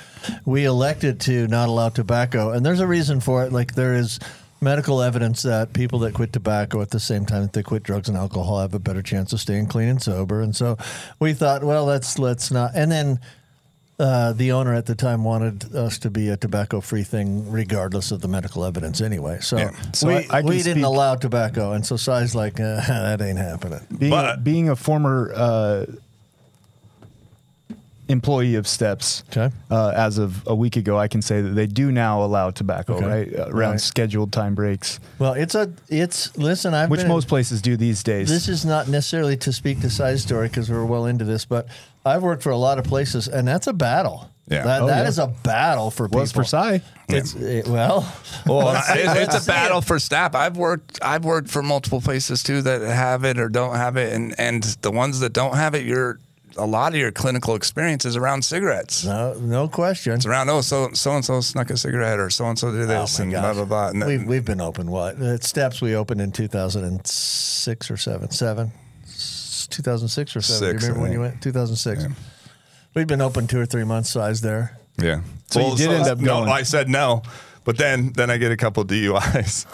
we 0.44 0.64
elected 0.66 1.20
to 1.22 1.48
not 1.48 1.68
allow 1.68 1.88
tobacco, 1.88 2.50
and 2.52 2.64
there's 2.64 2.80
a 2.80 2.86
reason 2.86 3.20
for 3.20 3.44
it. 3.44 3.52
Like 3.52 3.74
there 3.74 3.94
is 3.94 4.18
medical 4.60 5.00
evidence 5.02 5.42
that 5.42 5.72
people 5.72 6.00
that 6.00 6.12
quit 6.14 6.32
tobacco 6.32 6.82
at 6.82 6.90
the 6.90 6.98
same 7.00 7.24
time 7.24 7.42
that 7.42 7.52
they 7.52 7.62
quit 7.62 7.82
drugs 7.84 8.08
and 8.08 8.18
alcohol 8.18 8.60
have 8.60 8.74
a 8.74 8.78
better 8.80 9.00
chance 9.02 9.32
of 9.32 9.38
staying 9.40 9.66
clean 9.68 9.88
and 9.88 10.02
sober. 10.02 10.40
And 10.40 10.54
so 10.54 10.76
we 11.20 11.32
thought, 11.32 11.62
well, 11.64 11.84
let's 11.84 12.18
let's 12.18 12.50
not. 12.50 12.72
And 12.74 12.90
then 12.90 13.20
uh, 13.98 14.32
the 14.32 14.52
owner 14.52 14.72
at 14.74 14.86
the 14.86 14.94
time 14.94 15.24
wanted 15.24 15.74
us 15.74 15.98
to 15.98 16.10
be 16.10 16.28
a 16.28 16.36
tobacco-free 16.36 17.02
thing, 17.02 17.50
regardless 17.50 18.10
of 18.12 18.20
the 18.20 18.28
medical 18.28 18.64
evidence. 18.64 19.00
Anyway, 19.00 19.38
so, 19.40 19.56
Yeah. 19.58 19.70
So 19.92 20.08
we, 20.08 20.14
I- 20.14 20.38
I 20.38 20.40
we 20.42 20.62
didn't 20.62 20.84
allow 20.84 21.16
tobacco, 21.16 21.72
and 21.72 21.84
so 21.84 21.96
Cy's 21.96 22.34
like, 22.34 22.60
uh, 22.60 22.76
that 22.86 23.20
ain't 23.20 23.38
happening. 23.38 23.80
Being, 23.98 24.10
But- 24.10 24.44
being 24.44 24.68
a 24.68 24.76
former 24.76 25.32
uh, 25.34 25.86
employee 28.08 28.54
of 28.54 28.66
Steps, 28.66 29.22
Okay. 29.36 29.54
uh, 29.70 29.92
as 29.94 30.16
of 30.16 30.46
a 30.46 30.54
week 30.54 30.76
ago, 30.76 30.96
I 30.98 31.08
can 31.08 31.20
say 31.20 31.42
that 31.42 31.50
they 31.50 31.66
do 31.66 31.92
now 31.92 32.22
allow 32.22 32.50
tobacco, 32.50 32.94
Okay. 32.94 33.04
right? 33.06 33.34
Uh, 33.38 33.48
around 33.50 33.72
Right. 33.72 33.80
scheduled 33.80 34.32
time 34.32 34.54
breaks, 34.54 34.98
Well, 35.18 35.34
it's 35.34 35.54
a 35.54 35.70
it's 35.90 36.34
listen. 36.38 36.72
I've 36.72 36.88
which 36.88 37.00
been, 37.00 37.08
most 37.08 37.28
places 37.28 37.60
do 37.60 37.76
these 37.76 38.02
days. 38.02 38.28
This 38.30 38.48
is 38.48 38.64
not 38.64 38.88
necessarily 38.88 39.36
to 39.38 39.52
speak 39.52 39.80
to 39.82 39.90
Cy's 39.90 40.22
story 40.22 40.48
because 40.48 40.70
we're 40.70 40.86
well 40.86 41.04
into 41.04 41.24
this, 41.26 41.44
but 41.44 41.66
I've 42.04 42.22
worked 42.22 42.42
for 42.42 42.50
a 42.50 42.56
lot 42.56 42.78
of 42.78 42.84
places, 42.84 43.28
and 43.28 43.46
that's 43.46 43.66
a 43.66 43.72
battle. 43.72 44.30
Yeah. 44.48 44.64
that, 44.64 44.82
Oh, 44.82 44.86
that 44.86 45.02
yeah. 45.02 45.08
is 45.08 45.18
a 45.18 45.26
battle 45.26 45.90
for 45.90 46.08
people. 46.08 46.20
was 46.20 46.32
for 46.32 46.42
Cy. 46.42 46.80
It's 47.10 47.34
it, 47.34 47.68
well, 47.68 48.00
Well, 48.46 48.70
it's, 48.88 49.34
it's 49.34 49.44
a 49.44 49.46
battle 49.46 49.82
for 49.82 49.98
staff. 49.98 50.34
I've 50.34 50.56
worked. 50.56 50.98
I've 51.02 51.24
worked 51.24 51.50
for 51.50 51.62
multiple 51.62 52.00
places 52.00 52.42
too 52.42 52.62
that 52.62 52.80
have 52.80 53.24
it 53.24 53.38
or 53.38 53.48
don't 53.50 53.76
have 53.76 53.96
it, 53.98 54.12
and 54.14 54.34
and 54.38 54.62
the 54.80 54.90
ones 54.90 55.20
that 55.20 55.32
don't 55.34 55.54
have 55.56 55.74
it, 55.74 55.84
you're 55.84 56.18
a 56.56 56.66
lot 56.66 56.92
of 56.92 56.98
your 56.98 57.12
clinical 57.12 57.54
experience 57.54 58.04
is 58.06 58.16
around 58.16 58.42
cigarettes. 58.42 59.04
No, 59.04 59.34
no 59.34 59.68
question. 59.68 60.14
It's 60.14 60.24
around 60.26 60.48
oh 60.48 60.62
so 60.62 60.90
so 60.94 61.12
and 61.12 61.24
so 61.24 61.40
snuck 61.42 61.68
a 61.70 61.76
cigarette 61.76 62.18
or 62.18 62.30
so 62.30 62.46
oh, 62.46 62.48
and 62.48 62.58
so 62.58 62.72
did 62.72 62.88
this 62.88 63.20
Oh, 63.20 63.22
and 63.22 63.30
gosh. 63.32 63.42
blah 63.42 63.52
blah 63.52 63.64
blah. 63.64 63.88
And 63.90 64.04
We've, 64.06 64.24
we've 64.26 64.44
been 64.46 64.60
open 64.62 64.90
what 64.90 65.20
at 65.20 65.44
Steps? 65.44 65.82
We 65.82 65.94
opened 65.94 66.20
in 66.22 66.32
two 66.32 66.48
thousand 66.48 66.84
and 66.84 67.06
six 67.06 67.90
or 67.90 67.96
seven, 67.98 68.30
seven, 68.30 68.72
two 69.78 69.82
thousand 69.84 70.08
six 70.08 70.34
or 70.34 70.40
seven. 70.40 70.72
Six, 70.72 70.82
Do 70.82 70.86
you 70.88 70.92
remember 70.94 71.02
when 71.02 71.12
you 71.12 71.20
went? 71.20 71.40
Two 71.40 71.52
thousand 71.52 71.76
six. 71.76 72.04
We'd 72.94 73.06
been 73.06 73.20
open 73.20 73.46
two 73.46 73.60
or 73.60 73.66
three 73.66 73.84
months. 73.84 74.10
Cy's 74.10 74.40
there. 74.40 74.76
yeah. 75.00 75.20
So 75.50 75.60
you 75.70 75.76
did 75.76 75.90
end 75.90 76.08
up 76.08 76.18
no, 76.18 76.40
going. 76.40 76.48
I 76.48 76.62
said 76.64 76.88
no. 76.88 77.22
But 77.64 77.76
then, 77.76 78.12
then 78.14 78.30
I 78.30 78.38
get 78.38 78.50
a 78.50 78.56
couple 78.56 78.82
DUIs, 78.84 79.66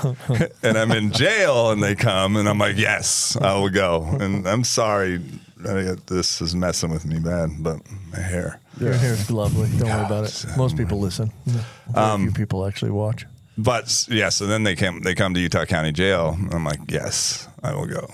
and 0.64 0.76
I'm 0.76 0.90
in 0.90 1.12
jail, 1.12 1.70
and 1.70 1.80
they 1.80 1.94
come, 1.94 2.36
and 2.36 2.48
I'm 2.48 2.58
like, 2.58 2.76
"Yes, 2.76 3.36
I 3.40 3.54
will 3.54 3.70
go." 3.70 4.02
And 4.20 4.46
I'm 4.48 4.64
sorry, 4.64 5.22
this 5.56 6.40
is 6.42 6.54
messing 6.56 6.90
with 6.90 7.06
me 7.06 7.20
bad, 7.20 7.50
but 7.60 7.78
my 8.12 8.18
hair. 8.20 8.58
Your 8.80 8.94
hair 8.94 9.12
is 9.12 9.30
lovely. 9.30 9.70
Don't 9.78 9.88
worry 9.88 10.04
about 10.04 10.24
it. 10.24 10.44
Most 10.56 10.76
people 10.76 10.98
listen. 10.98 11.30
Very 11.46 11.64
Um, 11.94 12.22
few 12.24 12.32
people 12.32 12.66
actually 12.66 12.90
watch. 12.90 13.26
But 13.56 14.06
yeah, 14.10 14.28
so 14.30 14.46
then 14.48 14.64
they 14.64 14.74
came. 14.74 15.00
They 15.02 15.14
come 15.14 15.32
to 15.34 15.40
Utah 15.40 15.64
County 15.64 15.92
Jail. 15.92 16.36
I'm 16.50 16.64
like, 16.64 16.80
yes, 16.88 17.46
I 17.62 17.74
will 17.76 17.86
go. 17.86 18.10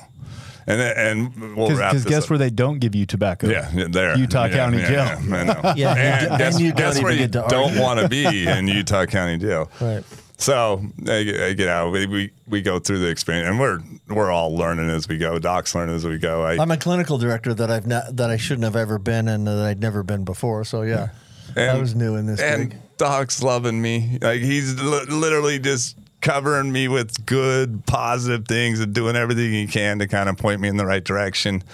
And 0.70 1.34
and 1.34 1.56
we'll 1.56 1.70
wrap 1.76 1.92
Because 1.92 2.04
guess 2.04 2.24
up. 2.24 2.30
where 2.30 2.38
they 2.38 2.50
don't 2.50 2.78
give 2.78 2.94
you 2.94 3.06
tobacco? 3.06 3.48
Yeah, 3.48 3.70
yeah, 3.74 3.86
there. 3.88 4.16
Utah 4.16 4.44
Yeah, 4.46 4.54
County 4.56 4.78
yeah, 4.78 4.88
Jail. 4.88 5.28
Yeah, 5.28 5.36
I 5.36 5.44
know. 5.44 5.72
Yeah, 5.76 5.94
and, 5.94 6.26
and 6.28 6.38
guess, 6.38 6.60
you 6.60 6.68
don't 6.72 6.76
guess 6.76 7.02
where 7.02 7.12
you 7.12 7.26
don't 7.28 7.78
want 7.78 8.00
to 8.00 8.08
be 8.08 8.46
in 8.46 8.68
Utah 8.68 9.06
County 9.06 9.38
Jail. 9.38 9.70
Right. 9.80 10.04
So 10.38 10.80
I, 11.06 11.22
get- 11.22 11.40
I 11.40 11.52
get 11.52 11.68
out. 11.68 11.92
We, 11.92 12.06
we 12.06 12.30
we 12.48 12.62
go 12.62 12.78
through 12.78 13.00
the 13.00 13.08
experience, 13.08 13.48
and 13.48 13.60
we're 13.60 13.80
we're 14.08 14.30
all 14.30 14.54
learning 14.56 14.88
as 14.88 15.06
we 15.06 15.18
go. 15.18 15.38
Doc's 15.38 15.74
learning 15.74 15.94
as 15.96 16.06
we 16.06 16.16
go. 16.18 16.42
I, 16.44 16.56
I'm 16.56 16.70
a 16.70 16.78
clinical 16.78 17.18
director 17.18 17.52
that 17.52 17.70
I've 17.70 17.86
not 17.86 18.16
that 18.16 18.30
I 18.30 18.36
shouldn't 18.38 18.64
have 18.64 18.76
ever 18.76 18.98
been 18.98 19.28
and 19.28 19.46
that 19.46 19.58
I'd 19.58 19.80
never 19.80 20.02
been 20.02 20.24
before. 20.24 20.64
So 20.64 20.80
yeah, 20.82 21.08
I 21.56 21.78
was 21.78 21.94
new 21.94 22.16
in 22.16 22.24
this 22.26 22.40
and 22.40 22.70
gig. 22.70 22.80
Doc's 22.96 23.42
loving 23.42 23.82
me. 23.82 24.18
Like 24.22 24.40
he's 24.40 24.80
li- 24.80 25.04
literally 25.10 25.58
just 25.58 25.96
covering 26.20 26.70
me 26.72 26.88
with 26.88 27.24
good, 27.26 27.84
positive 27.86 28.46
things 28.46 28.80
and 28.80 28.94
doing 28.94 29.16
everything 29.16 29.52
he 29.52 29.66
can 29.66 29.98
to 29.98 30.06
kind 30.06 30.28
of 30.28 30.36
point 30.36 30.60
me 30.60 30.68
in 30.68 30.76
the 30.76 30.86
right 30.86 31.04
direction. 31.04 31.54
And 31.56 31.64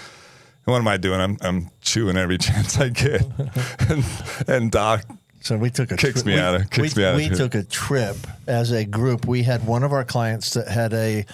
what 0.72 0.78
am 0.78 0.88
I 0.88 0.96
doing? 0.96 1.20
I'm 1.20 1.36
I'm 1.40 1.70
chewing 1.80 2.16
every 2.16 2.38
chance 2.46 2.78
I 2.78 2.88
get. 2.88 3.22
and, 3.88 4.04
and 4.48 4.70
Doc, 4.70 5.04
So 5.40 5.56
we 5.56 5.70
took 5.70 5.90
a 5.92 5.96
Kicks 5.96 6.24
me 6.24 6.34
we, 6.34 6.40
out 6.40 6.54
of- 6.54 6.70
kicks 6.70 6.96
we, 6.96 7.02
me 7.02 7.08
out 7.08 7.16
we 7.16 7.28
took 7.28 7.54
a 7.54 7.62
trip 7.62 8.16
as 8.46 8.70
a 8.72 8.84
group. 8.84 9.26
We 9.26 9.42
had 9.44 9.66
one 9.66 9.82
of 9.82 9.92
our 9.92 10.04
clients 10.04 10.54
that 10.54 10.68
had 10.68 10.92
a, 10.92 11.24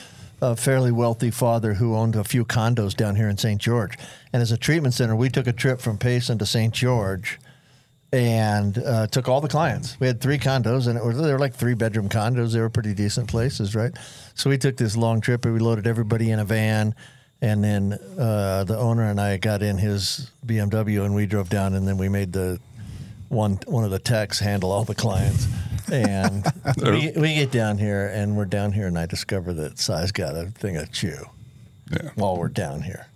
a 0.41 0.57
fairly 0.57 0.93
wealthy 0.93 1.31
father 1.31 1.75
who 1.75 1.95
owned 1.97 2.17
a 2.17 2.25
few 2.25 2.45
condos 2.45 2.95
down 2.97 3.17
here 3.17 3.29
in 3.29 3.37
St. 3.39 3.61
George. 3.61 3.97
And 4.33 4.43
as 4.43 4.53
a 4.53 4.57
treatment 4.57 4.95
center, 4.95 5.15
we 5.17 5.29
took 5.29 5.47
a 5.47 5.53
trip 5.53 5.81
from 5.81 5.99
Payson 5.99 6.39
to 6.39 6.47
St. 6.47 6.73
George 6.75 7.39
and 8.13 8.77
uh, 8.79 9.07
took 9.07 9.29
all 9.29 9.41
the 9.41 9.49
clients. 9.49 9.99
We 9.99 10.07
had 10.07 10.21
three 10.21 10.39
condos, 10.39 10.87
and 10.87 10.99
it 10.99 11.05
was, 11.05 11.17
they 11.17 11.33
were 11.33 11.39
like 11.39 11.55
three 11.55 11.75
bedroom 11.75 12.09
condos. 12.09 12.53
They 12.53 12.61
were 12.61 12.69
pretty 12.71 12.93
decent 12.95 13.29
places, 13.29 13.75
right? 13.75 13.93
So 14.35 14.51
we 14.51 14.59
took 14.59 14.77
this 14.77 14.97
long 14.97 15.21
trip, 15.21 15.45
and 15.45 15.55
we 15.55 15.61
loaded 15.61 15.87
everybody 15.87 16.31
in 16.31 16.39
a 16.39 16.45
van, 16.45 16.95
and 17.41 17.65
then 17.65 17.95
uh, 18.19 18.65
the 18.65 18.77
owner 18.79 19.05
and 19.05 19.21
I 19.21 19.39
got 19.39 19.63
in 19.63 19.79
his 19.79 20.31
BMW, 20.47 21.05
and 21.05 21.15
we 21.15 21.27
drove 21.27 21.49
down, 21.49 21.75
and 21.75 21.89
then 21.89 21.97
we 21.97 22.09
made 22.09 22.33
the 22.33 22.61
one 23.29 23.59
one 23.67 23.83
of 23.85 23.91
the 23.91 23.99
techs 23.99 24.39
handle 24.39 24.71
all 24.73 24.85
the 24.85 24.95
clients. 24.95 25.47
And 25.91 26.45
we, 26.83 27.13
we 27.17 27.35
get 27.35 27.51
down 27.51 27.79
here, 27.79 28.09
and 28.09 28.37
we're 28.37 28.45
down 28.45 28.73
here, 28.73 28.87
and 28.87 28.99
I 28.99 29.07
discover 29.07 29.55
that 29.55 29.79
Cy's 29.79 30.13
got 30.13 30.37
a 30.37 30.47
thing 30.47 30.77
of 30.77 30.93
chew 30.93 31.17
Yeah. 31.91 32.11
while 32.15 32.37
we're 32.37 32.49
down 32.49 32.83
here. 32.83 33.07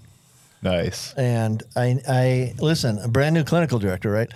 Nice. 0.62 1.12
And 1.14 1.62
I, 1.76 2.00
I 2.08 2.54
listen, 2.58 2.98
a 2.98 3.08
brand 3.08 3.34
new 3.34 3.44
clinical 3.44 3.78
director, 3.78 4.10
right? 4.10 4.30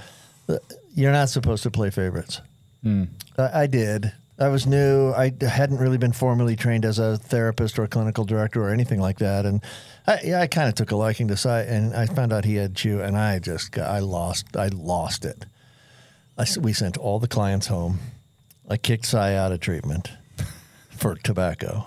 You're 0.95 1.13
not 1.13 1.29
supposed 1.29 1.63
to 1.65 1.71
play 1.71 1.91
favorites. 1.91 2.41
Hmm. 2.83 3.05
I, 3.39 3.63
I 3.63 3.67
did. 3.67 4.13
I 4.39 4.49
was 4.49 4.67
new. 4.67 5.13
I 5.13 5.33
hadn't 5.43 5.79
really 5.79 5.99
been 5.99 6.13
formally 6.13 6.57
trained 6.57 6.87
as 6.87 6.99
a 6.99 7.19
therapist 7.19 7.79
or 7.79 7.83
a 7.85 7.89
clinical 7.89 8.25
director 8.25 8.63
or 8.63 8.71
anything 8.71 8.99
like 8.99 9.19
that. 9.19 9.45
And 9.45 9.63
I, 10.07 10.19
yeah, 10.25 10.41
I 10.41 10.47
kind 10.47 10.67
of 10.67 10.75
took 10.75 10.91
a 10.93 10.97
liking 10.97 11.29
to 11.29 11.37
Cy, 11.37 11.61
and 11.63 11.95
I 11.95 12.07
found 12.07 12.33
out 12.33 12.47
he 12.47 12.55
had 12.55 12.75
chew, 12.75 13.03
and 13.03 13.19
I 13.19 13.39
just 13.39 13.73
got, 13.73 13.91
I 13.91 13.99
lost, 13.99 14.57
I 14.57 14.69
lost 14.69 15.27
it. 15.27 15.45
I 16.39 16.47
we 16.59 16.73
sent 16.73 16.97
all 16.97 17.19
the 17.19 17.29
clients 17.29 17.67
home. 17.67 17.99
I 18.69 18.79
kicked 18.79 19.05
Cy 19.05 19.35
out 19.35 19.53
of 19.53 19.61
treatment 19.61 20.11
for 20.91 21.17
tobacco. 21.17 21.87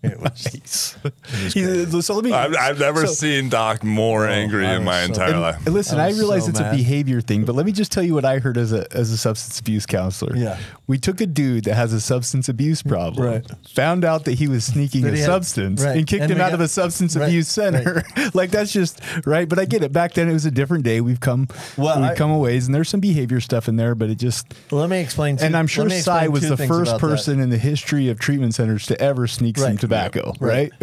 It 0.00 0.20
was, 0.20 0.96
He's- 1.54 2.06
so 2.06 2.14
let 2.14 2.24
me. 2.24 2.32
I've, 2.32 2.54
I've 2.56 2.78
never 2.78 3.06
so- 3.06 3.12
seen 3.14 3.48
Doc 3.48 3.82
more 3.82 4.26
oh, 4.28 4.30
angry 4.30 4.64
I 4.66 4.76
in 4.76 4.84
my 4.84 5.00
so- 5.00 5.06
entire 5.06 5.32
And- 5.32 5.40
life. 5.40 5.66
And 5.66 5.74
listen, 5.74 5.98
I 5.98 6.06
I, 6.06 6.10
realize 6.10 6.44
so 6.44 6.50
it's 6.50 6.60
mad. 6.60 6.72
a 6.72 6.76
behavior 6.76 7.20
thing, 7.20 7.44
but 7.44 7.54
let 7.56 7.66
me 7.66 7.72
just 7.72 7.90
tell 7.90 8.04
you 8.04 8.14
what 8.14 8.24
I 8.24 8.38
heard 8.38 8.56
as 8.58 8.72
a 8.72 8.86
as 8.96 9.10
a 9.10 9.16
substance 9.18 9.58
abuse 9.58 9.86
counselor. 9.86 10.36
Yeah. 10.36 10.56
we 10.86 10.98
took 10.98 11.20
a 11.20 11.26
dude 11.26 11.64
that 11.64 11.74
has 11.74 11.92
a 11.92 12.00
substance 12.00 12.48
abuse 12.48 12.80
problem, 12.82 13.26
Right. 13.26 13.44
found 13.74 14.04
out 14.04 14.24
that 14.26 14.34
he 14.38 14.46
was 14.46 14.64
sneaking 14.64 15.02
That 15.02 15.14
a 15.14 15.16
he 15.16 15.20
had- 15.20 15.26
substance, 15.26 15.82
right. 15.84 15.96
and 15.98 16.06
kicked 16.06 16.22
And 16.22 16.30
him 16.32 16.40
out 16.40 16.50
got- 16.50 16.54
of 16.54 16.60
a 16.60 16.68
substance 16.68 17.16
right, 17.16 17.26
abuse 17.26 17.48
center. 17.48 18.04
like 18.34 18.50
that's 18.52 18.72
just 18.72 19.00
right. 19.26 19.48
But 19.48 19.58
I 19.58 19.64
get 19.64 19.82
it. 19.82 19.92
Back 19.92 20.14
then, 20.14 20.28
it 20.28 20.32
was 20.32 20.46
a 20.46 20.50
different 20.52 20.84
day. 20.84 21.00
We've 21.00 21.18
come, 21.20 21.48
Well, 21.76 22.00
we've 22.00 22.10
I- 22.10 22.14
come 22.14 22.30
a 22.30 22.38
ways, 22.38 22.66
and 22.66 22.74
there's 22.74 22.88
some 22.88 23.00
behavior 23.00 23.40
stuff 23.40 23.68
in 23.68 23.74
there. 23.74 23.96
But 23.96 24.10
it 24.10 24.18
just, 24.18 24.54
let 24.70 24.88
me 24.88 25.00
explain. 25.00 25.38
Two, 25.38 25.44
and 25.44 25.56
I'm 25.56 25.66
sure 25.66 25.86
let 25.88 26.04
Cy 26.04 26.28
was 26.28 26.48
the 26.48 26.56
first 26.56 26.90
about 26.92 27.00
that. 27.00 27.00
person 27.00 27.40
in 27.40 27.50
the 27.50 27.58
history 27.58 28.08
of 28.08 28.20
treatment 28.20 28.54
centers 28.54 28.86
to 28.86 29.00
ever 29.00 29.26
sneak 29.26 29.58
some 29.58 29.66
Right. 29.72 29.78
Tobacco. 29.88 30.34
Right. 30.40 30.72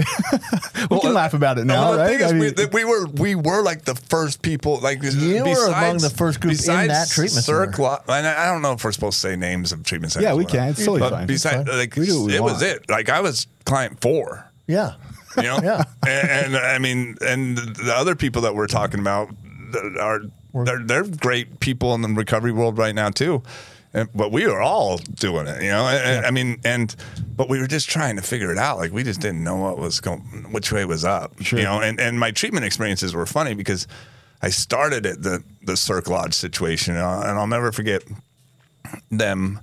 We 0.89 0.99
can 0.99 1.11
uh, 1.11 1.13
laugh 1.13 1.33
about 1.33 1.57
it 1.57 1.65
now, 1.65 1.89
Well, 1.89 1.91
the 1.93 1.97
right? 2.03 2.21
I 2.21 2.31
we, 2.33 2.39
mean- 2.39 2.53
that 2.55 2.71
we 2.73 2.85
were 2.85 3.07
we 3.07 3.33
were 3.35 3.63
like 3.63 3.85
the 3.85 3.95
first 3.95 4.41
people. 4.41 4.79
Like 4.79 5.01
You 5.01 5.43
were 5.43 5.43
besides, 5.45 5.67
among 5.67 5.97
the 5.97 6.09
first 6.11 6.39
group 6.41 6.51
in 6.51 6.57
besides 6.57 6.89
that 6.89 7.09
treatment 7.09 7.43
center. 7.45 7.65
Circle, 7.65 7.99
and 8.07 8.27
I 8.27 8.51
don't 8.51 8.61
know 8.61 8.73
if 8.73 8.83
we're 8.83 8.91
supposed 8.91 9.15
to 9.21 9.27
say 9.29 9.35
names 9.35 9.71
of 9.71 9.83
treatment 9.83 10.13
centers. 10.13 10.25
Yeah, 10.29 10.35
we 10.35 10.45
can. 10.45 10.69
It's 10.69 10.79
totally 10.79 10.99
but 10.99 11.11
fine. 11.11 11.27
Besides, 11.27 11.67
fine. 11.69 11.77
like 11.77 11.95
We 11.95 12.01
we 12.25 12.35
it 12.35 12.43
was 12.43 12.61
it. 12.61 12.87
Like 12.89 13.09
I 13.09 13.21
was 13.21 13.47
client 13.65 13.99
four. 14.01 14.51
Yeah. 14.67 14.93
You 15.37 15.43
know, 15.43 15.59
Yeah. 15.63 15.83
and, 16.07 16.29
and 16.55 16.55
I 16.57 16.77
mean, 16.77 17.15
and 17.21 17.57
the 17.57 17.93
other 17.95 18.15
people 18.15 18.43
that 18.43 18.53
we're 18.55 18.67
talking 18.67 18.99
about 18.99 19.29
are 19.99 20.21
they're 20.53 20.79
they're 20.83 21.03
great 21.03 21.59
people 21.59 21.93
in 21.95 22.01
the 22.01 22.09
recovery 22.09 22.51
world 22.51 22.77
right 22.77 22.93
now 22.95 23.09
too. 23.09 23.41
And, 23.95 24.09
but 24.13 24.29
we 24.31 24.45
were 24.45 24.61
all 24.61 24.97
doing 24.97 25.47
it, 25.47 25.63
you 25.63 25.69
know. 25.69 25.87
And, 25.87 26.25
I 26.25 26.29
mean, 26.29 26.59
and 26.65 26.93
but 27.35 27.47
we 27.47 27.59
were 27.59 27.67
just 27.67 27.89
trying 27.89 28.17
to 28.17 28.21
figure 28.21 28.51
it 28.51 28.57
out. 28.57 28.77
Like 28.77 28.91
we 28.91 29.03
just 29.03 29.21
didn't 29.21 29.41
know 29.43 29.55
what 29.55 29.77
was 29.79 30.01
going, 30.01 30.19
which 30.51 30.71
way 30.71 30.83
was 30.83 31.05
up, 31.05 31.31
Sure. 31.41 31.57
you 31.59 31.63
know. 31.65 31.79
And 31.79 31.97
and 31.99 32.19
my 32.19 32.31
treatment 32.31 32.65
experiences 32.65 33.13
were 33.15 33.25
funny 33.25 33.53
because 33.53 33.87
I 34.41 34.49
started 34.49 35.05
at 35.05 35.23
the 35.23 35.43
the 35.63 35.77
Cirque 35.77 36.09
Lodge 36.09 36.33
situation, 36.33 36.97
uh, 36.97 37.21
and 37.25 37.39
I'll 37.39 37.47
never 37.47 37.71
forget 37.71 38.03
them. 39.09 39.61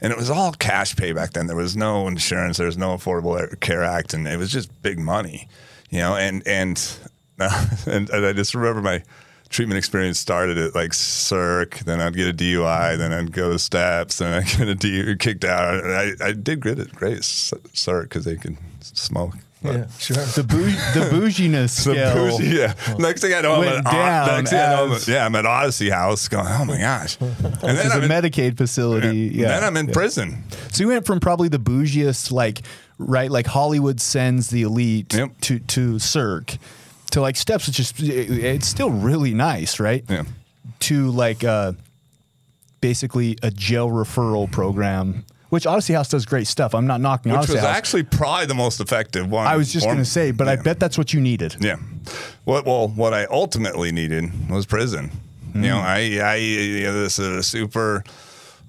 And 0.00 0.12
it 0.12 0.16
was 0.18 0.30
all 0.30 0.52
cash 0.52 0.96
pay 0.96 1.12
back 1.12 1.32
then. 1.32 1.46
There 1.48 1.56
was 1.56 1.76
no 1.76 2.06
insurance. 2.08 2.56
There 2.58 2.66
was 2.66 2.78
no 2.78 2.96
Affordable 2.96 3.58
Care 3.60 3.82
Act, 3.84 4.14
and 4.14 4.26
it 4.28 4.36
was 4.36 4.50
just 4.52 4.70
big 4.82 4.98
money, 4.98 5.48
you 5.90 5.98
know. 5.98 6.14
And 6.16 6.46
and 6.46 6.80
and, 7.86 8.10
and 8.10 8.26
I 8.26 8.32
just 8.32 8.54
remember 8.54 8.80
my 8.80 9.02
treatment 9.52 9.78
experience 9.78 10.18
started 10.18 10.58
at 10.58 10.74
like 10.74 10.92
Cirque, 10.94 11.78
then 11.80 12.00
I'd 12.00 12.14
get 12.16 12.28
a 12.28 12.32
DUI, 12.32 12.98
then 12.98 13.12
I'd 13.12 13.30
go 13.32 13.52
to 13.52 13.58
Steps, 13.58 14.18
then 14.18 14.32
I'd 14.42 14.46
get 14.58 14.66
a 14.68 14.74
D 14.74 15.14
kicked 15.16 15.44
out. 15.44 15.84
And 15.84 15.92
I, 15.92 16.28
I 16.28 16.32
did 16.32 16.60
great 16.60 16.78
at 16.78 16.92
great 16.92 17.18
at 17.18 17.24
Cirque 17.24 18.08
because 18.08 18.24
they 18.24 18.36
could 18.36 18.56
smoke. 18.80 19.34
But- 19.62 19.74
Yeah, 19.74 19.86
sure. 19.98 20.16
The, 20.16 20.42
bou- 20.42 20.64
the 20.64 21.08
bouginess 21.12 21.76
the 21.84 21.92
scale. 21.92 22.14
bougie, 22.36 22.46
yeah. 22.48 22.74
Next 22.98 23.20
thing 23.20 23.32
I 23.32 23.42
know, 23.42 23.62
I'm 23.62 23.68
at, 23.68 23.84
down 23.84 24.26
next 24.38 24.50
thing 24.50 24.58
I 24.58 24.66
know, 24.74 24.84
I'm 24.86 24.92
at- 24.92 25.06
yeah, 25.06 25.24
I'm 25.24 25.36
at 25.36 25.46
Odyssey 25.46 25.88
House 25.90 26.26
going, 26.26 26.48
oh 26.48 26.64
my 26.64 26.78
gosh. 26.78 27.16
And 27.20 27.30
then 27.38 27.54
It's 27.86 27.94
a 27.94 27.98
I'm 27.98 28.02
in, 28.02 28.08
Medicaid 28.10 28.56
facility. 28.56 29.30
Yeah. 29.32 29.48
then 29.48 29.62
I'm 29.62 29.76
in 29.76 29.86
prison. 29.92 30.42
So 30.72 30.82
you 30.82 30.88
went 30.88 31.06
from 31.06 31.20
probably 31.20 31.48
the 31.48 31.60
bougiest, 31.60 32.32
like 32.32 32.62
right, 32.98 33.30
like 33.30 33.46
Hollywood 33.46 34.00
sends 34.00 34.50
the 34.50 34.62
elite 34.62 35.14
Yep. 35.14 35.30
to 35.42 35.58
to 35.60 35.98
Cirque, 36.00 36.56
to 37.12 37.20
like 37.20 37.36
Steps, 37.36 37.66
which 37.66 37.80
is 37.80 37.92
it's 37.98 38.66
still 38.68 38.90
really 38.90 39.32
nice, 39.34 39.80
right? 39.80 40.04
Yeah. 40.08 40.24
To 40.80 41.10
like 41.10 41.42
uh, 41.44 41.72
basically 42.80 43.38
a 43.42 43.50
jail 43.50 43.88
referral 43.88 44.50
program, 44.50 45.24
which 45.48 45.66
Odyssey 45.66 45.92
House 45.92 46.08
does 46.08 46.24
great 46.26 46.46
stuff. 46.46 46.74
I'm 46.74 46.86
not 46.86 47.00
knocking 47.00 47.32
Which 47.32 47.38
Odyssey 47.38 47.54
was 47.54 47.62
House. 47.62 47.76
actually 47.76 48.02
probably 48.04 48.46
the 48.46 48.54
most 48.54 48.80
effective 48.80 49.30
one. 49.30 49.46
I 49.46 49.56
was 49.56 49.72
just 49.72 49.86
going 49.86 49.98
to 49.98 50.04
say, 50.04 50.30
but 50.30 50.48
I 50.48 50.56
bet 50.56 50.80
that's 50.80 50.98
what 50.98 51.12
you 51.12 51.20
needed. 51.20 51.56
Yeah. 51.60 51.76
What 52.44 52.64
well, 52.66 52.88
what 52.88 53.14
I 53.14 53.24
ultimately 53.26 53.92
needed 53.92 54.50
was 54.50 54.66
prison. 54.66 55.10
You 55.54 55.60
know, 55.60 55.80
Hmm. 55.80 55.86
I 55.86 56.18
I 56.20 56.34
you 56.36 56.84
know, 56.84 57.02
this 57.02 57.18
is 57.18 57.28
a 57.28 57.42
super 57.42 58.02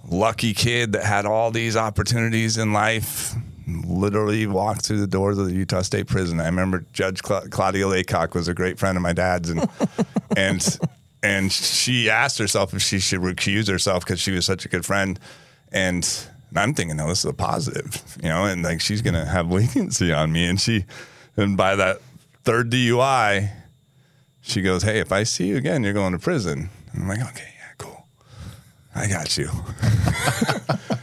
lucky 0.09 0.53
kid 0.53 0.91
that 0.93 1.03
had 1.05 1.25
all 1.25 1.49
these 1.51 1.77
opportunities 1.77 2.57
in 2.57 2.73
life. 2.73 3.33
Literally 3.67 4.45
walked 4.45 4.85
through 4.85 4.99
the 4.99 5.07
doors 5.07 5.37
of 5.37 5.45
the 5.47 5.53
Utah 5.53 5.81
State 5.81 6.07
Prison. 6.07 6.39
I 6.39 6.45
remember 6.45 6.85
Judge 6.91 7.21
Cla- 7.21 7.47
Claudia 7.49 7.87
Laycock 7.87 8.35
was 8.35 8.47
a 8.47 8.53
great 8.53 8.77
friend 8.77 8.97
of 8.97 9.01
my 9.01 9.13
dad's, 9.13 9.49
and 9.49 9.67
and 10.37 10.79
and 11.21 11.51
she 11.51 12.09
asked 12.09 12.37
herself 12.37 12.73
if 12.73 12.81
she 12.81 12.99
should 12.99 13.21
recuse 13.21 13.69
herself 13.69 14.03
because 14.05 14.19
she 14.19 14.31
was 14.31 14.45
such 14.45 14.65
a 14.65 14.69
good 14.69 14.85
friend. 14.85 15.19
And 15.71 16.07
I'm 16.55 16.73
thinking, 16.73 16.97
no, 16.97 17.07
this 17.07 17.19
is 17.19 17.25
a 17.25 17.33
positive, 17.33 18.17
you 18.21 18.29
know, 18.29 18.45
and 18.45 18.63
like 18.63 18.81
she's 18.81 19.01
gonna 19.01 19.25
have 19.25 19.49
leniency 19.51 20.11
on 20.11 20.31
me. 20.31 20.45
And 20.45 20.59
she, 20.59 20.85
and 21.37 21.55
by 21.55 21.75
that 21.75 22.01
third 22.43 22.69
DUI, 22.69 23.49
she 24.41 24.61
goes, 24.61 24.83
"Hey, 24.83 24.99
if 24.99 25.11
I 25.11 25.23
see 25.23 25.47
you 25.47 25.57
again, 25.57 25.83
you're 25.83 25.93
going 25.93 26.11
to 26.11 26.19
prison." 26.19 26.69
And 26.91 27.03
I'm 27.03 27.07
like, 27.07 27.21
"Okay, 27.21 27.53
yeah, 27.57 27.73
cool, 27.77 28.07
I 28.93 29.07
got 29.07 29.37
you." 29.37 29.49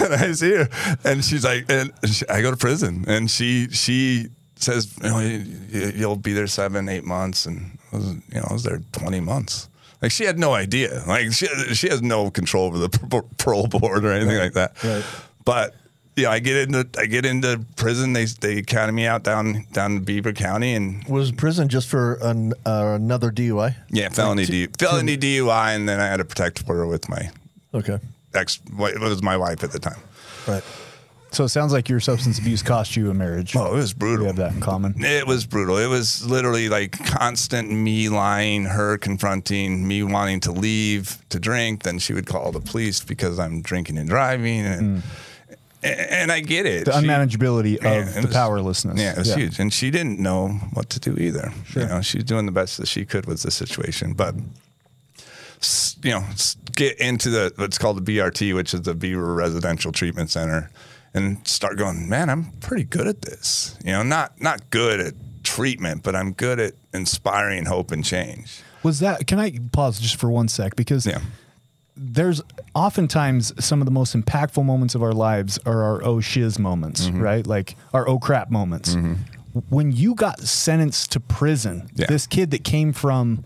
and 0.00 0.14
I 0.14 0.32
see 0.32 0.52
her, 0.54 0.68
and 1.04 1.24
she's 1.24 1.44
like, 1.44 1.66
and 1.70 1.92
she, 2.04 2.26
I 2.28 2.42
go 2.42 2.50
to 2.50 2.56
prison, 2.56 3.04
and 3.08 3.30
she 3.30 3.68
she 3.70 4.28
says, 4.56 4.94
you 5.02 5.08
know, 5.08 5.18
you, 5.20 5.92
you'll 5.94 6.16
be 6.16 6.32
there 6.32 6.46
seven, 6.46 6.88
eight 6.88 7.04
months, 7.04 7.46
and 7.46 7.78
I 7.92 7.96
was, 7.96 8.06
you 8.08 8.20
know, 8.34 8.46
I 8.48 8.52
was 8.52 8.62
there 8.62 8.80
twenty 8.92 9.20
months. 9.20 9.68
Like 10.02 10.12
she 10.12 10.24
had 10.24 10.38
no 10.38 10.54
idea. 10.54 11.02
Like 11.06 11.32
she 11.32 11.46
she 11.74 11.88
has 11.88 12.00
no 12.02 12.30
control 12.30 12.66
over 12.66 12.78
the 12.78 12.88
parole 13.38 13.66
board 13.66 14.04
or 14.04 14.12
anything 14.12 14.38
like 14.38 14.54
that. 14.54 14.82
Right. 14.82 15.04
But 15.44 15.74
yeah, 16.16 16.30
I 16.30 16.38
get 16.38 16.56
into 16.56 16.88
I 16.98 17.06
get 17.06 17.24
into 17.26 17.64
prison. 17.76 18.12
They 18.14 18.24
they 18.24 18.62
counted 18.62 18.92
me 18.92 19.06
out 19.06 19.22
down 19.24 19.66
down 19.72 19.92
in 19.92 20.04
Beaver 20.04 20.32
County, 20.32 20.74
and 20.74 21.04
Was 21.06 21.32
prison 21.32 21.68
just 21.68 21.88
for 21.88 22.14
an, 22.22 22.52
uh, 22.66 22.92
another 22.96 23.30
DUI? 23.30 23.74
yeah, 23.90 24.08
felony 24.08 24.44
D, 24.46 24.66
felony 24.78 25.16
DUI, 25.16 25.76
and 25.76 25.88
then 25.88 26.00
I 26.00 26.06
had 26.06 26.20
a 26.20 26.24
protective 26.24 26.68
order 26.68 26.86
with 26.86 27.08
my 27.08 27.30
Okay. 27.72 27.98
Ex. 28.34 28.60
Was 28.76 29.22
my 29.22 29.36
wife 29.36 29.62
at 29.64 29.72
the 29.72 29.78
time. 29.78 30.00
Right. 30.46 30.62
So 31.32 31.44
it 31.44 31.50
sounds 31.50 31.72
like 31.72 31.88
your 31.88 32.00
substance 32.00 32.40
abuse 32.40 32.60
cost 32.60 32.96
you 32.96 33.08
a 33.08 33.14
marriage. 33.14 33.54
Oh, 33.54 33.72
it 33.72 33.76
was 33.76 33.92
brutal. 33.92 34.24
we 34.24 34.26
have 34.26 34.36
that 34.36 34.52
in 34.52 34.60
common. 34.60 34.94
It 34.98 35.28
was 35.28 35.46
brutal. 35.46 35.76
It 35.76 35.86
was 35.86 36.26
literally 36.26 36.68
like 36.68 36.92
constant 37.06 37.70
me 37.70 38.08
lying, 38.08 38.64
her 38.64 38.98
confronting, 38.98 39.86
me 39.86 40.02
wanting 40.02 40.40
to 40.40 40.52
leave 40.52 41.22
to 41.28 41.38
drink. 41.38 41.84
Then 41.84 42.00
she 42.00 42.14
would 42.14 42.26
call 42.26 42.50
the 42.50 42.60
police 42.60 43.00
because 43.00 43.38
I'm 43.38 43.62
drinking 43.62 43.96
and 43.96 44.08
driving, 44.08 44.66
and 44.66 45.02
mm. 45.02 45.02
and 45.84 46.32
I 46.32 46.40
get 46.40 46.66
it. 46.66 46.86
The 46.86 47.00
She- 47.00 47.06
unmanageability 47.06 47.76
of 47.76 47.84
Yeah, 47.84 48.20
the 48.20 48.26
was- 48.26 48.34
powerlessness. 48.34 48.98
Yeah, 49.00 49.12
it 49.12 49.18
was 49.18 49.32
huge, 49.32 49.60
and 49.60 49.72
she 49.72 49.92
didn't 49.92 50.18
know 50.18 50.48
what 50.72 50.90
to 50.90 50.98
do 50.98 51.16
either. 51.16 51.52
You 51.76 51.86
know, 51.86 52.00
she's 52.02 52.24
doing 52.24 52.46
the 52.46 52.52
best 52.52 52.76
that 52.78 52.88
she 52.88 53.04
could 53.04 53.26
with 53.26 53.42
the 53.42 53.52
situation, 53.52 54.14
but 54.14 54.34
you 56.02 56.10
know, 56.12 56.24
get 56.76 56.98
into 56.98 57.30
the 57.30 57.52
what's 57.56 57.78
called 57.78 58.04
the 58.04 58.12
BRT, 58.18 58.54
which 58.54 58.74
is 58.74 58.82
the 58.82 58.94
Beaver 58.94 59.34
Residential 59.34 59.92
Treatment 59.92 60.30
Center, 60.30 60.70
and 61.14 61.46
start 61.46 61.76
going. 61.76 62.08
Man, 62.08 62.30
I'm 62.30 62.52
pretty 62.60 62.84
good 62.84 63.06
at 63.06 63.22
this. 63.22 63.76
You 63.84 63.92
know, 63.92 64.02
not 64.02 64.40
not 64.40 64.70
good 64.70 65.00
at 65.00 65.14
treatment, 65.42 66.02
but 66.02 66.14
I'm 66.16 66.32
good 66.32 66.58
at 66.60 66.74
inspiring 66.94 67.66
hope 67.66 67.90
and 67.92 68.04
change. 68.04 68.62
Was 68.82 69.00
that? 69.00 69.26
Can 69.26 69.38
I 69.38 69.58
pause 69.72 70.00
just 70.00 70.16
for 70.16 70.30
one 70.30 70.48
sec 70.48 70.76
because 70.76 71.04
Yeah. 71.06 71.20
there's 71.96 72.40
oftentimes 72.74 73.52
some 73.62 73.80
of 73.82 73.84
the 73.84 73.90
most 73.90 74.16
impactful 74.16 74.64
moments 74.64 74.94
of 74.94 75.02
our 75.02 75.12
lives 75.12 75.58
are 75.66 75.82
our 75.82 76.02
oh 76.04 76.20
shiz 76.20 76.58
moments, 76.58 77.06
Mm-hmm. 77.06 77.20
right? 77.20 77.46
Like 77.46 77.76
our 77.92 78.08
oh 78.08 78.18
crap 78.18 78.50
moments. 78.50 78.96
When 79.68 79.90
you 79.92 80.14
got 80.14 80.40
sentenced 80.40 81.10
to 81.12 81.20
prison, 81.20 81.90
Yeah. 81.94 82.06
this 82.06 82.26
kid 82.26 82.52
that 82.52 82.62
came 82.64 82.92
from 82.92 83.44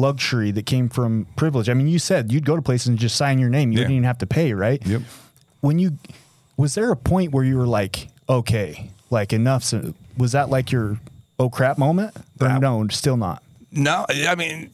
luxury, 0.00 0.50
that 0.52 0.66
came 0.66 0.88
from 0.88 1.26
privilege. 1.36 1.68
I 1.68 1.74
mean, 1.74 1.88
you 1.88 1.98
said 1.98 2.32
you'd 2.32 2.44
go 2.46 2.56
to 2.56 2.62
places 2.62 2.88
and 2.88 2.98
just 2.98 3.16
sign 3.16 3.38
your 3.38 3.50
name. 3.50 3.70
You 3.72 3.78
Yeah. 3.78 3.82
wouldn't 3.84 3.96
even 3.96 4.04
have 4.04 4.18
to 4.18 4.26
pay, 4.26 4.52
right? 4.54 4.84
Yep. 4.86 5.02
When 5.60 5.78
you 5.78 5.98
was 6.56 6.74
there 6.74 6.90
a 6.90 6.96
point 6.96 7.32
where 7.32 7.44
you 7.44 7.56
were 7.56 7.66
like, 7.66 8.08
okay, 8.28 8.90
like 9.10 9.32
enough? 9.32 9.62
So 9.64 9.94
was 10.16 10.32
that 10.32 10.50
like 10.50 10.70
your 10.72 10.98
oh 11.38 11.48
crap 11.50 11.78
moment? 11.78 12.14
Or 12.40 12.48
That- 12.48 12.60
no, 12.60 12.86
still 12.88 13.16
not. 13.16 13.42
No, 13.72 14.04
I 14.08 14.34
mean 14.34 14.70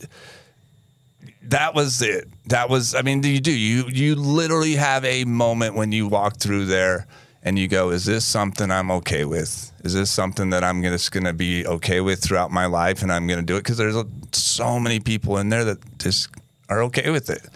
that 1.43 1.75
was 1.75 2.03
it. 2.03 2.29
That 2.47 2.69
was 2.71 2.95
I 2.95 3.03
mean, 3.03 3.21
do 3.21 3.29
you 3.29 3.41
do. 3.41 3.53
You 3.53 3.85
you 3.89 4.15
literally 4.15 4.75
have 4.77 5.05
a 5.05 5.25
moment 5.25 5.75
when 5.75 5.93
you 5.93 6.07
walk 6.09 6.39
through 6.39 6.67
there 6.67 7.07
and 7.47 7.57
you 7.57 7.69
go, 7.69 7.91
is 7.91 8.05
this 8.05 8.25
something 8.25 8.73
I'm 8.73 8.91
okay 8.91 9.25
with? 9.25 9.73
Is 9.85 9.95
this 9.95 10.11
something 10.11 10.51
that 10.51 10.65
I'm 10.65 10.83
just 10.83 11.13
going 11.13 11.23
to 11.25 11.33
be 11.33 11.65
okay 11.65 12.01
with 12.01 12.21
throughout 12.21 12.51
my 12.51 12.67
life 12.67 13.03
and 13.03 13.13
I'm 13.13 13.29
going 13.29 13.39
to 13.39 13.47
do 13.47 13.55
it 13.55 13.61
because 13.61 13.77
there's 13.77 13.97
so 14.33 14.81
many 14.81 14.99
people 14.99 15.39
in 15.39 15.49
there 15.49 15.65
that 15.65 15.99
just 16.01 16.29
are 16.69 16.83
okay 16.83 17.09
with 17.09 17.31
it. 17.31 17.47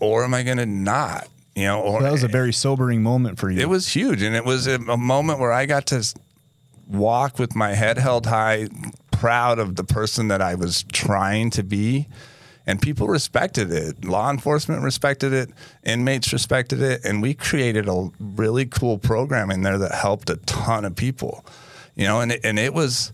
Or 0.00 0.24
am 0.24 0.32
I 0.32 0.42
going 0.42 0.56
to 0.56 0.64
not? 0.64 1.28
You 1.54 1.64
know, 1.66 1.82
or 1.82 2.00
That 2.00 2.12
was 2.12 2.22
a 2.22 2.28
very 2.28 2.52
sobering 2.54 3.02
moment 3.02 3.38
for 3.38 3.50
you. 3.50 3.60
it 3.60 3.68
was 3.68 3.88
huge, 3.88 4.22
and 4.22 4.34
it 4.34 4.44
was 4.44 4.66
a, 4.66 4.76
a 4.76 4.96
moment 4.96 5.38
where 5.38 5.52
I 5.52 5.66
got 5.66 5.86
to 5.88 6.02
walk 6.88 7.38
with 7.38 7.54
my 7.54 7.74
head 7.74 7.98
held 7.98 8.24
high, 8.24 8.68
proud 9.10 9.58
of 9.58 9.76
the 9.76 9.84
person 9.84 10.28
that 10.28 10.40
I 10.40 10.54
was 10.54 10.84
trying 10.92 11.50
to 11.50 11.62
be. 11.62 12.08
And 12.66 12.80
people 12.80 13.08
respected 13.08 13.70
it. 13.70 14.04
Law 14.04 14.30
enforcement 14.30 14.82
respected 14.82 15.32
it. 15.32 15.50
Inmates 15.84 16.32
respected 16.32 16.80
it. 16.80 17.04
And 17.04 17.20
we 17.20 17.34
created 17.34 17.88
a 17.88 18.10
really 18.18 18.64
cool 18.64 18.98
program 18.98 19.50
in 19.50 19.62
there 19.62 19.76
that 19.78 19.92
helped 19.92 20.30
a 20.30 20.36
ton 20.36 20.84
of 20.84 20.96
people. 20.96 21.44
You 21.94 22.04
know, 22.04 22.20
and 22.20 22.32
it, 22.32 22.40
and 22.42 22.58
it 22.58 22.72
was, 22.72 23.12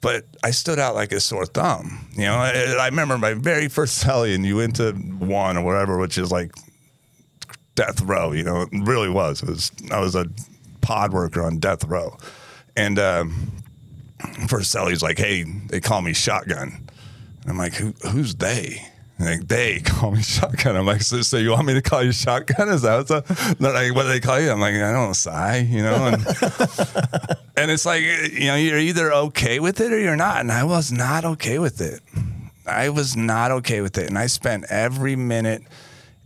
but 0.00 0.24
I 0.42 0.50
stood 0.50 0.78
out 0.78 0.94
like 0.94 1.12
a 1.12 1.20
sore 1.20 1.44
thumb. 1.46 2.08
You 2.12 2.24
know, 2.24 2.34
I, 2.36 2.76
I 2.80 2.86
remember 2.86 3.18
my 3.18 3.34
very 3.34 3.68
first 3.68 4.02
and 4.08 4.46
you 4.46 4.56
went 4.56 4.76
to 4.76 4.92
one 4.92 5.56
or 5.56 5.64
whatever, 5.64 5.98
which 5.98 6.16
is 6.16 6.32
like 6.32 6.52
death 7.74 8.00
row. 8.02 8.32
You 8.32 8.44
know, 8.44 8.62
it 8.62 8.68
really 8.72 9.08
was. 9.08 9.42
It 9.42 9.48
was 9.48 9.72
I 9.90 10.00
was 10.00 10.14
a 10.14 10.26
pod 10.80 11.12
worker 11.12 11.42
on 11.42 11.58
death 11.58 11.84
row, 11.84 12.16
and 12.76 12.98
um, 12.98 13.52
first 14.48 14.70
Sally's 14.70 15.02
like, 15.02 15.18
"Hey, 15.18 15.44
they 15.44 15.80
call 15.80 16.02
me 16.02 16.12
Shotgun." 16.12 16.88
And 17.42 17.50
I'm 17.50 17.58
like, 17.58 17.74
Who, 17.74 17.94
"Who's 18.10 18.34
they?" 18.34 18.86
And 19.20 19.28
like, 19.28 19.48
they 19.48 19.80
call 19.84 20.12
me 20.12 20.22
Shotgun. 20.22 20.76
I'm 20.76 20.86
like, 20.86 21.02
so, 21.02 21.20
so 21.20 21.36
you 21.36 21.50
want 21.50 21.66
me 21.66 21.74
to 21.74 21.82
call 21.82 22.02
you 22.02 22.12
Shotgun? 22.12 22.70
Is 22.70 22.82
that 22.82 22.96
what's 22.96 23.10
up? 23.10 23.28
Like, 23.60 23.94
what 23.94 24.04
do 24.04 24.08
they 24.08 24.20
call 24.20 24.40
you? 24.40 24.50
I'm 24.50 24.60
like, 24.60 24.74
I 24.74 24.92
don't 24.92 25.08
know, 25.08 25.12
Cy, 25.12 25.58
you 25.58 25.82
know? 25.82 26.06
And, 26.06 26.26
and 27.56 27.70
it's 27.70 27.84
like, 27.84 28.02
you 28.02 28.46
know, 28.46 28.56
you're 28.56 28.78
either 28.78 29.12
okay 29.12 29.60
with 29.60 29.80
it 29.80 29.92
or 29.92 29.98
you're 29.98 30.16
not. 30.16 30.40
And 30.40 30.50
I 30.50 30.64
was 30.64 30.90
not 30.90 31.26
okay 31.26 31.58
with 31.58 31.82
it. 31.82 32.00
I 32.66 32.88
was 32.88 33.14
not 33.14 33.50
okay 33.50 33.82
with 33.82 33.98
it. 33.98 34.08
And 34.08 34.18
I 34.18 34.26
spent 34.26 34.64
every 34.70 35.16
minute 35.16 35.64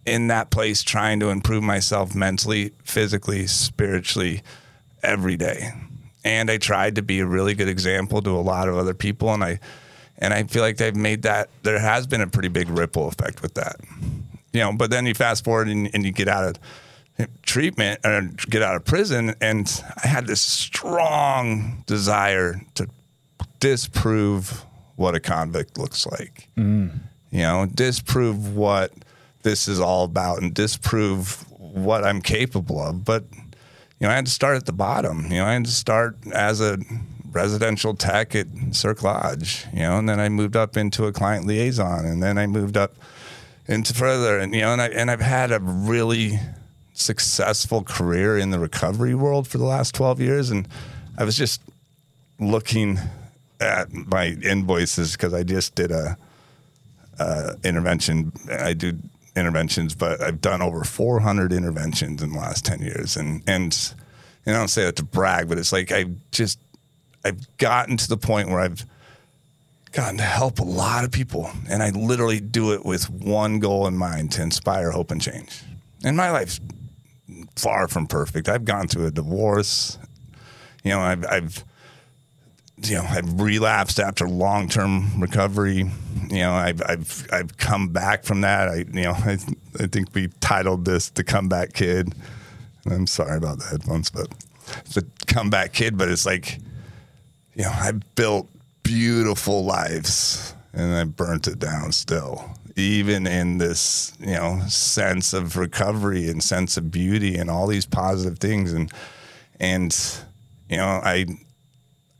in 0.06 0.28
that 0.28 0.50
place 0.50 0.82
trying 0.82 1.18
to 1.20 1.30
improve 1.30 1.64
myself 1.64 2.14
mentally, 2.14 2.70
physically, 2.84 3.48
spiritually 3.48 4.42
every 5.02 5.36
day. 5.36 5.72
And 6.24 6.48
I 6.48 6.58
tried 6.58 6.94
to 6.94 7.02
be 7.02 7.18
a 7.20 7.26
really 7.26 7.54
good 7.54 7.68
example 7.68 8.22
to 8.22 8.30
a 8.30 8.40
lot 8.40 8.68
of 8.68 8.76
other 8.78 8.94
people 8.94 9.34
and 9.34 9.42
I 9.42 9.58
and 10.18 10.32
I 10.32 10.44
feel 10.44 10.62
like 10.62 10.76
they've 10.76 10.94
made 10.94 11.22
that 11.22 11.50
there 11.62 11.78
has 11.78 12.06
been 12.06 12.20
a 12.20 12.26
pretty 12.26 12.48
big 12.48 12.68
ripple 12.68 13.08
effect 13.08 13.42
with 13.42 13.54
that. 13.54 13.76
You 14.52 14.60
know, 14.60 14.72
but 14.72 14.90
then 14.90 15.06
you 15.06 15.14
fast 15.14 15.44
forward 15.44 15.68
and, 15.68 15.90
and 15.92 16.04
you 16.04 16.12
get 16.12 16.28
out 16.28 16.44
of 16.44 16.58
treatment 17.42 18.00
or 18.04 18.22
get 18.48 18.62
out 18.62 18.76
of 18.76 18.84
prison 18.84 19.34
and 19.40 19.82
I 20.02 20.08
had 20.08 20.26
this 20.26 20.40
strong 20.40 21.84
desire 21.86 22.60
to 22.74 22.88
disprove 23.60 24.64
what 24.96 25.14
a 25.14 25.20
convict 25.20 25.78
looks 25.78 26.06
like. 26.06 26.48
Mm. 26.56 26.98
You 27.30 27.40
know, 27.40 27.66
disprove 27.66 28.54
what 28.54 28.92
this 29.42 29.68
is 29.68 29.80
all 29.80 30.04
about 30.04 30.42
and 30.42 30.52
disprove 30.54 31.44
what 31.58 32.04
I'm 32.04 32.20
capable 32.20 32.80
of. 32.80 33.04
But, 33.04 33.24
you 33.32 34.06
know, 34.06 34.10
I 34.10 34.14
had 34.14 34.26
to 34.26 34.32
start 34.32 34.56
at 34.56 34.66
the 34.66 34.72
bottom. 34.72 35.24
You 35.24 35.38
know, 35.38 35.46
I 35.46 35.54
had 35.54 35.64
to 35.64 35.70
start 35.70 36.16
as 36.32 36.60
a 36.60 36.78
residential 37.34 37.94
tech 37.94 38.34
at 38.34 38.46
Cirque 38.72 39.02
Lodge, 39.02 39.66
you 39.72 39.80
know, 39.80 39.98
and 39.98 40.08
then 40.08 40.20
I 40.20 40.28
moved 40.28 40.56
up 40.56 40.76
into 40.76 41.06
a 41.06 41.12
client 41.12 41.46
liaison, 41.46 42.04
and 42.04 42.22
then 42.22 42.38
I 42.38 42.46
moved 42.46 42.76
up 42.76 42.94
into 43.66 43.94
further, 43.94 44.38
and 44.38 44.54
you 44.54 44.60
know, 44.60 44.72
and 44.72 44.80
I 44.80 44.88
and 44.88 45.10
I've 45.10 45.20
had 45.20 45.50
a 45.52 45.58
really 45.60 46.38
successful 46.94 47.82
career 47.82 48.38
in 48.38 48.50
the 48.50 48.58
recovery 48.58 49.14
world 49.14 49.48
for 49.48 49.58
the 49.58 49.64
last 49.64 49.94
twelve 49.94 50.20
years, 50.20 50.50
and 50.50 50.68
I 51.18 51.24
was 51.24 51.36
just 51.36 51.60
looking 52.38 52.98
at 53.60 53.92
my 53.92 54.36
invoices 54.42 55.12
because 55.12 55.32
I 55.32 55.42
just 55.42 55.74
did 55.74 55.90
a, 55.90 56.16
uh 57.18 57.54
intervention. 57.64 58.32
I 58.50 58.74
do 58.74 58.98
interventions, 59.36 59.94
but 59.94 60.20
I've 60.20 60.40
done 60.40 60.62
over 60.62 60.84
400 60.84 61.52
interventions 61.52 62.22
in 62.22 62.32
the 62.32 62.38
last 62.38 62.64
10 62.64 62.80
years, 62.80 63.16
and 63.16 63.42
and 63.46 63.94
and 64.46 64.54
I 64.54 64.58
don't 64.58 64.68
say 64.68 64.84
that 64.84 64.96
to 64.96 65.04
brag, 65.04 65.48
but 65.48 65.58
it's 65.58 65.72
like 65.72 65.90
I 65.90 66.06
just 66.30 66.58
I've 67.24 67.56
gotten 67.58 67.96
to 67.96 68.08
the 68.08 68.16
point 68.16 68.48
where 68.48 68.60
I've 68.60 68.84
gotten 69.92 70.18
to 70.18 70.24
help 70.24 70.58
a 70.58 70.64
lot 70.64 71.04
of 71.04 71.12
people, 71.12 71.50
and 71.70 71.82
I 71.82 71.90
literally 71.90 72.40
do 72.40 72.72
it 72.72 72.84
with 72.84 73.10
one 73.10 73.58
goal 73.58 73.86
in 73.86 73.96
mind: 73.96 74.32
to 74.32 74.42
inspire 74.42 74.90
hope 74.90 75.10
and 75.10 75.20
change. 75.20 75.62
And 76.04 76.16
my 76.16 76.30
life's 76.30 76.60
far 77.56 77.88
from 77.88 78.06
perfect. 78.06 78.48
I've 78.48 78.64
gone 78.64 78.88
through 78.88 79.06
a 79.06 79.10
divorce. 79.10 79.98
You 80.82 80.90
know, 80.90 81.00
I've, 81.00 81.24
I've 81.24 81.64
you 82.82 82.96
know, 82.96 83.06
I've 83.08 83.40
relapsed 83.40 84.00
after 84.00 84.28
long 84.28 84.68
term 84.68 85.20
recovery. 85.20 85.90
You 86.28 86.38
know, 86.38 86.52
I've, 86.52 86.82
I've, 86.86 87.26
I've 87.32 87.56
come 87.56 87.88
back 87.88 88.24
from 88.24 88.42
that. 88.42 88.68
I, 88.68 88.76
you 88.76 89.02
know, 89.02 89.12
I, 89.16 89.38
I 89.78 89.86
think 89.86 90.14
we 90.14 90.28
titled 90.40 90.84
this 90.84 91.10
The 91.10 91.24
Comeback 91.24 91.72
Kid. 91.72 92.14
I'm 92.86 93.06
sorry 93.06 93.38
about 93.38 93.58
the 93.58 93.64
headphones, 93.64 94.10
but 94.10 94.28
a 94.96 95.02
comeback 95.26 95.72
kid, 95.72 95.96
but 95.96 96.08
it's 96.08 96.26
like, 96.26 96.58
you 97.54 97.62
know, 97.62 97.70
I 97.70 97.92
built 98.14 98.48
beautiful 98.82 99.64
lives 99.64 100.54
and 100.72 100.94
I 100.94 101.04
burnt 101.04 101.46
it 101.46 101.58
down 101.58 101.92
still. 101.92 102.50
Even 102.76 103.26
in 103.26 103.58
this, 103.58 104.12
you 104.18 104.34
know, 104.34 104.60
sense 104.68 105.32
of 105.32 105.56
recovery 105.56 106.28
and 106.28 106.42
sense 106.42 106.76
of 106.76 106.90
beauty 106.90 107.36
and 107.36 107.48
all 107.48 107.68
these 107.68 107.86
positive 107.86 108.38
things. 108.38 108.72
And, 108.72 108.90
and, 109.60 109.96
you 110.68 110.76
know, 110.76 111.00
I, 111.04 111.26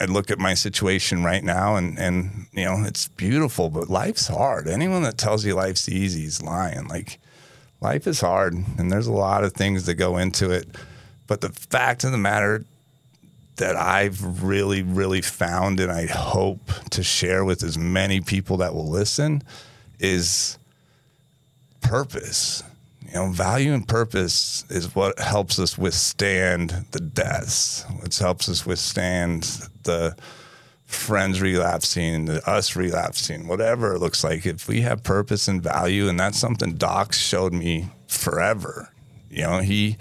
I 0.01 0.05
look 0.05 0.31
at 0.31 0.39
my 0.39 0.55
situation 0.55 1.25
right 1.25 1.43
now 1.43 1.75
and, 1.75 1.99
and, 1.99 2.47
you 2.53 2.65
know, 2.65 2.85
it's 2.85 3.09
beautiful, 3.09 3.69
but 3.69 3.91
life's 3.91 4.29
hard. 4.29 4.69
Anyone 4.69 5.03
that 5.03 5.19
tells 5.19 5.45
you 5.45 5.55
life's 5.55 5.89
easy 5.89 6.25
is 6.25 6.41
lying. 6.41 6.87
Like, 6.87 7.19
life 7.81 8.07
is 8.07 8.21
hard 8.21 8.55
and 8.55 8.93
there's 8.93 9.09
a 9.09 9.13
lot 9.13 9.43
of 9.43 9.55
things 9.55 9.87
that 9.87 9.95
go 9.95 10.17
into 10.17 10.53
it. 10.53 10.69
But 11.27 11.41
the 11.41 11.51
fact 11.51 12.05
of 12.05 12.13
the 12.13 12.19
matter 12.19 12.65
that 13.57 13.77
I've 13.77 14.43
really, 14.43 14.83
really 14.83 15.23
found 15.23 15.81
and 15.81 15.91
I 15.91 16.07
hope 16.07 16.71
to 16.91 17.03
share 17.03 17.45
with 17.45 17.63
as 17.63 17.79
many 17.79 18.21
people 18.21 18.57
that 18.59 18.75
will 18.75 18.89
listen 18.89 19.43
is 20.01 20.59
purpose. 21.81 22.63
You 23.07 23.15
know, 23.15 23.31
value 23.31 23.73
and 23.73 23.87
purpose 23.87 24.65
is 24.71 24.95
what 24.95 25.19
helps 25.21 25.59
us 25.59 25.79
withstand 25.79 26.87
the 26.91 27.01
deaths. 27.01 27.85
What 28.01 28.15
helps 28.17 28.49
us 28.49 28.67
withstand 28.67 29.69
the 29.85 30.17
friends 30.85 31.41
relapsing, 31.41 32.25
the 32.25 32.49
us 32.49 32.75
relapsing, 32.75 33.47
whatever 33.47 33.95
it 33.95 34.01
looks 34.01 34.25
like. 34.25 34.47
If 34.47 34.67
we 34.67 34.81
have 34.81 35.03
purpose 35.03 35.47
and 35.49 35.63
value, 35.63 36.09
and 36.09 36.19
that's 36.19 36.39
something 36.39 36.75
Doc 36.75 37.13
showed 37.13 37.53
me 37.53 37.89
forever. 38.09 38.91
You 39.31 39.43
know, 39.43 39.59
he 39.59 39.97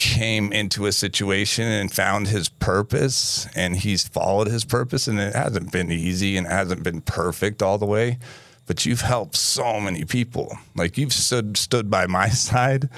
came 0.00 0.50
into 0.50 0.86
a 0.86 0.92
situation 0.92 1.66
and 1.66 1.92
found 1.92 2.26
his 2.26 2.48
purpose 2.48 3.46
and 3.54 3.76
he's 3.76 4.08
followed 4.08 4.48
his 4.48 4.64
purpose 4.64 5.06
and 5.06 5.20
it 5.20 5.34
hasn't 5.34 5.70
been 5.70 5.92
easy 5.92 6.38
and 6.38 6.46
it 6.46 6.50
hasn't 6.50 6.82
been 6.82 7.02
perfect 7.02 7.62
all 7.62 7.76
the 7.76 7.86
way 7.86 8.18
but 8.66 8.86
you've 8.86 9.00
helped 9.00 9.36
so 9.36 9.80
many 9.80 10.04
people. 10.04 10.56
Like 10.74 10.96
you've 10.96 11.12
stood 11.12 11.56
stood 11.56 11.90
by 11.90 12.06
my 12.06 12.28
side 12.48 12.88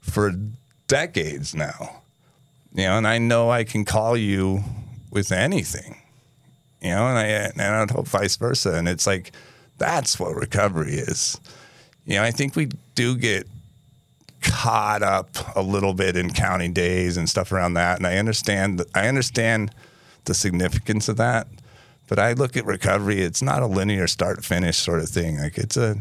for 0.00 0.32
decades 0.86 1.54
now. 1.54 2.02
You 2.72 2.84
know 2.84 2.98
and 2.98 3.08
I 3.08 3.18
know 3.18 3.50
I 3.50 3.64
can 3.64 3.84
call 3.84 4.16
you 4.16 4.62
with 5.10 5.32
anything 5.32 5.98
you 6.80 6.90
know 6.90 7.06
and 7.06 7.18
I 7.18 7.24
and 7.24 7.60
I'd 7.60 7.90
hope 7.90 8.06
vice 8.06 8.36
versa 8.36 8.74
and 8.74 8.88
it's 8.88 9.06
like 9.06 9.32
that's 9.76 10.20
what 10.20 10.36
recovery 10.36 10.94
is. 10.94 11.40
You 12.06 12.16
know 12.16 12.22
I 12.22 12.30
think 12.30 12.54
we 12.54 12.68
do 12.94 13.16
get 13.16 13.48
caught 14.44 15.02
up 15.02 15.28
a 15.56 15.62
little 15.62 15.94
bit 15.94 16.16
in 16.16 16.30
counting 16.32 16.72
days 16.72 17.16
and 17.16 17.28
stuff 17.28 17.50
around 17.50 17.74
that. 17.74 17.98
And 17.98 18.06
I 18.06 18.16
understand 18.18 18.82
I 18.94 19.08
understand 19.08 19.72
the 20.24 20.34
significance 20.34 21.08
of 21.08 21.16
that. 21.16 21.48
But 22.06 22.18
I 22.18 22.34
look 22.34 22.56
at 22.56 22.66
recovery, 22.66 23.20
it's 23.22 23.42
not 23.42 23.62
a 23.62 23.66
linear 23.66 24.06
start 24.06 24.36
to 24.36 24.42
finish 24.42 24.76
sort 24.76 25.00
of 25.00 25.08
thing. 25.08 25.38
Like 25.38 25.56
it's 25.58 25.76
a 25.76 25.96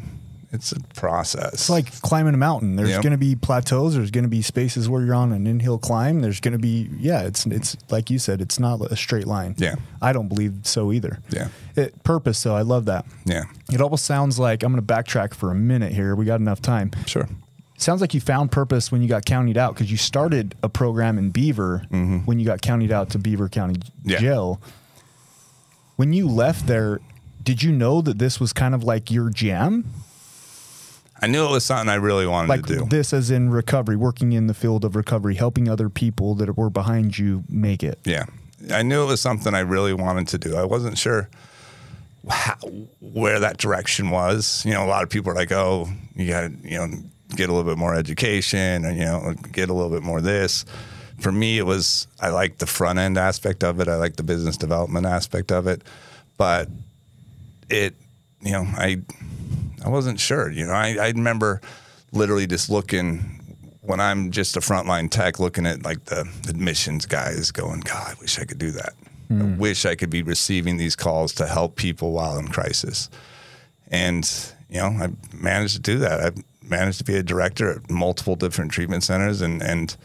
it's 0.51 0.71
a 0.71 0.79
process. 0.93 1.53
It's 1.53 1.69
like 1.69 1.91
climbing 2.01 2.35
a 2.35 2.37
mountain. 2.37 2.75
There's 2.75 2.89
Yep. 2.89 3.01
going 3.01 3.11
to 3.13 3.17
be 3.17 3.35
plateaus. 3.35 3.95
There's 3.95 4.11
going 4.11 4.25
to 4.25 4.29
be 4.29 4.43
spaces 4.43 4.87
where 4.87 5.01
you're 5.03 5.15
on 5.15 5.31
an 5.33 5.45
inhill 5.47 5.79
climb. 5.81 6.21
There's 6.21 6.39
going 6.39 6.51
to 6.51 6.59
be 6.59 6.89
yeah. 6.99 7.21
It's 7.23 7.45
it's 7.47 7.75
like 7.89 8.11
you 8.11 8.19
said. 8.19 8.39
It's 8.41 8.59
not 8.59 8.79
a 8.81 8.95
straight 8.95 9.25
line. 9.25 9.55
Yeah. 9.57 9.75
I 10.01 10.13
don't 10.13 10.27
believe 10.27 10.53
so 10.63 10.91
either. 10.91 11.19
Yeah. 11.31 11.47
It, 11.75 12.03
purpose 12.03 12.43
though. 12.43 12.55
I 12.55 12.61
love 12.61 12.85
that. 12.85 13.05
Yeah. 13.25 13.45
It 13.71 13.81
almost 13.81 14.05
sounds 14.05 14.37
like 14.37 14.61
I'm 14.61 14.71
going 14.73 14.85
to 14.85 14.93
backtrack 14.93 15.33
for 15.33 15.49
a 15.49 15.55
minute 15.55 15.91
here. 15.93 16.15
We 16.15 16.25
got 16.25 16.39
enough 16.39 16.61
time. 16.61 16.91
Sure. 17.07 17.27
Sounds 17.83 17.99
like 17.99 18.13
you 18.13 18.21
found 18.21 18.51
purpose 18.51 18.91
when 18.91 19.01
you 19.01 19.09
got 19.09 19.25
counted 19.25 19.57
out 19.57 19.73
because 19.73 19.91
you 19.91 19.97
started 19.97 20.55
a 20.63 20.69
program 20.69 21.17
in 21.17 21.31
Beaver 21.31 21.83
mm-hmm. 21.91 22.19
when 22.19 22.39
you 22.39 22.45
got 22.45 22.61
counted 22.61 22.91
out 22.91 23.09
to 23.09 23.19
Beaver 23.19 23.49
County. 23.49 23.81
Yeah. 24.05 24.19
Jail. 24.19 24.61
When 25.97 26.13
you 26.13 26.27
left 26.29 26.65
there, 26.65 27.01
did 27.43 27.61
you 27.61 27.73
know 27.73 28.01
that 28.01 28.19
this 28.19 28.39
was 28.39 28.53
kind 28.53 28.73
of 28.73 28.83
like 28.83 29.11
your 29.11 29.29
jam? 29.29 29.85
I 31.21 31.27
knew 31.27 31.45
it 31.45 31.51
was 31.51 31.65
something 31.65 31.89
I 31.89 31.95
really 31.95 32.25
wanted 32.25 32.49
Like 32.49 32.65
to 32.67 32.79
do. 32.79 32.85
this, 32.85 33.13
as 33.13 33.29
in 33.29 33.49
recovery, 33.49 33.95
working 33.95 34.31
in 34.31 34.47
the 34.47 34.53
field 34.53 34.85
of 34.85 34.95
recovery, 34.95 35.35
helping 35.35 35.67
other 35.67 35.89
people 35.89 36.35
that 36.35 36.57
were 36.57 36.69
behind 36.69 37.17
you 37.17 37.43
make 37.49 37.83
it. 37.83 37.99
Yeah. 38.05 38.25
I 38.71 38.81
knew 38.81 39.03
it 39.03 39.07
was 39.07 39.21
something 39.21 39.53
I 39.53 39.59
really 39.59 39.93
wanted 39.93 40.29
to 40.29 40.37
do. 40.37 40.55
I 40.55 40.63
wasn't 40.63 40.97
sure 40.97 41.29
how, 42.29 42.55
where 43.01 43.39
that 43.39 43.57
direction 43.57 44.09
was. 44.09 44.63
You 44.65 44.71
know, 44.71 44.85
a 44.85 44.87
lot 44.87 45.03
of 45.03 45.09
people 45.09 45.31
are 45.31 45.35
like, 45.35 45.51
oh, 45.51 45.89
you 46.15 46.29
got 46.29 46.41
to, 46.41 46.53
you 46.63 46.77
know, 46.77 46.89
get 47.35 47.49
a 47.49 47.53
little 47.53 47.69
bit 47.69 47.77
more 47.77 47.95
education 47.95 48.85
and, 48.85 48.97
you 48.97 49.05
know, 49.05 49.33
get 49.51 49.69
a 49.69 49.73
little 49.73 49.91
bit 49.91 50.03
more 50.03 50.21
this. 50.21 50.65
For 51.19 51.31
me, 51.31 51.57
it 51.57 51.65
was, 51.65 52.07
I 52.19 52.29
like 52.29 52.57
the 52.57 52.65
front 52.65 52.99
end 52.99 53.17
aspect 53.17 53.63
of 53.63 53.79
it. 53.79 53.87
I 53.87 53.95
like 53.95 54.15
the 54.15 54.23
business 54.23 54.57
development 54.57 55.05
aspect 55.05 55.51
of 55.51 55.67
it. 55.67 55.83
But 56.37 56.69
it, 57.69 57.95
you 58.41 58.51
know, 58.51 58.65
I, 58.75 59.01
I 59.85 59.89
wasn't 59.89 60.19
sure. 60.19 60.49
You 60.51 60.65
know, 60.65 60.73
I, 60.73 60.97
I 60.99 61.09
remember 61.09 61.61
literally 62.11 62.47
just 62.47 62.69
looking 62.69 63.39
when 63.81 63.99
I'm 63.99 64.31
just 64.31 64.55
a 64.55 64.61
frontline 64.61 65.09
tech 65.09 65.39
looking 65.39 65.65
at 65.65 65.83
like 65.83 66.05
the 66.05 66.21
admissions 66.47 67.05
guys 67.05 67.51
going, 67.51 67.81
God, 67.81 68.15
I 68.15 68.19
wish 68.19 68.39
I 68.39 68.45
could 68.45 68.57
do 68.57 68.71
that. 68.71 68.93
I 69.29 69.33
hmm. 69.33 69.57
wish 69.57 69.85
I 69.85 69.95
could 69.95 70.09
be 70.09 70.23
receiving 70.23 70.77
these 70.77 70.95
calls 70.95 71.33
to 71.33 71.47
help 71.47 71.75
people 71.75 72.13
while 72.13 72.37
in 72.37 72.47
crisis. 72.47 73.09
And, 73.89 74.29
you 74.69 74.79
know, 74.79 74.87
I 74.87 75.09
managed 75.33 75.75
to 75.75 75.81
do 75.81 75.99
that. 75.99 76.19
I've 76.21 76.43
managed 76.69 76.97
to 76.99 77.03
be 77.03 77.15
a 77.15 77.23
director 77.23 77.71
at 77.71 77.89
multiple 77.89 78.35
different 78.35 78.71
treatment 78.71 79.03
centers 79.03 79.41
and, 79.41 79.61
and, 79.61 79.95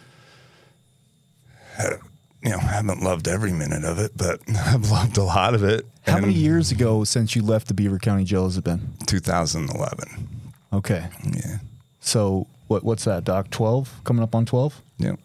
uh, 1.79 1.97
you 2.43 2.51
know, 2.51 2.59
haven't 2.59 3.03
loved 3.03 3.29
every 3.29 3.53
minute 3.53 3.85
of 3.85 3.99
it, 3.99 4.13
but 4.17 4.41
I've 4.67 4.91
loved 4.91 5.17
a 5.17 5.25
lot 5.25 5.55
of 5.55 5.63
it. 5.65 5.87
How 6.07 6.17
And 6.17 6.27
many 6.27 6.39
years 6.39 6.71
ago 6.71 7.05
since 7.05 7.35
you 7.37 7.43
left 7.43 7.69
the 7.69 7.75
Beaver 7.75 7.99
County 7.99 8.25
Jail 8.25 8.45
has 8.45 8.57
it 8.57 8.65
been? 8.65 8.95
2011. 9.07 10.29
Okay. 10.73 11.07
Yeah. 11.25 11.59
So 12.01 12.47
what 12.69 12.85
what's 12.85 13.05
that, 13.05 13.25
Doc? 13.25 13.51
12? 13.51 14.03
Coming 14.05 14.23
up 14.23 14.35
on 14.35 14.47
12? 14.47 14.81
Yeah. 14.99 15.17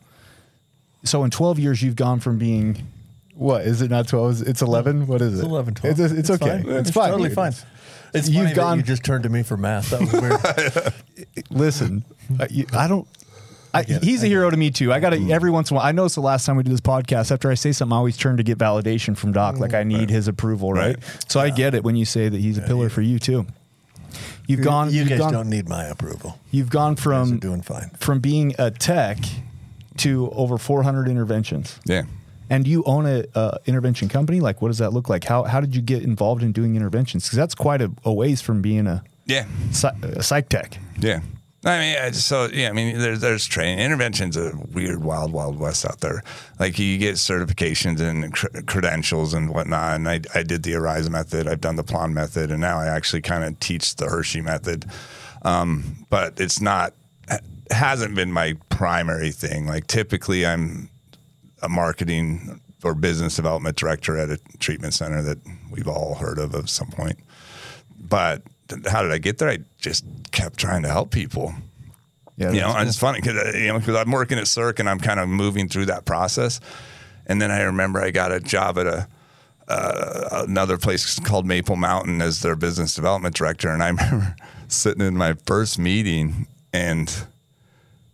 So 1.03 1.23
in 1.23 1.31
12 1.31 1.59
years, 1.59 1.83
you've 1.83 1.97
gone 1.97 2.19
from 2.19 2.37
being, 2.37 2.87
what, 3.35 3.61
is 3.63 3.81
it 3.81 3.91
not 3.91 4.07
12? 4.07 4.47
It's 4.47 4.61
11? 4.61 5.07
What 5.07 5.21
is 5.21 5.33
it? 5.33 5.37
It's 5.37 5.45
11, 5.45 5.73
12. 5.75 5.99
It's, 5.99 6.13
it's, 6.13 6.29
okay. 6.29 6.61
fine. 6.63 6.69
It's, 6.69 6.91
fine. 6.91 7.11
totally 7.11 7.29
fine. 7.29 7.53
It's 8.13 8.29
You've 8.29 8.37
funny 8.37 8.47
that 8.49 8.55
gone- 8.55 8.77
you 8.77 8.83
just 8.83 9.03
turned 9.03 9.23
to 9.23 9.29
me 9.29 9.43
for 9.43 9.57
math. 9.57 9.89
That 9.89 10.01
was 10.01 10.13
weird. 10.13 10.93
Listen, 11.49 12.05
I, 12.39 12.47
you- 12.49 12.67
I 12.73 12.87
don't. 12.87 13.07
I, 13.75 13.81
he's 13.81 14.23
a 14.23 14.27
hero 14.27 14.51
to 14.51 14.55
me 14.55 14.69
too. 14.69 14.93
I 14.93 14.99
got 14.99 15.11
to 15.11 15.17
mm. 15.17 15.31
every 15.31 15.49
once 15.49 15.71
in 15.71 15.75
a 15.75 15.79
while. 15.79 15.87
I 15.87 15.93
know 15.93 16.05
it's 16.05 16.13
the 16.13 16.21
last 16.21 16.45
time 16.45 16.57
we 16.57 16.63
do 16.63 16.69
this 16.69 16.79
podcast. 16.79 17.31
After 17.31 17.49
I 17.49 17.55
say 17.55 17.71
something, 17.71 17.91
I 17.91 17.97
always 17.97 18.15
turn 18.15 18.37
to 18.37 18.43
get 18.43 18.59
validation 18.59 19.17
from 19.17 19.31
Doc. 19.31 19.57
Like 19.57 19.73
I 19.73 19.81
mm, 19.81 19.87
need 19.87 20.09
his 20.11 20.27
approval, 20.27 20.73
right? 20.73 20.95
So 21.27 21.39
I 21.39 21.49
get 21.49 21.73
it 21.73 21.83
when 21.83 21.95
you 21.95 22.05
say 22.05 22.29
that 22.29 22.39
he's 22.39 22.59
a 22.59 22.61
pillar 22.61 22.89
for 22.89 23.01
you 23.01 23.17
too. 23.17 23.47
You've 24.47 24.61
gone. 24.61 24.91
you 24.91 24.99
you've 24.99 25.09
guys 25.09 25.19
gone, 25.19 25.33
don't 25.33 25.49
need 25.49 25.67
my 25.67 25.85
approval. 25.85 26.39
You've 26.51 26.69
gone 26.69 26.95
from 26.95 27.39
doing 27.39 27.61
fine. 27.61 27.89
from 27.97 28.19
being 28.19 28.53
a 28.59 28.69
tech 28.69 29.17
to 29.97 30.29
over 30.31 30.57
400 30.57 31.07
interventions. 31.07 31.79
Yeah. 31.85 32.03
And 32.53 32.67
you 32.67 32.83
own 32.85 33.05
a 33.05 33.23
uh, 33.35 33.57
intervention 33.65 34.09
company. 34.09 34.39
Like, 34.39 34.61
what 34.61 34.67
does 34.69 34.77
that 34.77 34.93
look 34.93 35.09
like? 35.09 35.23
How 35.23 35.43
how 35.43 35.59
did 35.59 35.75
you 35.75 35.81
get 35.81 36.03
involved 36.03 36.43
in 36.43 36.51
doing 36.51 36.75
interventions? 36.75 37.23
Because 37.25 37.37
that's 37.37 37.55
quite 37.55 37.81
a, 37.81 37.91
a 38.03 38.13
ways 38.13 38.41
from 38.41 38.61
being 38.61 38.85
a, 38.87 39.03
Yeah. 39.25 39.45
a 40.03 40.21
psych 40.21 40.49
tech. 40.49 40.77
Yeah. 40.99 41.21
I 41.65 41.79
mean, 41.79 41.95
I 41.97 42.09
just- 42.09 42.27
so 42.27 42.49
yeah. 42.53 42.69
I 42.69 42.73
mean, 42.73 42.99
there's 42.99 43.21
there's 43.21 43.45
training. 43.47 43.79
Intervention's 43.79 44.37
a 44.37 44.51
weird, 44.73 45.01
wild, 45.03 45.31
wild 45.31 45.57
west 45.57 45.85
out 45.85 45.99
there. 46.01 46.21
Like 46.59 46.77
you 46.77 46.97
get 46.97 47.15
certifications 47.15 47.99
and 48.01 48.31
cr- 48.33 48.61
credentials 48.67 49.33
and 49.33 49.49
whatnot. 49.49 49.95
And 49.95 50.07
I 50.07 50.19
I 50.35 50.43
did 50.43 50.61
the 50.63 50.73
Arise 50.75 51.09
method. 51.09 51.47
I've 51.47 51.61
done 51.61 51.77
the 51.77 51.83
Plan 51.83 52.13
method, 52.13 52.51
and 52.51 52.59
now 52.61 52.77
I 52.77 52.87
actually 52.87 53.21
kind 53.21 53.43
of 53.45 53.59
teach 53.59 53.95
the 53.95 54.05
Hershey 54.07 54.41
method. 54.41 54.85
Um, 55.43 56.05
but 56.09 56.39
it's 56.39 56.59
not 56.61 56.93
hasn't 57.71 58.13
been 58.13 58.31
my 58.31 58.55
primary 58.69 59.31
thing. 59.31 59.65
Like 59.65 59.87
typically, 59.87 60.45
I'm 60.45 60.89
a 61.63 61.69
marketing 61.69 62.61
or 62.83 62.93
business 62.93 63.37
development 63.37 63.77
director 63.77 64.17
at 64.17 64.29
a 64.29 64.37
treatment 64.59 64.93
center 64.93 65.21
that 65.21 65.39
we've 65.71 65.87
all 65.87 66.15
heard 66.15 66.37
of 66.37 66.53
at 66.53 66.69
some 66.69 66.89
point. 66.89 67.17
But 67.97 68.43
how 68.87 69.01
did 69.01 69.11
I 69.11 69.17
get 69.17 69.37
there? 69.37 69.49
I 69.49 69.59
just 69.77 70.05
kept 70.31 70.57
trying 70.57 70.83
to 70.83 70.89
help 70.89 71.09
people. 71.09 71.53
Yeah, 72.37 72.51
you 72.51 72.61
know, 72.61 72.75
and 72.75 72.87
it's 72.87 72.97
funny 72.97 73.21
because 73.21 73.55
you 73.55 73.67
know 73.67 73.79
because 73.79 73.95
I'm 73.95 74.11
working 74.11 74.37
at 74.37 74.47
Cirque 74.47 74.79
and 74.79 74.89
I'm 74.89 74.99
kind 74.99 75.19
of 75.19 75.29
moving 75.29 75.69
through 75.69 75.85
that 75.85 76.05
process. 76.05 76.59
And 77.25 77.41
then 77.41 77.51
I 77.51 77.61
remember 77.61 78.01
I 78.01 78.11
got 78.11 78.31
a 78.31 78.39
job 78.39 78.77
at 78.77 78.87
a 78.87 79.07
uh, 79.67 80.43
another 80.47 80.77
place 80.77 81.19
called 81.19 81.45
Maple 81.45 81.75
Mountain 81.75 82.21
as 82.21 82.41
their 82.41 82.55
business 82.55 82.95
development 82.95 83.35
director, 83.35 83.69
and 83.69 83.81
I 83.81 83.89
remember 83.89 84.35
sitting 84.67 85.05
in 85.05 85.15
my 85.15 85.35
first 85.45 85.79
meeting 85.79 86.47
and 86.73 87.25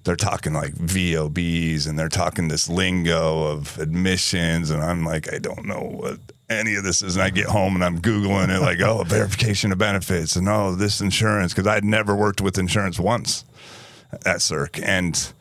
they're 0.09 0.15
talking 0.15 0.53
like 0.53 0.73
VOBs 0.73 1.87
and 1.87 1.99
they're 1.99 2.09
talking 2.09 2.47
this 2.47 2.67
lingo 2.67 3.43
of 3.43 3.77
admissions, 3.77 4.71
and 4.71 4.81
I'm 4.81 5.05
like, 5.05 5.31
I 5.31 5.37
don't 5.37 5.65
know 5.65 5.81
what 5.81 6.17
any 6.49 6.73
of 6.73 6.83
this 6.83 7.03
is. 7.03 7.15
And 7.15 7.21
I 7.21 7.29
get 7.29 7.45
home 7.45 7.75
and 7.75 7.85
I'm 7.85 8.01
googling 8.01 8.49
it, 8.49 8.59
like, 8.59 8.81
oh, 8.81 9.03
verification 9.03 9.71
of 9.71 9.77
benefits, 9.77 10.35
and 10.35 10.49
oh, 10.49 10.73
this 10.73 10.99
insurance, 10.99 11.53
because 11.53 11.67
I'd 11.67 11.83
never 11.83 12.15
worked 12.15 12.41
with 12.41 12.57
insurance 12.57 12.99
once 12.99 13.45
at 14.25 14.41
Cirque, 14.41 14.79
and 14.81 15.31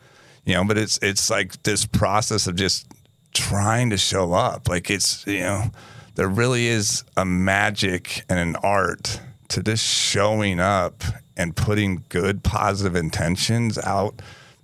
you 0.45 0.53
know, 0.53 0.63
but 0.63 0.77
it's 0.77 0.99
it's 1.01 1.31
like 1.31 1.63
this 1.63 1.87
process 1.87 2.45
of 2.45 2.55
just 2.55 2.85
trying 3.33 3.89
to 3.89 3.97
show 3.97 4.33
up. 4.33 4.69
Like 4.69 4.91
it's 4.91 5.25
you 5.25 5.39
know, 5.39 5.71
there 6.13 6.29
really 6.29 6.67
is 6.67 7.03
a 7.17 7.25
magic 7.25 8.23
and 8.29 8.37
an 8.37 8.55
art 8.57 9.19
to 9.47 9.63
just 9.63 9.83
showing 9.83 10.59
up 10.59 11.03
and 11.35 11.55
putting 11.55 12.03
good 12.09 12.43
positive 12.43 12.95
intentions 12.95 13.79
out 13.79 14.21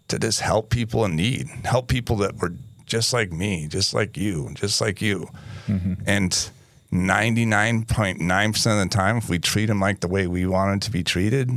to 0.08 0.20
just 0.20 0.42
help 0.42 0.70
people 0.70 1.04
in 1.06 1.16
need, 1.16 1.48
help 1.64 1.88
people 1.88 2.16
that 2.18 2.38
were 2.38 2.54
just 2.86 3.14
like 3.14 3.32
me, 3.32 3.68
just 3.68 3.94
like 3.94 4.16
you, 4.18 4.52
just 4.54 4.80
like 4.82 5.02
you. 5.02 5.28
Mm-hmm. 5.68 5.94
And 6.06 6.50
99.9% 6.92 8.72
of 8.72 8.90
the 8.90 8.96
time, 8.96 9.18
if 9.18 9.30
we 9.30 9.40
treat 9.40 9.66
them 9.66 9.80
like 9.80 10.00
the 10.02 10.08
way 10.08 10.28
we 10.28 10.46
wanted 10.46 10.82
to 10.84 10.92
be 10.92 11.04
treated, 11.04 11.50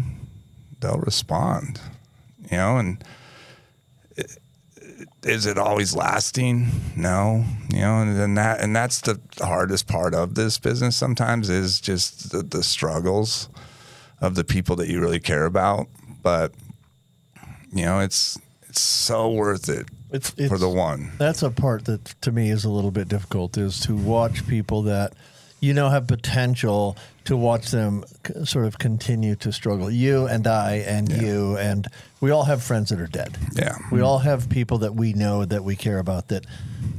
they'll 0.80 0.98
respond. 0.98 1.80
You 2.50 2.56
know, 2.56 2.76
and 2.78 3.04
it- 4.16 4.38
is 5.22 5.46
it 5.46 5.58
always 5.58 5.94
lasting? 5.94 6.70
No. 6.96 7.44
You 7.70 7.80
know, 7.80 8.00
and 8.00 8.18
then 8.18 8.34
that 8.34 8.60
and 8.60 8.74
that's 8.74 9.00
the 9.00 9.20
hardest 9.40 9.86
part 9.86 10.14
of 10.14 10.34
this 10.34 10.58
business 10.58 10.96
sometimes 10.96 11.50
is 11.50 11.80
just 11.80 12.30
the, 12.30 12.42
the 12.42 12.62
struggles 12.62 13.48
of 14.20 14.34
the 14.34 14.44
people 14.44 14.74
that 14.76 14.88
you 14.88 15.00
really 15.00 15.20
care 15.20 15.44
about. 15.44 15.86
But 16.22 16.52
you 17.72 17.84
know, 17.84 18.00
it's 18.00 18.38
it's 18.68 18.80
so 18.80 19.30
worth 19.30 19.68
it 19.68 19.86
It's, 20.10 20.30
for 20.30 20.58
the 20.58 20.68
one. 20.68 21.12
That's 21.18 21.42
a 21.42 21.50
part 21.50 21.86
that 21.86 22.04
to 22.22 22.32
me 22.32 22.50
is 22.50 22.64
a 22.64 22.70
little 22.70 22.90
bit 22.90 23.08
difficult 23.08 23.56
is 23.56 23.80
to 23.80 23.96
watch 23.96 24.46
people 24.46 24.82
that 24.82 25.14
you 25.60 25.72
know 25.74 25.88
have 25.88 26.06
potential 26.06 26.96
to 27.24 27.36
watch 27.36 27.70
them 27.70 28.04
c- 28.26 28.44
sort 28.44 28.66
of 28.66 28.78
continue 28.78 29.34
to 29.36 29.52
struggle. 29.52 29.90
You 29.90 30.26
and 30.26 30.46
I 30.46 30.76
and 30.86 31.10
you 31.10 31.56
and 31.58 31.86
we 32.20 32.30
all 32.30 32.44
have 32.44 32.62
friends 32.62 32.90
that 32.90 33.00
are 33.00 33.06
dead. 33.06 33.36
Yeah. 33.54 33.76
We 33.90 34.00
all 34.00 34.18
have 34.18 34.48
people 34.48 34.78
that 34.78 34.94
we 34.94 35.12
know 35.14 35.44
that 35.44 35.64
we 35.64 35.76
care 35.76 35.98
about 35.98 36.28
that 36.28 36.46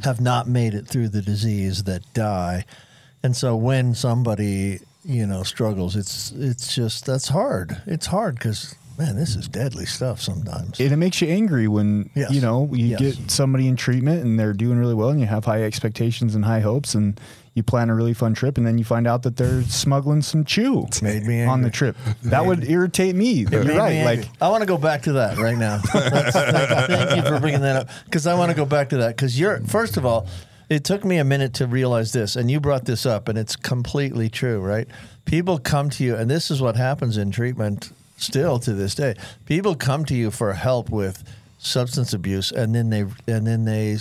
have 0.03 0.20
not 0.22 0.47
made 0.47 0.74
it 0.74 0.88
through 0.88 1.09
the 1.09 1.22
disease 1.22 1.84
that 1.84 2.01
die. 2.13 2.65
And 3.22 3.36
so 3.36 3.55
when 3.55 3.95
somebody, 3.95 4.80
you 5.03 5.26
know, 5.28 5.43
struggles, 5.43 5.95
it's 5.95 6.32
it's 6.32 6.74
just 6.76 7.05
that's 7.05 7.30
hard. 7.30 7.82
It's 7.86 8.07
hard 8.07 8.39
cuz 8.39 8.76
man, 8.99 9.15
this 9.15 9.35
is 9.35 9.47
deadly 9.47 9.85
stuff 9.85 10.21
sometimes. 10.21 10.79
and 10.79 10.91
it 10.91 10.97
makes 10.97 11.21
you 11.21 11.27
angry 11.29 11.67
when 11.67 12.09
Yes. 12.15 12.31
you 12.31 12.41
know 12.41 12.69
you 12.71 12.85
Yes. 12.87 12.99
get 12.99 13.31
somebody 13.31 13.67
in 13.67 13.75
treatment 13.75 14.23
and 14.23 14.39
they're 14.39 14.53
doing 14.53 14.77
really 14.77 14.93
well 14.93 15.09
and 15.09 15.19
you 15.19 15.25
have 15.25 15.45
high 15.45 15.63
expectations 15.63 16.35
and 16.35 16.43
high 16.45 16.59
hopes 16.59 16.93
and 16.95 17.19
you 17.55 17.63
plan 17.63 17.89
a 17.89 17.95
really 17.95 18.13
fun 18.13 18.33
trip 18.33 18.57
and 18.57 18.67
then 18.67 18.77
you 18.77 18.83
find 18.83 19.07
out 19.07 19.23
that 19.23 19.37
they're 19.37 19.63
smuggling 19.63 20.21
some 20.21 20.43
chew 20.45 20.85
Made 21.01 21.23
me 21.25 21.43
on 21.43 21.61
the 21.61 21.69
trip. 21.69 21.95
That 22.23 22.45
would 22.45 22.63
irritate 22.69 23.15
me. 23.15 23.45
You're 23.49 23.63
right. 23.63 24.03
Like 24.03 24.29
I 24.41 24.49
want 24.49 24.61
to 24.61 24.67
go 24.67 24.77
back 24.77 25.03
to 25.03 25.13
that 25.13 25.37
right 25.37 25.57
now. 25.57 25.77
That's- 25.93 26.33
thank 26.87 27.15
you 27.15 27.29
for 27.31 27.39
bringing 27.39 27.61
that 27.61 27.75
up 27.77 27.89
because 28.05 28.27
I 28.27 28.33
want 28.35 28.51
to 28.51 28.55
go 28.55 28.65
back 28.65 28.89
to 28.89 28.97
that 28.97 29.15
because 29.15 29.39
you're 29.39 29.59
first 29.61 29.97
of 29.97 30.05
all, 30.05 30.27
it 30.69 30.83
took 30.83 31.03
me 31.03 31.17
a 31.17 31.23
minute 31.23 31.55
to 31.55 31.65
realize 31.65 32.11
this, 32.13 32.35
and 32.35 32.51
you 32.51 32.59
brought 32.59 32.85
this 32.85 33.03
up, 33.03 33.27
and 33.27 33.39
it's 33.39 33.55
completely 33.55 34.29
true, 34.29 34.59
right? 34.59 34.87
People 35.25 35.57
come 35.57 35.89
to 35.89 36.03
you, 36.03 36.15
and 36.15 36.29
this 36.29 36.51
is 36.51 36.61
what 36.61 36.75
happens 36.75 37.17
in 37.17 37.31
treatment 37.31 37.91
still 38.20 38.59
to 38.59 38.74
this 38.74 38.95
day. 38.95 39.15
People 39.45 39.76
come 39.76 40.05
to 40.05 40.15
you 40.15 40.32
for 40.32 40.53
help 40.53 40.89
with 40.89 41.24
substance 41.57 42.13
abuse, 42.13 42.51
and 42.51 42.74
then 42.74 42.89
they 42.89 43.01
and 43.28 43.45
then 43.45 43.65
they 43.65 43.97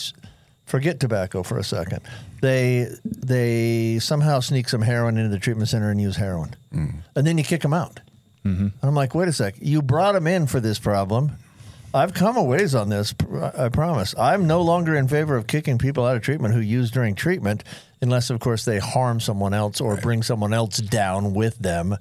forget 0.67 1.01
tobacco 1.01 1.43
for 1.43 1.59
a 1.59 1.65
second. 1.65 2.01
They 2.41 2.89
they 3.05 3.99
somehow 3.99 4.41
sneak 4.41 4.69
some 4.69 4.83
heroin 4.83 5.17
into 5.17 5.31
the 5.31 5.39
treatment 5.39 5.69
center 5.69 5.91
and 5.91 6.01
use 6.01 6.17
heroin, 6.17 6.55
mm. 6.73 6.95
and 7.17 7.27
then 7.27 7.39
you 7.39 7.45
kick 7.45 7.63
them 7.63 7.75
out. 7.75 8.01
Mm-hmm. 8.45 8.63
And 8.63 8.75
I'm 8.83 8.95
like, 8.95 9.15
wait 9.15 9.29
a 9.29 9.33
sec. 9.33 9.57
You 9.61 9.83
brought 9.83 10.13
them 10.13 10.27
in 10.27 10.47
for 10.47 10.61
this 10.61 10.79
problem. 10.79 11.33
I've 11.95 12.13
come 12.13 12.37
a 12.37 12.43
ways 12.43 12.75
on 12.75 12.91
this. 12.91 13.15
I 13.57 13.71
promise. 13.71 14.15
I'm 14.19 14.47
no 14.47 14.61
longer 14.61 14.95
in 14.95 15.09
favor 15.09 15.37
of 15.37 15.47
kicking 15.47 15.79
people 15.79 16.05
out 16.05 16.17
of 16.17 16.23
treatment 16.23 16.53
who 16.53 16.61
use 16.61 16.91
during 16.91 17.15
treatment, 17.15 17.65
unless, 18.03 18.29
of 18.29 18.41
course, 18.41 18.65
they 18.65 18.79
harm 18.79 19.21
someone 19.21 19.55
else 19.55 19.81
or 19.81 19.97
bring 19.97 20.23
someone 20.23 20.53
else 20.53 20.79
down 20.79 21.33
with 21.33 21.59
them. 21.59 21.97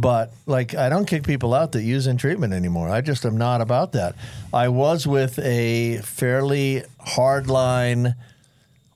But 0.00 0.32
like, 0.46 0.74
I 0.74 0.88
don't 0.88 1.06
kick 1.06 1.24
people 1.24 1.54
out 1.54 1.72
that 1.72 1.82
use 1.82 2.06
in 2.06 2.18
treatment 2.18 2.52
anymore. 2.52 2.88
I 2.88 3.00
just 3.00 3.26
am 3.26 3.36
not 3.36 3.60
about 3.60 3.92
that. 3.92 4.14
I 4.52 4.68
was 4.68 5.06
with 5.06 5.38
a 5.40 5.98
fairly 5.98 6.84
hardline 7.04 8.14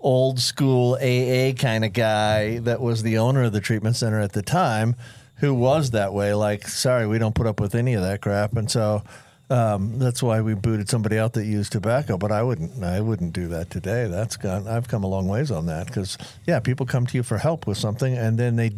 old 0.01 0.39
school 0.39 0.95
AA 0.95 1.53
kind 1.55 1.85
of 1.85 1.93
guy 1.93 2.59
that 2.59 2.81
was 2.81 3.03
the 3.03 3.19
owner 3.19 3.43
of 3.43 3.53
the 3.53 3.61
treatment 3.61 3.97
center 3.97 4.21
at 4.21 4.33
the 4.33 4.43
time 4.43 4.95
who 5.37 5.53
was 5.53 5.91
that 5.91 6.13
way. 6.13 6.35
Like, 6.35 6.69
sorry, 6.69 7.07
we 7.09 7.19
don't 7.19 7.35
put 7.35 7.49
up 7.49 7.59
with 7.59 7.75
any 7.75 7.95
of 7.95 8.03
that 8.03 8.21
crap. 8.21 8.57
And 8.57 8.71
so 8.71 9.03
um, 9.51 9.99
that's 9.99 10.23
why 10.23 10.41
we 10.41 10.55
booted 10.55 10.89
somebody 10.89 11.19
out 11.19 11.33
that 11.33 11.47
used 11.47 11.73
tobacco. 11.73 12.17
But 12.17 12.31
I 12.31 12.45
wouldn't, 12.45 12.83
I 12.85 13.01
wouldn't 13.01 13.33
do 13.33 13.49
that 13.49 13.71
today. 13.71 14.07
That's 14.07 14.37
gone. 14.37 14.69
I've 14.69 14.87
come 14.87 15.03
a 15.03 15.09
long 15.09 15.27
ways 15.27 15.51
on 15.51 15.67
that 15.67 15.89
because 15.89 16.17
yeah, 16.47 16.61
people 16.61 16.87
come 16.87 17.07
to 17.07 17.17
you 17.17 17.25
for 17.25 17.39
help 17.39 17.67
with 17.67 17.77
something, 17.77 18.17
and 18.17 18.39
then 18.39 18.55
they, 18.55 18.71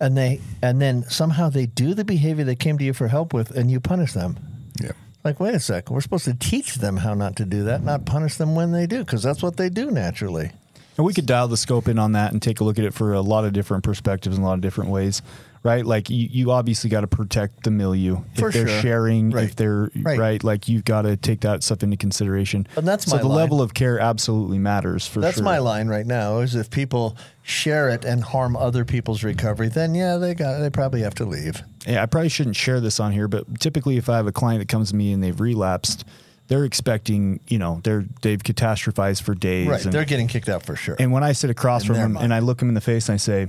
and 0.00 0.16
they, 0.16 0.40
and 0.62 0.80
then 0.80 1.04
somehow 1.04 1.50
they 1.50 1.66
do 1.66 1.94
the 1.94 2.04
behavior 2.04 2.44
they 2.44 2.56
came 2.56 2.78
to 2.78 2.84
you 2.84 2.92
for 2.92 3.08
help 3.08 3.34
with, 3.34 3.50
and 3.50 3.70
you 3.70 3.80
punish 3.80 4.12
them. 4.12 4.38
Yeah. 4.80 4.92
Like, 5.22 5.38
wait 5.38 5.54
a 5.54 5.60
sec. 5.60 5.90
We're 5.90 6.00
supposed 6.00 6.24
to 6.24 6.34
teach 6.34 6.76
them 6.76 6.96
how 6.96 7.14
not 7.14 7.36
to 7.36 7.44
do 7.44 7.64
that, 7.64 7.82
not 7.82 8.06
punish 8.06 8.36
them 8.36 8.54
when 8.54 8.72
they 8.72 8.86
do, 8.86 9.00
because 9.00 9.22
that's 9.22 9.42
what 9.42 9.56
they 9.56 9.68
do 9.68 9.90
naturally. 9.90 10.52
And 10.96 11.06
we 11.06 11.14
could 11.14 11.26
dial 11.26 11.48
the 11.48 11.56
scope 11.56 11.88
in 11.88 11.98
on 11.98 12.12
that 12.12 12.32
and 12.32 12.42
take 12.42 12.60
a 12.60 12.64
look 12.64 12.78
at 12.78 12.84
it 12.84 12.94
for 12.94 13.12
a 13.12 13.20
lot 13.20 13.44
of 13.44 13.52
different 13.52 13.84
perspectives 13.84 14.36
and 14.36 14.44
a 14.44 14.48
lot 14.48 14.54
of 14.54 14.60
different 14.60 14.90
ways, 14.90 15.22
right? 15.62 15.84
Like 15.84 16.08
you, 16.10 16.26
you 16.30 16.50
obviously 16.50 16.88
got 16.90 17.02
to 17.02 17.06
protect 17.06 17.64
the 17.64 17.70
milieu. 17.70 18.18
For 18.36 18.48
if 18.48 18.54
they're 18.54 18.66
sure. 18.68 18.80
sharing, 18.80 19.30
Right. 19.30 19.44
if 19.44 19.56
they're 19.56 19.90
Right. 20.02 20.18
right. 20.18 20.44
like 20.44 20.68
you've 20.68 20.84
got 20.84 21.02
to 21.02 21.16
take 21.16 21.40
that 21.40 21.62
stuff 21.62 21.82
into 21.82 21.96
consideration. 21.96 22.66
And 22.76 22.88
that's 22.88 23.04
so 23.06 23.16
my 23.16 23.22
the 23.22 23.28
line. 23.28 23.36
level 23.36 23.60
of 23.62 23.74
care 23.74 23.98
absolutely 23.98 24.58
matters 24.58 25.06
for 25.06 25.20
That's 25.20 25.36
sure. 25.36 25.44
my 25.44 25.58
line 25.58 25.88
right 25.88 26.06
now. 26.06 26.38
Is 26.38 26.54
if 26.54 26.70
people 26.70 27.16
share 27.42 27.88
it 27.90 28.04
and 28.04 28.22
harm 28.24 28.56
other 28.56 28.84
people's 28.84 29.22
recovery, 29.22 29.68
then 29.68 29.94
yeah, 29.94 30.16
they 30.16 30.34
got 30.34 30.58
they 30.60 30.70
probably 30.70 31.02
have 31.02 31.14
to 31.16 31.24
leave. 31.24 31.62
Yeah, 31.86 32.02
I 32.02 32.06
probably 32.06 32.28
shouldn't 32.28 32.56
share 32.56 32.80
this 32.80 33.00
on 33.00 33.12
here, 33.12 33.28
but 33.28 33.60
typically, 33.60 33.96
if 33.96 34.08
I 34.08 34.16
have 34.16 34.26
a 34.26 34.32
client 34.32 34.60
that 34.60 34.68
comes 34.68 34.90
to 34.90 34.96
me 34.96 35.12
and 35.12 35.22
they've 35.22 35.38
relapsed, 35.40 36.04
they're 36.48 36.64
expecting, 36.64 37.40
you 37.48 37.58
know, 37.58 37.80
they're 37.84 38.04
they've 38.22 38.42
catastrophized 38.42 39.22
for 39.22 39.34
days. 39.34 39.68
Right, 39.68 39.84
and, 39.84 39.92
they're 39.92 40.04
getting 40.04 40.26
kicked 40.28 40.48
out 40.48 40.62
for 40.64 40.74
sure. 40.76 40.96
and 40.98 41.12
when 41.12 41.22
I 41.22 41.32
sit 41.32 41.48
across 41.50 41.84
from 41.84 41.94
their 41.96 42.04
them 42.04 42.12
mind. 42.14 42.24
and 42.24 42.34
I 42.34 42.38
look 42.40 42.58
them 42.58 42.68
in 42.68 42.74
the 42.74 42.80
face 42.80 43.08
and 43.08 43.14
I 43.14 43.18
say, 43.18 43.46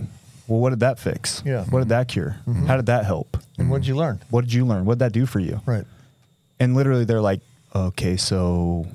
"Well, 0.51 0.59
what 0.59 0.69
did 0.71 0.81
that 0.81 0.99
fix? 0.99 1.41
Yeah. 1.45 1.61
Mm-hmm. 1.61 1.71
What 1.71 1.79
did 1.79 1.89
that 1.89 2.07
cure? 2.07 2.37
How 2.67 2.75
did 2.75 2.85
that 2.87 3.05
help? 3.05 3.37
and 3.57 3.69
what 3.69 3.81
did 3.81 3.87
you 3.87 3.95
learn? 3.95 4.19
What 4.29 4.41
did 4.45 4.53
you 4.53 4.65
learn? 4.65 4.85
What 4.85 4.95
did 4.95 4.99
that 5.05 5.13
do 5.13 5.25
for 5.25 5.39
you?" 5.39 5.61
Right. 5.65 5.85
And 6.59 6.75
literally, 6.75 7.05
they're 7.05 7.21
like, 7.21 7.41
"Okay, 7.75 8.17
so 8.17 8.85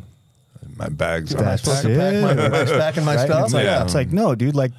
My 0.77 0.89
bags 0.91 1.35
Am 1.35 1.41
I 1.41 1.45
That's 1.45 1.63
supposed 1.63 1.83
to 1.83 1.89
pack 1.89 2.15
my, 2.23 2.33
it. 2.33 2.39
am 2.39 2.55
I 2.55 2.65
packing 2.79 3.05
my 3.05 3.17
Right? 3.17 3.25
stuff? 3.27 3.45
It's 3.47 3.55
like, 3.55 3.65
Yeah. 3.65 3.83
it's 3.85 3.95
like, 3.95 4.13
no, 4.13 4.35
dude. 4.35 4.55
Like, 4.55 4.73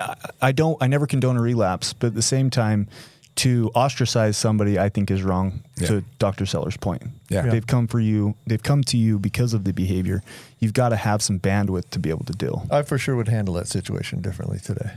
I, 0.00 0.14
I 0.42 0.52
don't. 0.52 0.76
I 0.82 0.86
never 0.88 1.06
condone 1.06 1.36
a 1.36 1.40
relapse, 1.40 1.92
but 1.92 2.08
at 2.08 2.14
the 2.14 2.22
same 2.22 2.50
time, 2.50 2.88
to 3.36 3.70
ostracize 3.74 4.36
somebody, 4.36 4.78
I 4.78 4.88
think 4.88 5.10
is 5.10 5.22
wrong. 5.22 5.62
To 5.86 6.02
Dr. 6.18 6.44
Seller's 6.44 6.76
point, 6.76 7.02
Yeah. 7.30 7.44
Yeah. 7.44 7.50
they've 7.52 7.66
come 7.66 7.86
for 7.86 8.00
you. 8.00 8.34
They've 8.46 8.62
come 8.62 8.82
to 8.84 8.98
you 8.98 9.18
because 9.18 9.54
of 9.54 9.64
the 9.64 9.72
behavior. 9.72 10.22
You've 10.58 10.74
got 10.74 10.90
to 10.90 10.96
have 10.96 11.22
some 11.22 11.38
bandwidth 11.38 11.88
to 11.90 11.98
be 11.98 12.10
able 12.10 12.24
to 12.26 12.32
deal. 12.34 12.66
I 12.70 12.82
for 12.82 12.98
sure 12.98 13.16
would 13.16 13.28
handle 13.28 13.54
that 13.54 13.68
situation 13.68 14.20
differently 14.20 14.58
today. 14.58 14.90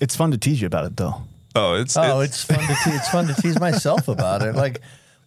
It's 0.00 0.16
fun 0.16 0.30
to 0.32 0.38
tease 0.38 0.60
you 0.60 0.66
about 0.66 0.84
it, 0.86 0.96
though. 0.96 1.22
Oh, 1.54 1.74
it's 1.74 1.96
Oh, 1.96 2.20
it's 2.20 2.44
fun 2.44 2.58
to 2.58 2.74
te- 2.84 2.90
it's 2.90 3.08
fun 3.08 3.26
to 3.28 3.34
tease 3.34 3.58
myself 3.58 4.08
about 4.08 4.42
it. 4.42 4.54
Like, 4.54 4.80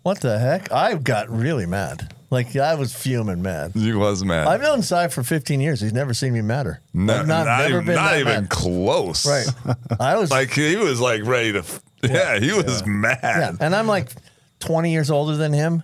What 0.03 0.22
the 0.22 0.38
heck? 0.39 0.72
I 0.72 0.95
got 0.95 1.30
really 1.30 1.65
mad. 1.65 2.13
Like 2.32 2.55
I 2.55 2.76
was 2.76 2.93
fuming 2.93 3.41
mad. 3.41 3.72
He 3.74 3.91
was 3.93 4.24
mad. 4.24 4.45
I've 4.47 4.61
known 4.61 4.84
Cy 4.84 5.07
for 5.07 5.24
15 5.24 5.59
years. 5.59 5.82
He's 5.82 5.93
never 5.93 6.13
seen 6.13 6.34
me 6.34 6.41
madder. 6.41 6.80
no, 6.93 7.15
I've 7.22 7.28
not, 7.28 7.45
never 7.47 7.70
even, 7.74 7.86
been 7.86 7.95
not 7.95 8.13
even 8.20 8.41
mad. 8.41 8.49
close. 8.49 9.26
Right. 9.26 9.47
I 9.99 10.15
was 10.17 10.30
Like 10.30 10.51
he 10.51 10.76
was 10.76 11.01
like 11.01 11.26
ready 11.26 11.53
to. 11.53 11.59
f- 11.59 11.82
Yeah, 12.03 12.39
he 12.39 12.53
was 12.53 12.86
mad. 12.86 13.20
Yeah, 13.24 13.51
and 13.59 13.76
I'm 13.76 13.88
like 13.88 14.11
20 14.59 14.91
years 14.91 15.09
older 15.09 15.36
than 15.38 15.51
him. 15.53 15.82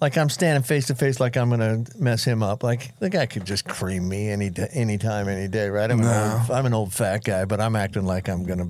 Like 0.00 0.16
I'm 0.16 0.28
standing 0.28 0.62
face 0.62 0.86
to 0.86 0.94
face, 0.94 1.18
like 1.18 1.36
I'm 1.36 1.50
gonna 1.50 1.84
mess 1.98 2.22
him 2.24 2.42
up. 2.42 2.62
Like 2.62 2.96
the 3.00 3.10
guy 3.10 3.26
could 3.26 3.44
just 3.44 3.64
cream 3.66 4.08
me 4.08 4.28
any 4.30 4.48
day, 4.50 4.68
any 4.72 4.96
time, 4.96 5.28
any 5.28 5.48
day, 5.48 5.68
right? 5.68 5.90
I'm, 5.90 6.00
an 6.00 6.06
old, 6.06 6.50
I'm 6.50 6.66
an 6.66 6.74
old 6.74 6.92
fat 6.92 7.24
guy, 7.24 7.44
but 7.44 7.60
I'm 7.60 7.74
acting 7.74 8.04
like 8.04 8.28
I'm 8.28 8.44
gonna 8.44 8.68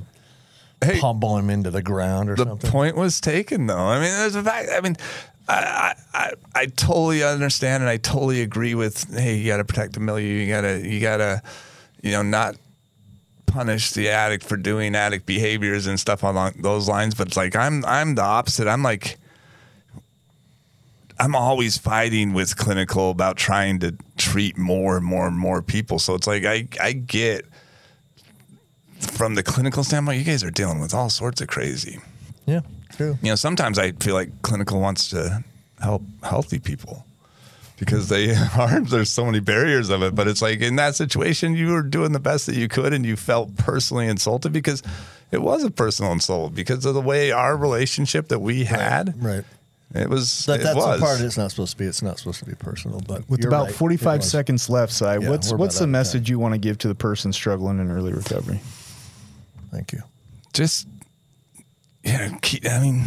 Hey, 0.83 0.99
pummel 1.01 1.37
him 1.37 1.51
into 1.51 1.70
the 1.70 1.83
ground 1.83 2.31
or 2.31 2.37
something. 2.37 2.55
the 2.57 2.61
something. 2.62 2.70
point 2.70 2.97
was 2.97 3.20
taken 3.20 3.66
though. 3.66 3.76
I 3.76 4.01
mean, 4.01 4.11
there's 4.11 4.37
a 4.37 4.43
fact. 4.43 4.70
I 4.72 4.81
mean, 4.81 4.97
I, 5.49 5.95
I 6.14 6.18
I 6.18 6.33
I 6.55 6.66
totally 6.66 7.22
understand 7.22 7.83
and 7.83 7.91
I 7.91 7.99
totally 7.99 8.41
agree 8.41 8.74
with. 8.74 9.12
Hey, 9.14 9.37
you 9.37 9.47
got 9.49 9.59
to 9.59 9.64
protect 9.64 9.95
the 9.95 10.01
milieu. 10.01 10.24
You 10.24 10.47
gotta 10.49 10.81
you 10.89 11.01
gotta 11.01 11.43
you 12.01 12.12
know 12.12 12.22
not 12.22 12.57
punish 13.47 13.91
the 13.91 14.09
addict 14.09 14.45
for 14.45 14.57
doing 14.57 14.95
addict 14.95 15.26
behaviors 15.26 15.87
and 15.87 15.99
stuff 16.01 16.22
along 16.22 16.53
those 16.61 16.89
lines. 16.89 17.14
But 17.14 17.26
it's 17.29 17.37
like 17.37 17.55
I'm 17.55 17.85
I'm 17.85 18.14
the 18.14 18.22
opposite. 18.22 18.66
I'm 18.66 18.83
like. 18.83 19.18
I'm 21.21 21.35
always 21.35 21.79
fighting 21.79 22.33
with 22.33 22.57
clinical 22.57 23.11
about 23.11 23.37
trying 23.37 23.81
to 23.81 23.97
treat 24.16 24.57
more 24.57 24.97
and 24.97 25.05
more 25.05 25.27
and 25.27 25.37
more 25.37 25.62
people. 25.62 25.99
So 25.99 26.14
it's 26.14 26.27
like 26.27 26.45
I 26.45 26.69
I 26.81 26.93
get 26.93 27.47
from 29.01 29.35
the 29.35 29.43
clinical 29.43 29.85
standpoint, 29.85 30.19
you 30.19 30.25
guys 30.25 30.43
are 30.45 30.51
dealing 30.51 30.81
with 30.81 30.95
all 30.95 31.11
sorts 31.11 31.41
of 31.41 31.49
crazy 31.49 32.01
yeah, 32.49 32.61
true. 32.93 33.19
you 33.23 33.29
know, 33.29 33.37
sometimes 33.37 33.79
I 33.79 33.93
feel 33.93 34.14
like 34.14 34.43
clinical 34.43 34.81
wants 34.81 35.11
to 35.11 35.45
help 35.81 36.03
healthy 36.23 36.59
people 36.59 37.05
because 37.79 38.09
they 38.09 38.35
are 38.59 38.81
there's 38.81 39.11
so 39.11 39.27
many 39.27 39.41
barriers 39.41 39.91
of 39.91 40.03
it. 40.03 40.14
But 40.14 40.29
it's 40.29 40.41
like 40.41 40.61
in 40.61 40.77
that 40.77 40.97
situation, 40.97 41.55
you 41.55 41.73
were 41.73 41.83
doing 41.83 42.12
the 42.12 42.21
best 42.21 42.47
that 42.47 42.57
you 42.57 42.66
could, 42.66 42.95
and 42.95 43.05
you 43.05 43.16
felt 43.16 43.57
personally 43.59 44.09
insulted 44.09 44.53
because 44.53 44.83
it 45.31 45.43
was 45.43 45.62
a 45.62 45.71
personal 45.71 46.11
insult 46.12 46.55
because 46.55 46.87
of 46.87 46.95
the 46.95 47.03
way 47.03 47.31
our 47.31 47.55
relationship 47.55 48.29
that 48.29 48.39
we 48.39 48.64
had. 48.64 49.23
Right. 49.23 49.45
It 49.95 50.11
was. 50.11 50.45
That, 50.47 50.61
it 50.61 50.64
that's 50.64 50.76
was. 50.76 51.01
the 51.01 51.07
part 51.07 51.20
it's 51.20 51.39
not 51.39 51.51
supposed 51.51 51.72
to 51.72 51.78
be. 51.78 51.86
It's 51.86 52.03
not 52.03 52.18
supposed 52.18 52.41
to 52.41 52.45
be 52.45 52.55
personal. 52.55 53.01
But 53.01 53.28
With 53.28 53.41
you're 53.41 53.49
about 53.49 53.66
right. 53.66 53.74
45 53.74 54.22
seconds 54.22 54.68
left, 54.68 54.93
Cy, 54.93 55.18
Yeah, 55.18 55.30
what's 55.30 55.53
what's 55.53 55.76
the 55.76 55.84
out 55.84 55.89
of 55.89 55.91
message 55.91 56.28
you 56.28 56.39
want 56.39 56.55
to 56.55 56.59
give 56.59 56.76
to 56.78 56.89
the 56.89 56.95
person 56.95 57.32
struggling 57.32 57.78
in 57.78 57.91
early 57.91 58.12
recovery? 58.12 58.61
Thank 59.70 59.93
you. 59.93 60.03
just 60.53 60.86
yeah 62.03 62.36
keep, 62.41 62.66
i 62.66 62.80
mean 62.80 63.05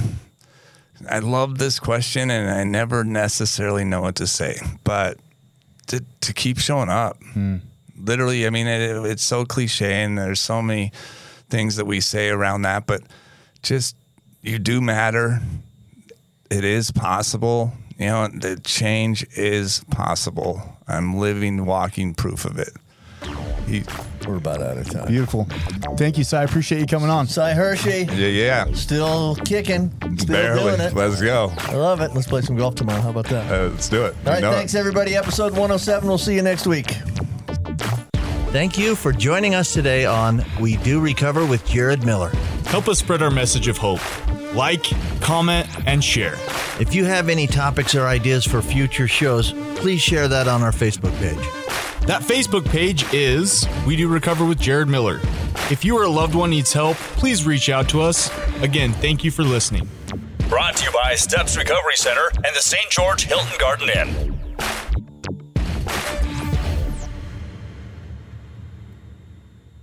i 1.09 1.19
love 1.19 1.57
this 1.57 1.79
question 1.79 2.29
and 2.29 2.49
i 2.49 2.63
never 2.63 3.03
necessarily 3.03 3.83
know 3.83 4.01
what 4.01 4.15
to 4.15 4.27
say 4.27 4.57
but 4.83 5.17
to, 5.87 6.03
to 6.21 6.33
keep 6.33 6.59
showing 6.59 6.89
up 6.89 7.17
hmm. 7.33 7.57
literally 7.97 8.45
i 8.45 8.49
mean 8.49 8.67
it, 8.67 9.05
it's 9.05 9.23
so 9.23 9.45
cliche 9.45 10.03
and 10.03 10.17
there's 10.17 10.39
so 10.39 10.61
many 10.61 10.91
things 11.49 11.77
that 11.77 11.85
we 11.85 11.99
say 11.99 12.29
around 12.29 12.61
that 12.61 12.85
but 12.85 13.01
just 13.63 13.95
you 14.41 14.59
do 14.59 14.81
matter 14.81 15.41
it 16.51 16.63
is 16.63 16.91
possible 16.91 17.73
you 17.97 18.05
know 18.05 18.27
the 18.27 18.59
change 18.63 19.25
is 19.35 19.83
possible 19.89 20.61
i'm 20.87 21.17
living 21.17 21.65
walking 21.65 22.13
proof 22.13 22.45
of 22.45 22.57
it 22.59 22.69
he, 23.67 23.83
We're 24.27 24.37
about 24.37 24.61
out 24.61 24.77
of 24.79 24.89
time. 24.89 25.07
Beautiful. 25.07 25.45
Thank 25.95 26.17
you, 26.17 26.23
Cy. 26.25 26.41
I 26.41 26.43
appreciate 26.43 26.79
you 26.81 26.87
coming 26.87 27.09
on. 27.09 27.27
Cy 27.27 27.53
Hershey, 27.53 28.05
yeah 28.11 28.27
yeah 28.27 28.65
still 28.73 29.35
kicking, 29.45 29.91
still 30.17 30.35
barely 30.35 30.61
doing 30.75 30.81
it. 30.81 30.93
let's 30.93 31.21
go 31.21 31.53
I 31.59 31.75
love 31.75 32.01
it. 32.01 32.13
Let's 32.13 32.27
play 32.27 32.41
some 32.41 32.57
golf 32.57 32.75
tomorrow. 32.75 32.99
How 32.99 33.11
about 33.11 33.27
that? 33.27 33.49
uh, 33.49 33.69
let's 33.69 33.87
do 33.87 34.03
it 34.05 34.15
All 34.25 34.33
right, 34.33 34.35
We 34.37 34.41
know 34.41 34.51
it. 34.51 34.55
thanks 34.55 34.75
everybody. 34.75 35.15
Episode 35.15 35.51
107. 35.53 36.09
We'll 36.09 36.17
see 36.17 36.35
you 36.35 36.41
next 36.41 36.65
week. 36.67 36.87
Thank 38.51 38.77
you 38.77 38.95
for 38.95 39.13
joining 39.13 39.55
us 39.55 39.71
today 39.71 40.05
on 40.05 40.43
We 40.59 40.75
Do 40.77 40.99
Recover 40.99 41.45
with 41.45 41.65
Jared 41.65 42.03
Miller. 42.05 42.29
Help 42.65 42.89
us 42.89 42.99
spread 42.99 43.21
our 43.21 43.31
message 43.31 43.67
of 43.69 43.77
hope. 43.77 44.01
Like, 44.53 44.83
comment, 45.21 45.67
and 45.85 46.03
share. 46.03 46.35
If 46.79 46.93
you 46.93 47.05
have 47.05 47.29
any 47.29 47.47
topics 47.47 47.95
or 47.95 48.05
ideas 48.07 48.45
for 48.45 48.61
future 48.61 49.07
shows, 49.07 49.53
please 49.75 50.01
share 50.01 50.27
that 50.27 50.47
on 50.47 50.61
our 50.61 50.71
Facebook 50.71 51.17
page. 51.19 51.37
That 52.07 52.21
Facebook 52.21 52.65
page 52.65 53.05
is 53.13 53.67
We 53.85 53.95
Do 53.95 54.07
Recover 54.07 54.43
with 54.43 54.59
Jared 54.59 54.87
Miller. 54.87 55.19
If 55.69 55.85
you 55.85 55.97
or 55.97 56.03
a 56.03 56.09
loved 56.09 56.35
one 56.35 56.49
needs 56.49 56.73
help, 56.73 56.97
please 56.97 57.45
reach 57.45 57.69
out 57.69 57.87
to 57.89 58.01
us. 58.01 58.29
Again, 58.61 58.91
thank 58.93 59.23
you 59.23 59.31
for 59.31 59.43
listening. 59.43 59.87
Brought 60.49 60.75
to 60.77 60.85
you 60.85 60.91
by 60.91 61.15
Steps 61.15 61.55
Recovery 61.55 61.95
Center 61.95 62.27
and 62.35 62.55
the 62.55 62.61
St. 62.61 62.89
George 62.89 63.23
Hilton 63.23 63.57
Garden 63.57 63.89
Inn. 63.95 64.37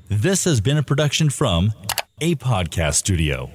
This 0.08 0.44
has 0.44 0.60
been 0.60 0.76
a 0.76 0.82
production 0.82 1.30
from 1.30 1.72
a 2.20 2.34
podcast 2.34 2.96
studio. 2.96 3.50